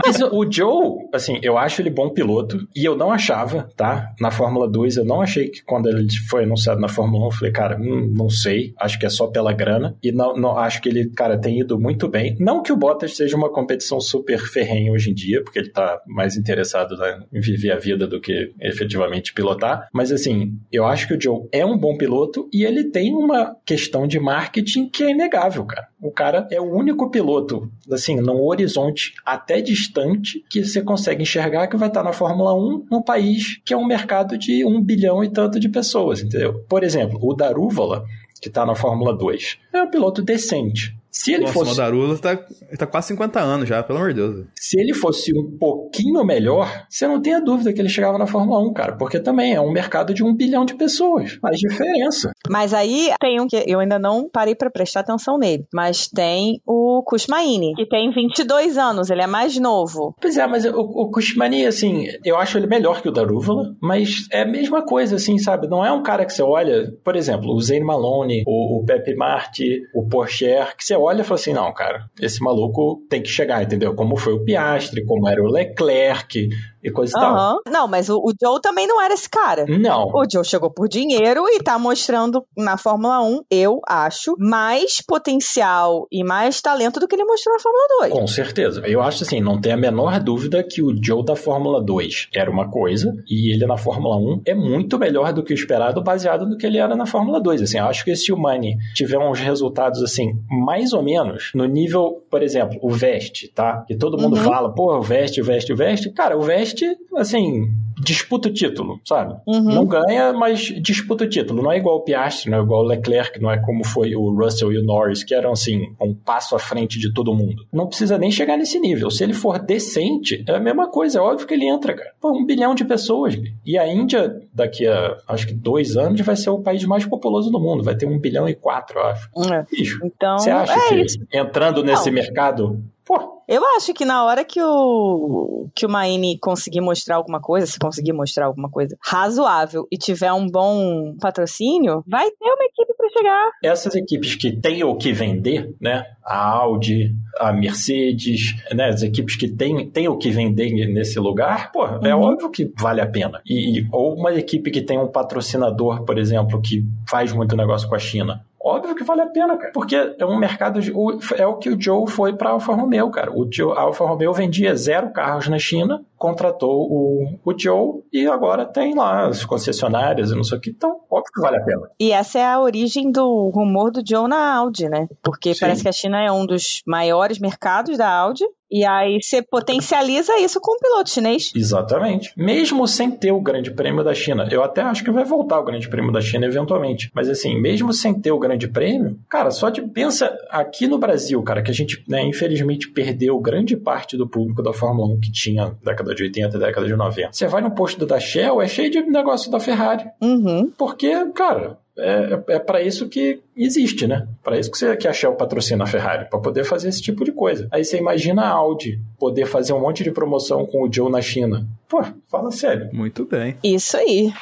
Mas 0.04 0.20
o 0.20 0.50
Joe, 0.50 1.08
assim, 1.12 1.38
eu 1.42 1.58
acho 1.58 1.82
ele 1.82 1.90
bom 1.90 2.10
piloto. 2.10 2.66
E 2.74 2.84
eu 2.84 2.96
não 2.96 3.10
achava, 3.10 3.68
tá? 3.76 4.12
Na 4.20 4.30
Fórmula 4.30 4.68
2, 4.68 4.96
eu 4.96 5.04
não 5.04 5.20
achei 5.20 5.48
que 5.48 5.62
quando 5.62 5.88
ele 5.88 6.06
foi 6.28 6.44
anunciado 6.44 6.80
na 6.80 6.88
Fórmula 6.88 7.24
1, 7.24 7.26
eu 7.26 7.32
falei, 7.32 7.52
cara, 7.52 7.78
hum, 7.80 8.12
não 8.14 8.28
sei. 8.28 8.72
Acho 8.78 8.98
que 8.98 9.06
é 9.06 9.10
só 9.10 9.26
pela 9.26 9.52
grana. 9.52 9.96
E 10.02 10.12
não, 10.12 10.34
não 10.34 10.58
acho 10.58 10.80
que 10.80 10.88
ele, 10.88 11.10
cara, 11.10 11.38
tem 11.38 11.60
ido 11.60 11.78
muito 11.78 12.08
bem. 12.08 12.36
Não 12.38 12.62
que 12.62 12.72
o 12.72 12.76
Bottas 12.76 13.16
seja 13.16 13.36
uma 13.36 13.50
competição 13.50 14.00
super 14.00 14.38
ferrenha 14.38 14.92
hoje 14.92 15.10
em 15.10 15.14
dia, 15.14 15.42
porque 15.42 15.58
ele 15.58 15.70
tá 15.70 16.00
mais 16.06 16.36
interessado 16.36 16.96
né, 16.96 17.22
em 17.32 17.40
viver 17.40 17.72
a 17.72 17.78
vida 17.78 18.06
do 18.06 18.20
que 18.20 18.52
efetivamente 18.60 19.32
pilotar. 19.32 19.88
Mas 19.92 20.10
assim, 20.12 20.58
eu 20.72 20.86
acho 20.86 21.06
que 21.06 21.14
o 21.14 21.20
Joe 21.20 21.46
é 21.52 21.64
um 21.64 21.76
bom 21.76 21.96
piloto 21.96 22.48
e 22.52 22.64
ele 22.64 22.84
tem 22.84 23.14
uma 23.14 23.56
questão 23.64 24.06
de 24.06 24.18
marketing 24.18 24.88
que 24.88 25.04
é 25.04 25.10
inegável, 25.10 25.64
cara. 25.64 25.88
O 26.00 26.10
cara 26.10 26.46
é 26.50 26.60
o 26.60 26.70
único 26.70 27.10
piloto, 27.10 27.70
assim, 27.90 28.16
num 28.16 28.42
horizonte 28.42 29.14
até 29.24 29.60
distante 29.84 30.44
que 30.48 30.64
você 30.64 30.82
consegue 30.82 31.22
enxergar 31.22 31.66
que 31.66 31.76
vai 31.76 31.88
estar 31.88 32.02
na 32.02 32.12
Fórmula 32.12 32.54
1 32.54 32.86
num 32.90 33.02
país 33.02 33.60
que 33.64 33.74
é 33.74 33.76
um 33.76 33.86
mercado 33.86 34.38
de 34.38 34.64
um 34.64 34.80
bilhão 34.80 35.22
e 35.22 35.30
tanto 35.30 35.60
de 35.60 35.68
pessoas, 35.68 36.20
entendeu? 36.20 36.64
Por 36.68 36.82
exemplo, 36.82 37.18
o 37.22 37.34
Darúvala, 37.34 38.04
que 38.40 38.48
está 38.48 38.64
na 38.64 38.74
Fórmula 38.74 39.16
2, 39.16 39.58
é 39.72 39.82
um 39.82 39.90
piloto 39.90 40.22
decente. 40.22 40.96
Se 41.14 41.32
ele 41.32 41.42
Nossa, 41.42 41.52
fosse 41.52 41.70
o 41.72 41.76
Madarula 41.76 42.18
tá, 42.18 42.36
tá 42.76 42.86
quase 42.86 43.08
50 43.08 43.40
anos 43.40 43.68
já, 43.68 43.80
pelo 43.84 44.00
amor 44.00 44.12
de 44.12 44.20
Deus. 44.20 44.46
se 44.56 44.80
ele 44.80 44.92
fosse 44.92 45.32
um 45.32 45.56
pouquinho 45.56 46.24
melhor, 46.24 46.86
você 46.90 47.06
não 47.06 47.22
tem 47.22 47.34
a 47.34 47.40
dúvida 47.40 47.72
que 47.72 47.80
ele 47.80 47.88
chegava 47.88 48.18
na 48.18 48.26
Fórmula 48.26 48.58
1, 48.68 48.72
cara, 48.72 48.96
porque 48.96 49.20
também 49.20 49.54
é 49.54 49.60
um 49.60 49.70
mercado 49.70 50.12
de 50.12 50.24
um 50.24 50.34
bilhão 50.34 50.64
de 50.64 50.74
pessoas. 50.74 51.38
Faz 51.40 51.56
diferença. 51.58 52.32
Mas 52.50 52.74
aí 52.74 53.12
tem 53.20 53.40
um 53.40 53.46
que 53.46 53.62
eu 53.64 53.78
ainda 53.78 53.96
não 53.96 54.28
parei 54.28 54.56
pra 54.56 54.68
prestar 54.68 55.00
atenção 55.00 55.38
nele. 55.38 55.64
Mas 55.72 56.08
tem 56.08 56.60
o 56.66 57.00
Kushmaini, 57.06 57.74
que 57.76 57.86
tem 57.86 58.12
22 58.12 58.76
anos, 58.76 59.08
ele 59.08 59.22
é 59.22 59.26
mais 59.26 59.56
novo. 59.56 60.16
Pois 60.20 60.36
é, 60.36 60.44
mas 60.48 60.64
o, 60.64 60.80
o 60.80 61.10
Kushmani, 61.12 61.64
assim, 61.64 62.08
eu 62.24 62.36
acho 62.36 62.58
ele 62.58 62.66
melhor 62.66 63.00
que 63.00 63.08
o 63.08 63.12
Darúvala, 63.12 63.72
mas 63.80 64.26
é 64.32 64.42
a 64.42 64.46
mesma 64.46 64.84
coisa, 64.84 65.14
assim, 65.14 65.38
sabe? 65.38 65.68
Não 65.68 65.86
é 65.86 65.92
um 65.92 66.02
cara 66.02 66.24
que 66.24 66.32
você 66.32 66.42
olha, 66.42 66.92
por 67.04 67.14
exemplo, 67.14 67.54
o 67.54 67.60
Zane 67.60 67.84
Malone, 67.84 68.42
o, 68.46 68.80
o 68.80 68.84
Pepe 68.84 69.14
Marti, 69.14 69.80
o 69.94 70.08
Porcher, 70.08 70.76
que 70.76 70.84
você 70.84 71.03
olha 71.04 71.22
e 71.22 71.24
fala 71.24 71.40
assim, 71.40 71.52
não, 71.52 71.72
cara, 71.72 72.08
esse 72.20 72.42
maluco 72.42 73.04
tem 73.08 73.22
que 73.22 73.28
chegar, 73.28 73.62
entendeu? 73.62 73.94
Como 73.94 74.16
foi 74.16 74.32
o 74.32 74.44
Piastri, 74.44 75.04
como 75.04 75.28
era 75.28 75.42
o 75.42 75.50
Leclerc 75.50 76.48
e 76.84 76.90
coisa 76.90 77.12
e 77.16 77.20
tal. 77.20 77.60
Não, 77.70 77.88
mas 77.88 78.08
o, 78.08 78.18
o 78.18 78.32
Joe 78.40 78.60
também 78.60 78.86
não 78.86 79.00
era 79.00 79.14
esse 79.14 79.28
cara. 79.28 79.64
Não, 79.66 80.08
O 80.14 80.24
Joe 80.30 80.44
chegou 80.44 80.70
por 80.70 80.88
dinheiro 80.88 81.44
e 81.48 81.62
tá 81.62 81.78
mostrando 81.78 82.44
na 82.56 82.76
Fórmula 82.76 83.20
1, 83.22 83.42
eu 83.50 83.80
acho, 83.88 84.34
mais 84.38 85.00
potencial 85.34 86.06
e 86.12 86.22
mais 86.22 86.60
talento 86.60 87.00
do 87.00 87.08
que 87.08 87.14
ele 87.16 87.24
mostrou 87.24 87.54
na 87.56 87.60
Fórmula 87.62 87.84
2. 88.00 88.12
Com 88.12 88.26
certeza. 88.26 88.82
Eu 88.86 89.02
acho 89.02 89.24
assim, 89.24 89.40
não 89.40 89.60
tem 89.60 89.72
a 89.72 89.76
menor 89.76 90.20
dúvida 90.20 90.62
que 90.62 90.82
o 90.82 90.94
Joe 91.02 91.24
da 91.24 91.34
Fórmula 91.34 91.82
2 91.82 92.28
era 92.34 92.50
uma 92.50 92.70
coisa 92.70 93.12
e 93.28 93.52
ele 93.54 93.66
na 93.66 93.76
Fórmula 93.76 94.16
1 94.16 94.42
é 94.46 94.54
muito 94.54 94.98
melhor 94.98 95.32
do 95.32 95.42
que 95.42 95.52
o 95.52 95.54
esperado, 95.54 96.02
baseado 96.02 96.46
no 96.46 96.56
que 96.56 96.66
ele 96.66 96.78
era 96.78 96.94
na 96.94 97.06
Fórmula 97.06 97.40
2. 97.40 97.62
Assim, 97.62 97.78
eu 97.78 97.86
acho 97.86 98.04
que 98.04 98.14
se 98.14 98.32
o 98.32 98.36
Mani 98.36 98.76
tiver 98.94 99.18
uns 99.18 99.40
resultados 99.40 100.02
assim, 100.02 100.32
mais 100.48 100.92
ou 100.92 101.02
menos, 101.02 101.50
no 101.54 101.64
nível, 101.64 102.22
por 102.30 102.42
exemplo, 102.42 102.78
o 102.82 102.90
Veste, 102.90 103.48
tá? 103.48 103.84
Que 103.86 103.96
todo 103.96 104.20
mundo 104.20 104.36
Uhum. 104.36 104.42
fala, 104.42 104.74
pô, 104.74 104.96
o 104.96 105.02
Veste, 105.02 105.40
o 105.40 105.44
Veste, 105.44 105.72
o 105.72 105.76
Veste. 105.76 106.10
Cara, 106.10 106.36
o 106.36 106.42
Veste 106.42 106.73
assim, 107.16 107.68
disputa 108.00 108.48
o 108.48 108.52
título, 108.52 109.00
sabe? 109.04 109.34
Uhum. 109.46 109.62
Não 109.62 109.86
ganha, 109.86 110.32
mas 110.32 110.60
disputa 110.60 111.24
o 111.24 111.28
título. 111.28 111.62
Não 111.62 111.72
é 111.72 111.78
igual 111.78 111.96
o 111.96 112.00
Piastri, 112.00 112.50
não 112.50 112.58
é 112.58 112.62
igual 112.62 112.82
o 112.82 112.86
Leclerc, 112.86 113.40
não 113.40 113.50
é 113.50 113.58
como 113.58 113.84
foi 113.84 114.14
o 114.14 114.30
Russell 114.30 114.72
e 114.72 114.78
o 114.78 114.84
Norris, 114.84 115.24
que 115.24 115.34
eram, 115.34 115.52
assim, 115.52 115.94
um 116.00 116.14
passo 116.14 116.54
à 116.54 116.58
frente 116.58 116.98
de 116.98 117.12
todo 117.12 117.34
mundo. 117.34 117.66
Não 117.72 117.86
precisa 117.86 118.18
nem 118.18 118.30
chegar 118.30 118.56
nesse 118.56 118.78
nível. 118.78 119.10
Se 119.10 119.22
ele 119.22 119.32
for 119.32 119.58
decente, 119.58 120.44
é 120.46 120.52
a 120.52 120.60
mesma 120.60 120.88
coisa. 120.88 121.18
É 121.18 121.22
óbvio 121.22 121.46
que 121.46 121.54
ele 121.54 121.66
entra, 121.66 121.94
cara. 121.94 122.12
Pô, 122.20 122.32
um 122.32 122.44
bilhão 122.44 122.74
de 122.74 122.84
pessoas. 122.84 123.36
E 123.64 123.78
a 123.78 123.86
Índia, 123.86 124.42
daqui 124.52 124.86
a, 124.86 125.16
acho 125.28 125.46
que 125.46 125.54
dois 125.54 125.96
anos, 125.96 126.20
vai 126.20 126.36
ser 126.36 126.50
o 126.50 126.60
país 126.60 126.84
mais 126.84 127.06
populoso 127.06 127.50
do 127.50 127.60
mundo. 127.60 127.82
Vai 127.82 127.96
ter 127.96 128.06
um 128.06 128.18
bilhão 128.18 128.48
e 128.48 128.54
quatro, 128.54 128.98
eu 128.98 129.06
acho. 129.06 129.30
É. 129.52 129.64
Bicho, 129.70 130.00
então, 130.04 130.38
você 130.38 130.50
acha 130.50 130.72
é 130.72 130.88
que 130.88 130.94
isso. 130.96 131.18
entrando 131.32 131.82
nesse 131.82 132.10
não. 132.10 132.14
mercado, 132.14 132.82
pô, 133.04 133.33
eu 133.48 133.62
acho 133.76 133.92
que 133.92 134.04
na 134.04 134.24
hora 134.24 134.44
que 134.44 134.60
o 134.62 135.68
que 135.74 135.86
o 135.86 135.88
Maine 135.88 136.38
conseguir 136.38 136.80
mostrar 136.80 137.16
alguma 137.16 137.40
coisa, 137.40 137.66
se 137.66 137.78
conseguir 137.78 138.12
mostrar 138.12 138.46
alguma 138.46 138.70
coisa 138.70 138.96
razoável 139.02 139.86
e 139.90 139.96
tiver 139.96 140.32
um 140.32 140.46
bom 140.46 141.14
patrocínio, 141.20 142.02
vai 142.06 142.30
ter 142.30 142.44
uma 142.44 142.64
equipe 142.64 142.94
para 142.96 143.08
chegar. 143.08 143.50
Essas 143.62 143.94
equipes 143.94 144.34
que 144.36 144.52
têm 144.52 144.84
o 144.84 144.96
que 144.96 145.12
vender, 145.12 145.74
né? 145.80 146.04
A 146.24 146.48
Audi, 146.50 147.14
a 147.38 147.52
Mercedes, 147.52 148.54
né? 148.72 148.88
As 148.88 149.02
equipes 149.02 149.36
que 149.36 149.48
têm, 149.48 149.90
têm 149.90 150.08
o 150.08 150.16
que 150.16 150.30
vender 150.30 150.70
nesse 150.86 151.18
lugar, 151.18 151.72
pô, 151.72 151.86
é 151.86 152.14
uhum. 152.14 152.22
óbvio 152.22 152.50
que 152.50 152.72
vale 152.78 153.00
a 153.00 153.06
pena. 153.06 153.40
E, 153.46 153.80
e, 153.80 153.88
ou 153.92 154.14
uma 154.14 154.32
equipe 154.34 154.70
que 154.70 154.82
tem 154.82 154.98
um 154.98 155.08
patrocinador, 155.08 156.04
por 156.04 156.18
exemplo, 156.18 156.60
que 156.60 156.84
faz 157.08 157.32
muito 157.32 157.56
negócio 157.56 157.88
com 157.88 157.94
a 157.94 157.98
China. 157.98 158.44
Óbvio 158.64 158.94
que 158.94 159.04
vale 159.04 159.20
a 159.20 159.26
pena, 159.26 159.58
cara. 159.58 159.72
Porque 159.74 159.94
é 159.94 160.24
um 160.24 160.38
mercado. 160.38 160.80
De, 160.80 160.90
é 161.36 161.46
o 161.46 161.58
que 161.58 161.68
o 161.68 161.78
Joe 161.78 162.10
foi 162.10 162.32
para 162.32 162.48
Alfa 162.48 162.72
Romeo, 162.72 163.10
cara. 163.10 163.30
O 163.30 163.46
Joe, 163.52 163.76
a 163.76 163.82
Alfa 163.82 164.06
Romeo 164.06 164.32
vendia 164.32 164.74
zero 164.74 165.12
carros 165.12 165.48
na 165.48 165.58
China, 165.58 166.02
contratou 166.24 166.88
o, 166.90 167.38
o 167.44 167.58
Joe 167.58 168.02
e 168.10 168.26
agora 168.26 168.64
tem 168.64 168.94
lá 168.94 169.26
as 169.26 169.44
concessionárias 169.44 170.30
e 170.30 170.34
não 170.34 170.42
sei 170.42 170.56
o 170.56 170.60
que. 170.60 170.70
Então, 170.70 171.02
óbvio 171.10 171.30
que 171.34 171.40
vale 171.42 171.58
a 171.58 171.62
pena. 171.62 171.90
E 172.00 172.12
essa 172.12 172.38
é 172.38 172.46
a 172.46 172.58
origem 172.58 173.12
do 173.12 173.50
rumor 173.50 173.90
do 173.90 174.02
Joe 174.02 174.26
na 174.26 174.54
Audi, 174.54 174.88
né? 174.88 175.06
Porque 175.22 175.52
Sim. 175.52 175.60
parece 175.60 175.82
que 175.82 175.88
a 175.90 175.92
China 175.92 176.18
é 176.24 176.32
um 176.32 176.46
dos 176.46 176.80
maiores 176.86 177.38
mercados 177.38 177.98
da 177.98 178.10
Audi 178.10 178.44
e 178.70 178.84
aí 178.84 179.22
você 179.22 179.40
potencializa 179.40 180.36
isso 180.40 180.60
com 180.60 180.72
o 180.72 180.80
piloto 180.80 181.10
chinês. 181.10 181.52
Exatamente. 181.54 182.32
Mesmo 182.36 182.88
sem 182.88 183.10
ter 183.10 183.30
o 183.30 183.40
Grande 183.40 183.70
Prêmio 183.70 184.02
da 184.02 184.14
China. 184.14 184.48
Eu 184.50 184.64
até 184.64 184.82
acho 184.82 185.04
que 185.04 185.10
vai 185.10 185.24
voltar 185.24 185.60
o 185.60 185.64
Grande 185.64 185.88
Prêmio 185.88 186.10
da 186.10 186.20
China 186.20 186.46
eventualmente. 186.46 187.10
Mas 187.14 187.28
assim, 187.28 187.60
mesmo 187.60 187.92
sem 187.92 188.12
ter 188.14 188.32
o 188.32 188.38
Grande 188.38 188.66
Prêmio, 188.66 189.18
cara, 189.28 189.50
só 189.50 189.68
de 189.68 189.82
pensa 189.82 190.36
aqui 190.50 190.88
no 190.88 190.98
Brasil, 190.98 191.40
cara, 191.42 191.62
que 191.62 191.70
a 191.70 191.74
gente, 191.74 192.02
né, 192.08 192.26
infelizmente 192.26 192.90
perdeu 192.90 193.38
grande 193.38 193.76
parte 193.76 194.16
do 194.16 194.28
público 194.28 194.62
da 194.62 194.72
Fórmula 194.72 195.14
1 195.14 195.20
que 195.20 195.30
tinha 195.30 195.76
década 195.82 196.13
de 196.14 196.22
80 196.22 196.58
década 196.58 196.86
de 196.86 196.96
90. 196.96 197.32
Você 197.32 197.46
vai 197.46 197.60
no 197.62 197.72
posto 197.72 198.06
da 198.06 198.18
Shell, 198.20 198.62
é 198.62 198.68
cheio 198.68 198.90
de 198.90 199.02
negócio 199.02 199.50
da 199.50 199.60
Ferrari. 199.60 200.04
Uhum. 200.20 200.70
Porque, 200.76 201.12
cara, 201.32 201.78
é, 201.96 202.40
é 202.48 202.58
para 202.58 202.82
isso 202.82 203.08
que 203.08 203.40
existe, 203.56 204.06
né? 204.06 204.26
Para 204.42 204.58
isso 204.58 204.70
que, 204.70 204.78
você, 204.78 204.96
que 204.96 205.06
a 205.06 205.12
Shell 205.12 205.34
patrocina 205.34 205.84
a 205.84 205.86
Ferrari, 205.86 206.28
para 206.28 206.38
poder 206.40 206.64
fazer 206.64 206.88
esse 206.88 207.00
tipo 207.00 207.24
de 207.24 207.32
coisa. 207.32 207.68
Aí 207.70 207.84
você 207.84 207.98
imagina 207.98 208.42
a 208.42 208.50
Audi 208.50 209.00
poder 209.18 209.46
fazer 209.46 209.72
um 209.72 209.80
monte 209.80 210.02
de 210.02 210.10
promoção 210.10 210.66
com 210.66 210.82
o 210.82 210.92
Joe 210.92 211.10
na 211.10 211.22
China. 211.22 211.66
Pô, 211.88 212.02
fala 212.28 212.50
sério. 212.50 212.90
Muito 212.92 213.24
bem. 213.24 213.56
Isso 213.62 213.96
aí. 213.96 214.32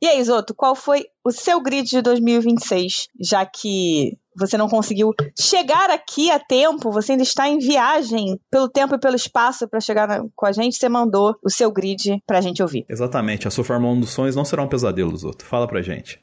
E 0.00 0.06
aí, 0.06 0.22
Zoto, 0.22 0.54
qual 0.54 0.76
foi 0.76 1.06
o 1.24 1.32
seu 1.32 1.60
grid 1.60 1.88
de 1.88 2.02
2026? 2.02 3.08
Já 3.20 3.44
que 3.44 4.16
você 4.38 4.56
não 4.56 4.68
conseguiu 4.68 5.14
chegar 5.38 5.90
aqui 5.90 6.30
a 6.30 6.38
tempo, 6.38 6.90
você 6.90 7.12
ainda 7.12 7.24
está 7.24 7.48
em 7.48 7.58
viagem 7.58 8.38
pelo 8.50 8.68
tempo 8.68 8.94
e 8.94 9.00
pelo 9.00 9.16
espaço 9.16 9.68
para 9.68 9.80
chegar 9.80 10.06
na, 10.06 10.24
com 10.34 10.46
a 10.46 10.52
gente, 10.52 10.76
você 10.76 10.88
mandou 10.88 11.36
o 11.42 11.50
seu 11.50 11.70
grid 11.70 12.22
para 12.26 12.38
a 12.38 12.40
gente 12.40 12.62
ouvir. 12.62 12.84
Exatamente. 12.88 13.48
A 13.48 13.50
sua 13.50 13.64
1 13.78 14.00
dos 14.00 14.10
sonhos 14.10 14.36
não 14.36 14.44
será 14.44 14.62
um 14.62 14.68
pesadelo, 14.68 15.16
Zoto. 15.16 15.44
Fala 15.44 15.66
pra 15.66 15.82
gente. 15.82 16.20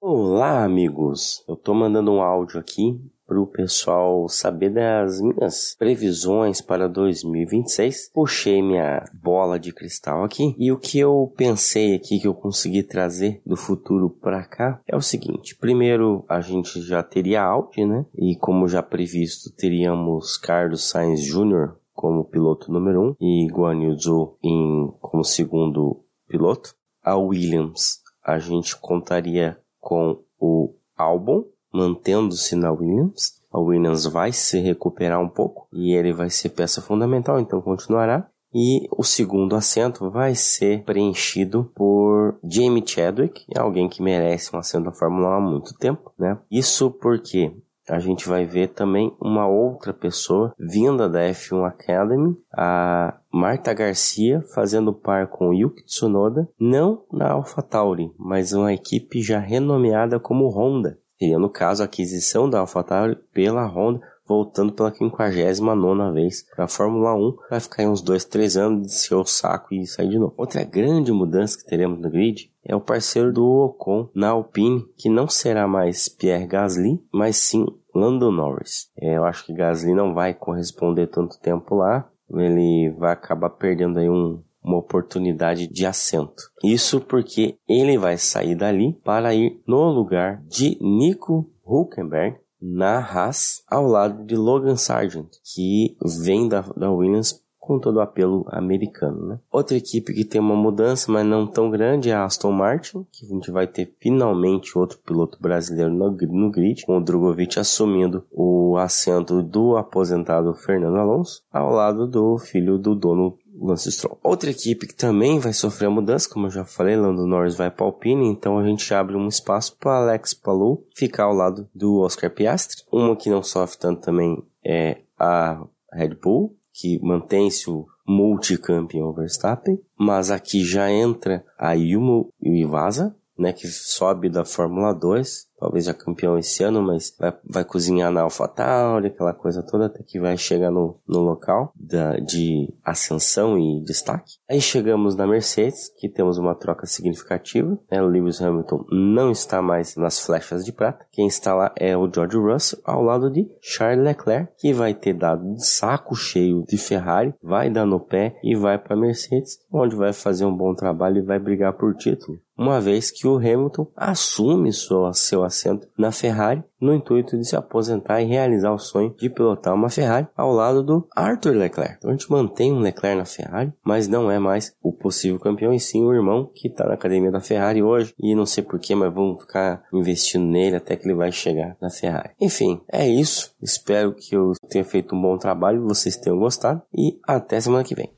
Olá, 0.00 0.64
amigos. 0.64 1.44
Eu 1.48 1.56
tô 1.56 1.72
mandando 1.72 2.12
um 2.12 2.20
áudio 2.20 2.58
aqui 2.58 3.00
para 3.32 3.40
o 3.40 3.46
pessoal 3.46 4.28
saber 4.28 4.68
das 4.68 5.18
minhas 5.18 5.74
previsões 5.78 6.60
para 6.60 6.86
2026. 6.86 8.10
Puxei 8.12 8.60
minha 8.60 9.08
bola 9.14 9.58
de 9.58 9.72
cristal 9.72 10.22
aqui 10.22 10.54
e 10.58 10.70
o 10.70 10.78
que 10.78 10.98
eu 10.98 11.32
pensei 11.34 11.94
aqui 11.94 12.20
que 12.20 12.28
eu 12.28 12.34
consegui 12.34 12.82
trazer 12.82 13.40
do 13.46 13.56
futuro 13.56 14.10
para 14.10 14.44
cá 14.44 14.82
é 14.86 14.94
o 14.94 15.00
seguinte: 15.00 15.56
primeiro, 15.56 16.26
a 16.28 16.42
gente 16.42 16.82
já 16.82 17.02
teria 17.02 17.42
Audi, 17.42 17.86
né? 17.86 18.04
E 18.14 18.36
como 18.36 18.68
já 18.68 18.82
previsto, 18.82 19.50
teríamos 19.50 20.36
Carlos 20.36 20.90
Sainz 20.90 21.22
Jr. 21.22 21.74
como 21.94 22.26
piloto 22.26 22.70
número 22.70 23.00
1 23.00 23.04
um, 23.08 23.16
e 23.18 23.48
Guan 23.50 23.82
Yu 23.82 23.98
Zhou 23.98 24.36
em 24.42 24.92
como 25.00 25.24
segundo 25.24 26.04
piloto. 26.28 26.74
A 27.02 27.16
Williams, 27.16 28.00
a 28.22 28.38
gente 28.38 28.76
contaria 28.78 29.58
com 29.80 30.22
o 30.38 30.74
álbum, 30.94 31.44
mantendo-se 31.72 32.54
na 32.54 32.70
Williams. 32.70 33.40
A 33.52 33.58
Williams 33.58 34.06
vai 34.06 34.32
se 34.32 34.58
recuperar 34.60 35.20
um 35.20 35.28
pouco 35.28 35.66
e 35.72 35.94
ele 35.94 36.12
vai 36.12 36.30
ser 36.30 36.50
peça 36.50 36.80
fundamental, 36.80 37.40
então 37.40 37.60
continuará. 37.60 38.28
E 38.54 38.86
o 38.96 39.02
segundo 39.02 39.56
assento 39.56 40.10
vai 40.10 40.34
ser 40.34 40.84
preenchido 40.84 41.70
por 41.74 42.38
Jamie 42.44 42.84
Chadwick, 42.86 43.46
alguém 43.56 43.88
que 43.88 44.02
merece 44.02 44.54
um 44.54 44.58
assento 44.58 44.84
na 44.84 44.92
Fórmula 44.92 45.30
1 45.30 45.32
há 45.32 45.40
muito 45.40 45.74
tempo, 45.74 46.12
né? 46.18 46.38
Isso 46.50 46.90
porque 46.90 47.54
a 47.88 47.98
gente 47.98 48.28
vai 48.28 48.44
ver 48.44 48.68
também 48.68 49.14
uma 49.20 49.46
outra 49.46 49.92
pessoa 49.92 50.54
vinda 50.58 51.08
da 51.08 51.20
F1 51.30 51.66
Academy, 51.66 52.36
a 52.56 53.18
Marta 53.32 53.74
Garcia, 53.74 54.40
fazendo 54.54 54.92
par 54.92 55.28
com 55.28 55.52
Yuki 55.52 55.84
Tsunoda, 55.84 56.48
não 56.60 57.04
na 57.12 57.32
AlphaTauri, 57.32 58.12
mas 58.18 58.52
uma 58.52 58.72
equipe 58.72 59.20
já 59.22 59.38
renomeada 59.38 60.20
como 60.20 60.48
Honda. 60.48 60.98
Seria, 61.22 61.38
no 61.38 61.48
caso, 61.48 61.82
a 61.82 61.84
aquisição 61.84 62.50
da 62.50 62.58
AlphaTauri 62.58 63.14
pela 63.32 63.64
Honda, 63.64 64.00
voltando 64.26 64.72
pela 64.72 64.92
59 64.92 66.12
vez 66.12 66.42
para 66.42 66.64
a 66.64 66.68
Fórmula 66.68 67.14
1, 67.14 67.36
vai 67.48 67.60
ficar 67.60 67.88
uns 67.88 68.02
2, 68.02 68.24
3 68.24 68.56
anos 68.56 68.86
de 68.88 68.92
seu 68.92 69.24
saco 69.24 69.72
e 69.72 69.86
sair 69.86 70.08
de 70.08 70.18
novo. 70.18 70.34
Outra 70.36 70.64
grande 70.64 71.12
mudança 71.12 71.56
que 71.56 71.64
teremos 71.64 72.00
no 72.00 72.10
grid 72.10 72.50
é 72.64 72.74
o 72.74 72.80
parceiro 72.80 73.32
do 73.32 73.46
Ocon 73.46 74.08
na 74.12 74.30
Alpine, 74.30 74.84
que 74.96 75.08
não 75.08 75.28
será 75.28 75.68
mais 75.68 76.08
Pierre 76.08 76.48
Gasly, 76.48 77.00
mas 77.12 77.36
sim 77.36 77.66
Lando 77.94 78.32
Norris. 78.32 78.90
É, 78.96 79.16
eu 79.16 79.24
acho 79.24 79.46
que 79.46 79.54
Gasly 79.54 79.94
não 79.94 80.14
vai 80.14 80.34
corresponder 80.34 81.06
tanto 81.06 81.38
tempo 81.38 81.76
lá, 81.76 82.10
ele 82.30 82.90
vai 82.98 83.12
acabar 83.12 83.50
perdendo 83.50 84.00
aí 84.00 84.10
um, 84.10 84.42
uma 84.62 84.78
oportunidade 84.78 85.66
de 85.66 85.84
assento. 85.84 86.42
Isso 86.62 87.00
porque 87.00 87.56
ele 87.68 87.98
vai 87.98 88.16
sair 88.16 88.54
dali 88.54 88.92
para 89.04 89.34
ir 89.34 89.60
no 89.66 89.90
lugar 89.90 90.42
de 90.46 90.78
Nico 90.80 91.50
Hulkenberg 91.64 92.36
na 92.60 92.98
Haas 92.98 93.64
ao 93.68 93.86
lado 93.86 94.24
de 94.24 94.36
Logan 94.36 94.76
Sargent, 94.76 95.28
que 95.42 95.96
vem 96.22 96.48
da, 96.48 96.60
da 96.60 96.92
Williams 96.92 97.42
com 97.62 97.78
todo 97.78 97.96
o 97.96 98.00
apelo 98.00 98.44
americano. 98.48 99.24
Né? 99.28 99.38
Outra 99.50 99.76
equipe 99.76 100.12
que 100.12 100.24
tem 100.24 100.40
uma 100.40 100.56
mudança, 100.56 101.10
mas 101.10 101.24
não 101.24 101.46
tão 101.46 101.70
grande, 101.70 102.10
é 102.10 102.12
a 102.12 102.24
Aston 102.24 102.50
Martin, 102.50 103.06
que 103.12 103.24
a 103.24 103.28
gente 103.28 103.52
vai 103.52 103.68
ter 103.68 103.94
finalmente 104.00 104.76
outro 104.76 104.98
piloto 104.98 105.38
brasileiro 105.40 105.92
no, 105.92 106.10
no 106.10 106.50
grid, 106.50 106.84
com 106.84 106.98
o 106.98 107.00
Drogovic 107.00 107.60
assumindo 107.60 108.26
o 108.32 108.76
assento 108.76 109.42
do 109.42 109.76
aposentado 109.76 110.52
Fernando 110.54 110.96
Alonso, 110.96 111.42
ao 111.52 111.70
lado 111.70 112.08
do 112.08 112.36
filho 112.36 112.78
do 112.78 112.96
dono 112.96 113.38
Lance 113.66 113.90
Stroll. 113.90 114.18
Outra 114.22 114.50
equipe 114.50 114.86
que 114.86 114.94
também 114.94 115.38
vai 115.38 115.52
sofrer 115.52 115.86
a 115.86 115.90
mudança, 115.90 116.28
como 116.28 116.46
eu 116.46 116.50
já 116.50 116.64
falei, 116.64 116.96
Lando 116.96 117.26
Norris 117.26 117.54
vai 117.54 117.70
para 117.70 117.86
Alpine, 117.86 118.26
então 118.26 118.58
a 118.58 118.64
gente 118.66 118.92
abre 118.92 119.16
um 119.16 119.28
espaço 119.28 119.76
para 119.78 119.96
Alex 119.96 120.34
Palou 120.34 120.86
ficar 120.94 121.24
ao 121.24 121.34
lado 121.34 121.68
do 121.74 122.00
Oscar 122.00 122.30
Piastri. 122.30 122.82
Uma 122.90 123.16
que 123.16 123.30
não 123.30 123.42
sofre 123.42 123.78
tanto 123.78 124.00
também 124.00 124.42
é 124.64 124.98
a 125.18 125.64
Red 125.92 126.14
Bull, 126.14 126.56
que 126.72 126.98
mantém-se 127.02 127.70
o 127.70 127.86
multicampeão 128.06 129.12
Verstappen, 129.12 129.80
mas 129.96 130.30
aqui 130.30 130.64
já 130.64 130.90
entra 130.90 131.44
a 131.56 131.72
Yumo 131.72 132.28
Iwasa, 132.40 133.14
né, 133.38 133.52
que 133.52 133.66
sobe 133.68 134.28
da 134.28 134.44
Fórmula 134.44 134.92
2, 134.92 135.48
talvez 135.62 135.84
já 135.84 135.94
campeão 135.94 136.36
esse 136.36 136.64
ano, 136.64 136.82
mas 136.82 137.14
vai, 137.16 137.32
vai 137.48 137.64
cozinhar 137.64 138.10
na 138.10 138.22
AlphaTauri, 138.22 139.06
aquela 139.06 139.32
coisa 139.32 139.62
toda, 139.62 139.86
até 139.86 140.02
que 140.02 140.18
vai 140.18 140.36
chegar 140.36 140.72
no, 140.72 140.98
no 141.06 141.20
local 141.20 141.72
da, 141.76 142.16
de 142.16 142.68
ascensão 142.84 143.56
e 143.56 143.80
destaque. 143.84 144.38
Aí 144.50 144.60
chegamos 144.60 145.14
na 145.14 145.24
Mercedes, 145.24 145.88
que 145.96 146.08
temos 146.08 146.36
uma 146.36 146.56
troca 146.56 146.84
significativa, 146.84 147.78
né, 147.88 148.02
o 148.02 148.08
Lewis 148.08 148.42
Hamilton 148.42 148.84
não 148.90 149.30
está 149.30 149.62
mais 149.62 149.94
nas 149.94 150.18
flechas 150.18 150.64
de 150.64 150.72
prata, 150.72 151.06
quem 151.12 151.28
está 151.28 151.54
lá 151.54 151.72
é 151.76 151.96
o 151.96 152.10
George 152.12 152.36
Russell, 152.36 152.80
ao 152.84 153.00
lado 153.00 153.30
de 153.30 153.48
Charles 153.60 154.04
Leclerc, 154.04 154.52
que 154.58 154.72
vai 154.72 154.92
ter 154.92 155.14
dado 155.14 155.54
de 155.54 155.64
saco 155.64 156.16
cheio 156.16 156.64
de 156.66 156.76
Ferrari, 156.76 157.32
vai 157.40 157.70
dar 157.70 157.86
no 157.86 158.00
pé 158.00 158.36
e 158.42 158.56
vai 158.56 158.78
para 158.78 158.96
Mercedes, 158.96 159.60
onde 159.72 159.94
vai 159.94 160.12
fazer 160.12 160.44
um 160.44 160.56
bom 160.56 160.74
trabalho 160.74 161.18
e 161.18 161.22
vai 161.22 161.38
brigar 161.38 161.72
por 161.74 161.94
título. 161.94 162.40
Uma 162.56 162.80
vez 162.80 163.10
que 163.10 163.26
o 163.26 163.36
Hamilton 163.36 163.90
assume 163.96 164.72
sua, 164.72 165.12
seu 165.14 165.42
assento 165.52 165.86
na 165.96 166.10
Ferrari, 166.10 166.64
no 166.80 166.92
intuito 166.92 167.38
de 167.38 167.46
se 167.46 167.54
aposentar 167.54 168.20
e 168.20 168.26
realizar 168.26 168.72
o 168.72 168.78
sonho 168.78 169.14
de 169.16 169.30
pilotar 169.30 169.74
uma 169.74 169.88
Ferrari 169.88 170.26
ao 170.36 170.50
lado 170.50 170.82
do 170.82 171.06
Arthur 171.14 171.54
Leclerc. 171.54 171.96
Então 171.98 172.10
a 172.10 172.12
gente 172.12 172.30
mantém 172.30 172.72
um 172.72 172.80
Leclerc 172.80 173.16
na 173.16 173.24
Ferrari, 173.24 173.72
mas 173.84 174.08
não 174.08 174.30
é 174.30 174.38
mais 174.38 174.74
o 174.82 174.92
possível 174.92 175.38
campeão, 175.38 175.72
e 175.72 175.78
sim 175.78 176.04
o 176.04 176.12
irmão 176.12 176.50
que 176.52 176.68
está 176.68 176.84
na 176.84 176.94
academia 176.94 177.30
da 177.30 177.40
Ferrari 177.40 177.82
hoje, 177.82 178.14
e 178.18 178.34
não 178.34 178.46
sei 178.46 178.64
porquê, 178.64 178.94
mas 178.94 179.12
vamos 179.12 179.42
ficar 179.42 179.84
investindo 179.92 180.44
nele 180.44 180.76
até 180.76 180.96
que 180.96 181.06
ele 181.06 181.14
vai 181.14 181.30
chegar 181.30 181.76
na 181.80 181.90
Ferrari. 181.90 182.30
Enfim, 182.40 182.80
é 182.90 183.06
isso. 183.06 183.54
Espero 183.62 184.14
que 184.14 184.34
eu 184.34 184.52
tenha 184.68 184.84
feito 184.84 185.14
um 185.14 185.22
bom 185.22 185.38
trabalho, 185.38 185.86
vocês 185.86 186.16
tenham 186.16 186.38
gostado, 186.38 186.82
e 186.96 187.20
até 187.26 187.60
semana 187.60 187.84
que 187.84 187.94
vem. 187.94 188.10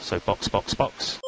So 0.00 0.20
box, 0.26 0.48
box, 0.48 0.74
box 0.74 1.20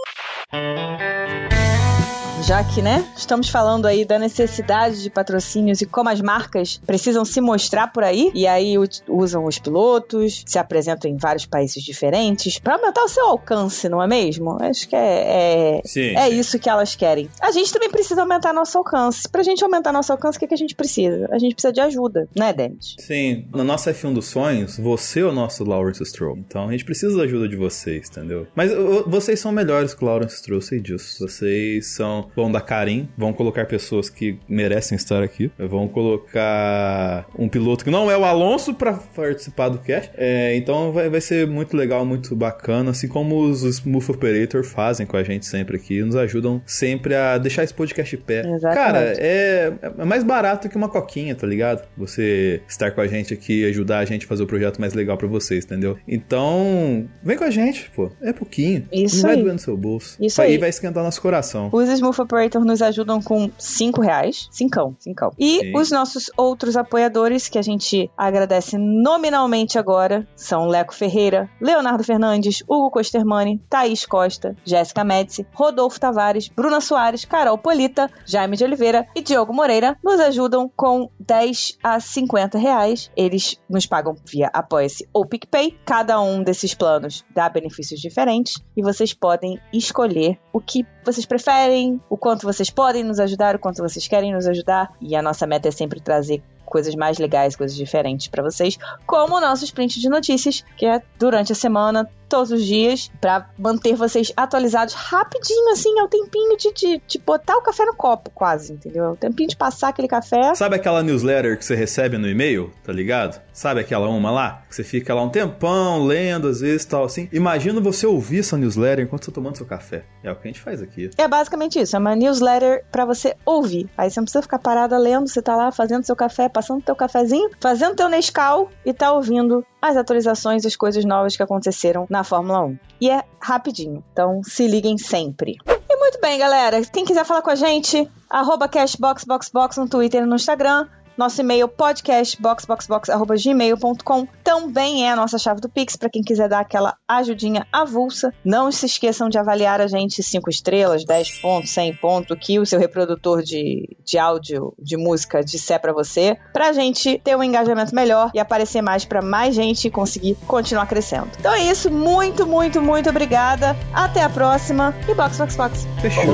já 2.43 2.65
que, 2.65 2.83
né, 2.83 3.05
estamos 3.17 3.49
falando 3.49 3.87
aí 3.87 4.05
da 4.05 4.19
necessidade 4.19 5.01
de 5.01 5.09
patrocínios 5.09 5.81
e 5.81 5.87
como 5.87 6.09
as 6.09 6.21
marcas 6.21 6.81
precisam 6.85 7.25
se 7.25 7.41
mostrar 7.41 7.93
por 7.93 8.03
aí, 8.03 8.33
e 8.35 8.49
aí 8.49 8.75
usam 9.09 9.45
os 9.45 9.61
pilotos, 9.61 10.43
se 10.45 10.59
apresentam 10.59 11.09
em 11.09 11.17
vários 11.17 11.47
países 11.47 11.83
diferentes, 11.85 12.59
para 12.59 12.75
aumentar 12.75 13.05
o 13.05 13.09
seu 13.09 13.27
alcance, 13.27 13.89
não 13.89 14.03
é 14.03 14.09
mesmo? 14.09 14.59
Acho 14.61 14.89
que 14.89 14.97
é, 14.97 15.79
é, 15.79 15.83
sim, 15.85 16.17
é 16.17 16.31
sim. 16.31 16.39
isso 16.41 16.59
que 16.59 16.69
elas 16.69 16.97
querem. 16.97 17.29
A 17.41 17.53
gente 17.53 17.73
também 17.73 17.91
precisa 17.91 18.23
aumentar 18.23 18.53
nosso 18.53 18.77
alcance. 18.77 19.29
Pra 19.29 19.45
gente 19.45 19.63
aumentar 19.63 19.93
nosso 19.93 20.11
alcance, 20.11 20.37
o 20.37 20.41
que, 20.41 20.49
que 20.49 20.55
a 20.55 20.59
gente 20.59 20.75
precisa? 20.75 21.29
A 21.31 21.39
gente 21.39 21.55
precisa 21.55 21.73
de 21.73 21.81
ajuda, 21.81 22.29
né, 22.37 22.53
Dennis? 22.53 22.97
Sim, 22.99 23.47
no 23.55 23.63
nosso 23.63 23.89
F1 23.89 24.15
dos 24.15 24.27
sonhos, 24.27 24.79
você 24.79 25.21
é 25.21 25.25
o 25.25 25.33
nosso 25.33 25.63
Lawrence 25.63 26.05
Stroll. 26.05 26.39
Então 26.39 26.69
a 26.69 26.73
gente 26.73 26.85
precisa 26.85 27.17
da 27.17 27.23
ajuda 27.23 27.49
de 27.49 27.57
vocês, 27.57 28.09
entendeu? 28.09 28.49
Mas 28.55 28.73
vocês 29.07 29.39
são 29.39 29.53
melhores 29.53 29.95
que 29.95 30.03
o 30.03 30.07
Lawrence 30.09 30.39
Stroll, 30.39 30.61
sei 30.61 30.81
disso. 30.81 31.29
Vocês 31.29 31.95
são 31.95 32.32
vão 32.35 32.51
dar 32.51 32.61
Karim, 32.61 33.09
vão 33.17 33.33
colocar 33.33 33.67
pessoas 33.67 34.09
que 34.09 34.39
merecem 34.49 34.97
estar 34.97 35.23
aqui, 35.23 35.51
vão 35.59 35.89
colocar 35.89 37.27
um 37.39 37.49
piloto 37.49 37.85
que 37.85 37.91
não 37.91 38.11
é 38.11 38.17
o 38.17 38.25
Alonso 38.25 38.75
para 38.75 38.95
participar 38.95 39.69
do 39.69 39.79
cast. 39.79 40.11
É, 40.17 40.55
então 40.57 40.93
vai, 40.93 41.09
vai 41.09 41.21
ser 41.21 41.47
muito 41.47 41.77
legal, 41.77 42.05
muito 42.05 42.35
bacana, 42.35 42.91
assim 42.91 43.09
como 43.09 43.41
os, 43.41 43.63
Smooth 43.63 44.11
Operator 44.13 44.65
fazem 44.65 45.07
com 45.07 45.17
a 45.17 45.23
gente 45.23 45.47
sempre 45.47 45.77
aqui, 45.77 46.03
nos 46.03 46.17
ajudam 46.17 46.63
sempre 46.67 47.15
a 47.15 47.39
deixar 47.39 47.65
esse 47.65 47.75
podcast 47.75 48.17
de 48.17 48.23
pé. 48.23 48.41
Exatamente. 48.41 48.75
Cara, 48.75 49.15
é, 49.19 49.73
é 49.99 50.05
mais 50.05 50.25
barato 50.25 50.69
que 50.69 50.77
uma 50.77 50.89
coquinha, 50.89 51.35
tá 51.35 51.47
ligado? 51.47 51.87
Você 51.97 52.61
estar 52.69 52.91
com 52.91 53.01
a 53.01 53.07
gente 53.07 53.33
aqui, 53.33 53.65
ajudar 53.67 53.99
a 53.99 54.05
gente 54.05 54.25
a 54.25 54.29
fazer 54.29 54.43
o 54.43 54.47
projeto 54.47 54.81
mais 54.81 54.95
legal 54.95 55.17
para 55.17 55.29
vocês, 55.29 55.65
entendeu? 55.65 55.97
Então, 56.07 57.09
vem 57.23 57.37
com 57.37 57.45
a 57.45 57.51
gente, 57.51 57.91
pô. 57.95 58.11
É 58.21 58.33
pouquinho. 58.33 58.87
Isso 58.93 59.23
não 59.23 59.31
aí. 59.31 59.37
vai 59.37 59.43
doer 59.45 59.53
no 59.55 59.59
seu 59.59 59.77
bolso. 59.77 60.17
Isso 60.21 60.41
aí. 60.41 60.53
aí 60.53 60.59
vai 60.59 60.69
esquentar 60.69 61.03
nosso 61.03 61.21
coração. 61.21 61.71
Os 61.73 61.89
Smooth 61.89 62.22
Operator 62.23 62.65
nos 62.65 62.83
ajudam 62.83 63.21
com 63.21 63.51
5 63.59 64.01
reais. 64.01 64.49
Cincão, 64.51 64.97
cincão. 64.99 65.31
E 65.39 65.61
Sim. 65.61 65.77
os 65.77 65.91
nossos 65.91 66.31
outros 66.37 66.77
apoiadores, 66.77 67.49
que 67.49 67.59
a 67.59 67.63
gente 67.63 68.11
agradece 68.17 68.77
nominalmente 68.79 69.79
agora, 69.79 70.27
são 70.35 70.67
Leco 70.67 70.95
Ferreira, 70.95 71.51
Leonardo 71.61 72.05
Fernandes, 72.05 72.63
Hugo 72.69 72.91
Costermani, 72.91 73.61
Thaís 73.69 74.07
Costa, 74.07 74.57
Jéssica 74.65 75.05
Médici, 75.05 75.47
Rodolfo 75.53 76.01
Tavares, 76.01 76.49
Bruna 76.49 76.81
Soares, 76.81 77.25
Carol 77.25 77.59
Polita, 77.59 78.11
Jaime 78.27 78.57
de 78.57 78.65
Oliveira 78.65 79.07
e 79.15 79.23
Diogo 79.23 79.53
Moreira. 79.53 79.97
Nos 80.03 80.21
ajudam 80.21 80.71
com 80.75 81.11
10 81.21 81.79
a 81.83 82.01
50 82.01 82.59
reais. 82.59 83.11
Eles 83.17 83.59
nos 83.69 83.87
pagam 83.87 84.15
via 84.25 84.51
Apoia-se 84.53 85.09
ou 85.13 85.27
PicPay. 85.27 85.79
Cada 85.85 86.21
um 86.21 86.43
desses 86.43 86.75
planos 86.75 87.25
dá 87.35 87.49
benefícios 87.49 88.01
diferentes 88.01 88.63
e 88.77 88.83
vocês 88.83 89.13
podem 89.15 89.59
escolher 89.73 90.39
o 90.53 90.61
que 90.61 90.87
vocês 91.05 91.27
preferem, 91.27 92.01
o 92.13 92.17
quanto 92.19 92.43
vocês 92.43 92.69
podem 92.69 93.03
nos 93.03 93.19
ajudar, 93.19 93.57
o 93.57 93.59
quanto 93.59 93.83
vocês 93.83 94.07
querem 94.07 94.35
nos 94.35 94.47
ajudar. 94.47 94.93
E 95.01 95.17
a 95.17 95.23
nossa 95.23 95.47
meta 95.47 95.69
é 95.69 95.71
sempre 95.71 95.99
trazer 95.99 96.43
coisas 96.63 96.95
mais 96.95 97.17
legais, 97.17 97.57
coisas 97.57 97.75
diferentes 97.75 98.29
para 98.29 98.43
vocês, 98.43 98.79
como 99.07 99.37
o 99.37 99.41
nosso 99.41 99.65
sprint 99.65 99.99
de 99.99 100.11
notícias, 100.11 100.63
que 100.77 100.85
é 100.85 101.01
durante 101.19 101.53
a 101.53 101.55
semana, 101.55 102.07
todos 102.33 102.51
os 102.51 102.65
dias, 102.65 103.13
para 103.21 103.47
manter 103.59 103.95
vocês 103.95 104.33
atualizados 104.35 104.95
rapidinho, 104.95 105.71
assim, 105.71 105.99
é 105.99 106.03
o 106.03 106.09
tempinho 106.09 106.57
de, 106.57 106.73
de, 106.73 107.03
de, 107.07 107.19
botar 107.19 107.59
o 107.59 107.61
café 107.61 107.85
no 107.85 107.95
copo, 107.95 108.31
quase, 108.31 108.73
entendeu? 108.73 109.05
É 109.05 109.09
o 109.11 109.17
tempinho 109.17 109.51
de 109.51 109.57
passar 109.57 109.89
aquele 109.89 110.09
café. 110.09 110.55
Sabe 110.55 110.77
aquela 110.77 111.03
newsletter 111.03 111.59
que 111.59 111.65
você 111.65 111.75
recebe 111.75 112.17
no 112.17 112.27
e-mail, 112.27 112.73
tá 112.83 112.91
ligado? 112.91 113.39
Sabe 113.53 113.81
aquela 113.81 114.09
uma 114.09 114.31
lá? 114.31 114.63
Que 114.67 114.75
você 114.75 114.83
fica 114.83 115.15
lá 115.15 115.23
um 115.23 115.29
tempão 115.29 116.07
lendo, 116.07 116.49
às 116.49 116.61
vezes 116.61 116.87
tal, 116.87 117.05
assim. 117.05 117.29
Imagina 117.31 117.83
você 117.83 118.07
ouvir 118.07 118.39
essa 118.39 118.57
newsletter 118.57 119.05
enquanto 119.05 119.27
você 119.27 119.31
tá 119.31 119.35
tomando 119.35 119.59
seu 119.59 119.67
café. 119.67 120.05
É 120.25 120.33
o 120.33 120.35
que 120.35 120.49
a 120.49 120.51
gente 120.51 120.61
faz 120.61 120.81
aqui. 120.81 121.11
É 121.19 121.29
basicamente 121.29 121.79
isso, 121.79 121.95
é 121.95 121.99
uma 121.99 122.17
newsletter 122.17 122.83
para 122.91 123.05
você 123.05 123.37
ouvir. 123.45 123.91
Aí 123.95 124.11
você 124.11 124.19
não 124.19 124.25
precisa 124.25 124.41
ficar 124.41 124.59
parada 124.59 124.97
lendo, 124.97 125.29
você 125.29 125.43
tá 125.43 125.55
lá 125.55 125.71
fazendo 125.71 126.05
seu 126.05 126.17
café, 126.17 126.49
passando 126.49 126.81
teu 126.81 126.97
cafezinho, 126.97 127.51
fazendo 127.61 127.95
teu 127.95 128.09
Nescau 128.09 128.71
e 128.87 128.95
tá 128.95 129.13
ouvindo 129.13 129.63
as 129.83 129.97
atualizações, 129.97 130.65
as 130.65 130.77
coisas 130.77 131.05
novas 131.05 131.37
que 131.37 131.43
aconteceram 131.43 132.07
na 132.09 132.22
Fórmula 132.25 132.65
1. 132.65 132.79
E 133.01 133.11
é 133.11 133.25
rapidinho, 133.41 134.05
então 134.13 134.43
se 134.43 134.67
liguem 134.67 134.97
sempre. 134.99 135.57
E 135.67 135.97
muito 135.97 136.21
bem, 136.21 136.39
galera. 136.39 136.83
Quem 136.83 137.05
quiser 137.05 137.25
falar 137.25 137.43
com 137.43 137.51
a 137.51 137.55
gente, 137.55 138.09
arroba 138.29 138.69
cashboxboxbox 138.69 139.77
no 139.77 139.89
Twitter 139.89 140.23
e 140.23 140.27
no 140.27 140.37
Instagram. 140.37 140.89
Nosso 141.23 141.41
e-mail 141.41 141.69
podcastboxboxbox@gmail.com 141.69 144.27
também 144.43 145.07
é 145.07 145.13
a 145.13 145.17
nossa 145.17 145.39
chave 145.39 145.61
do 145.61 145.69
Pix 145.69 145.95
para 145.95 146.11
quem 146.11 146.21
quiser 146.21 146.49
dar 146.49 146.59
aquela 146.59 146.97
ajudinha 147.07 147.65
avulsa. 147.73 148.35
Não 148.45 148.73
se 148.73 148.87
esqueçam 148.87 149.29
de 149.29 149.39
avaliar 149.39 149.81
a 149.81 149.87
gente 149.87 150.21
5 150.21 150.51
estrelas, 150.51 151.05
10 151.05 151.41
pontos, 151.41 151.71
100 151.71 151.95
pontos, 151.99 152.37
que 152.41 152.59
o 152.59 152.67
seu 152.67 152.81
reprodutor 152.81 153.41
de, 153.41 153.97
de 154.05 154.19
áudio, 154.19 154.75
de 154.77 154.97
música 154.97 155.45
disser 155.45 155.81
para 155.81 155.93
você, 155.93 156.37
pra 156.53 156.73
gente 156.73 157.21
ter 157.23 157.37
um 157.37 157.45
engajamento 157.45 157.95
melhor 157.95 158.33
e 158.35 158.41
aparecer 158.41 158.83
mais 158.83 159.05
para 159.05 159.23
mais 159.23 159.55
gente 159.55 159.89
conseguir 159.91 160.37
continuar 160.49 160.87
crescendo. 160.87 161.31
Então 161.39 161.55
é 161.55 161.71
isso, 161.71 161.89
muito, 161.89 162.45
muito, 162.45 162.83
muito 162.83 163.09
obrigada. 163.09 163.77
Até 163.95 164.25
a 164.25 164.29
próxima 164.29 164.93
e 165.09 165.15
box 165.15 165.39
box 165.39 165.55
box. 165.55 165.87
Fechou. 166.01 166.25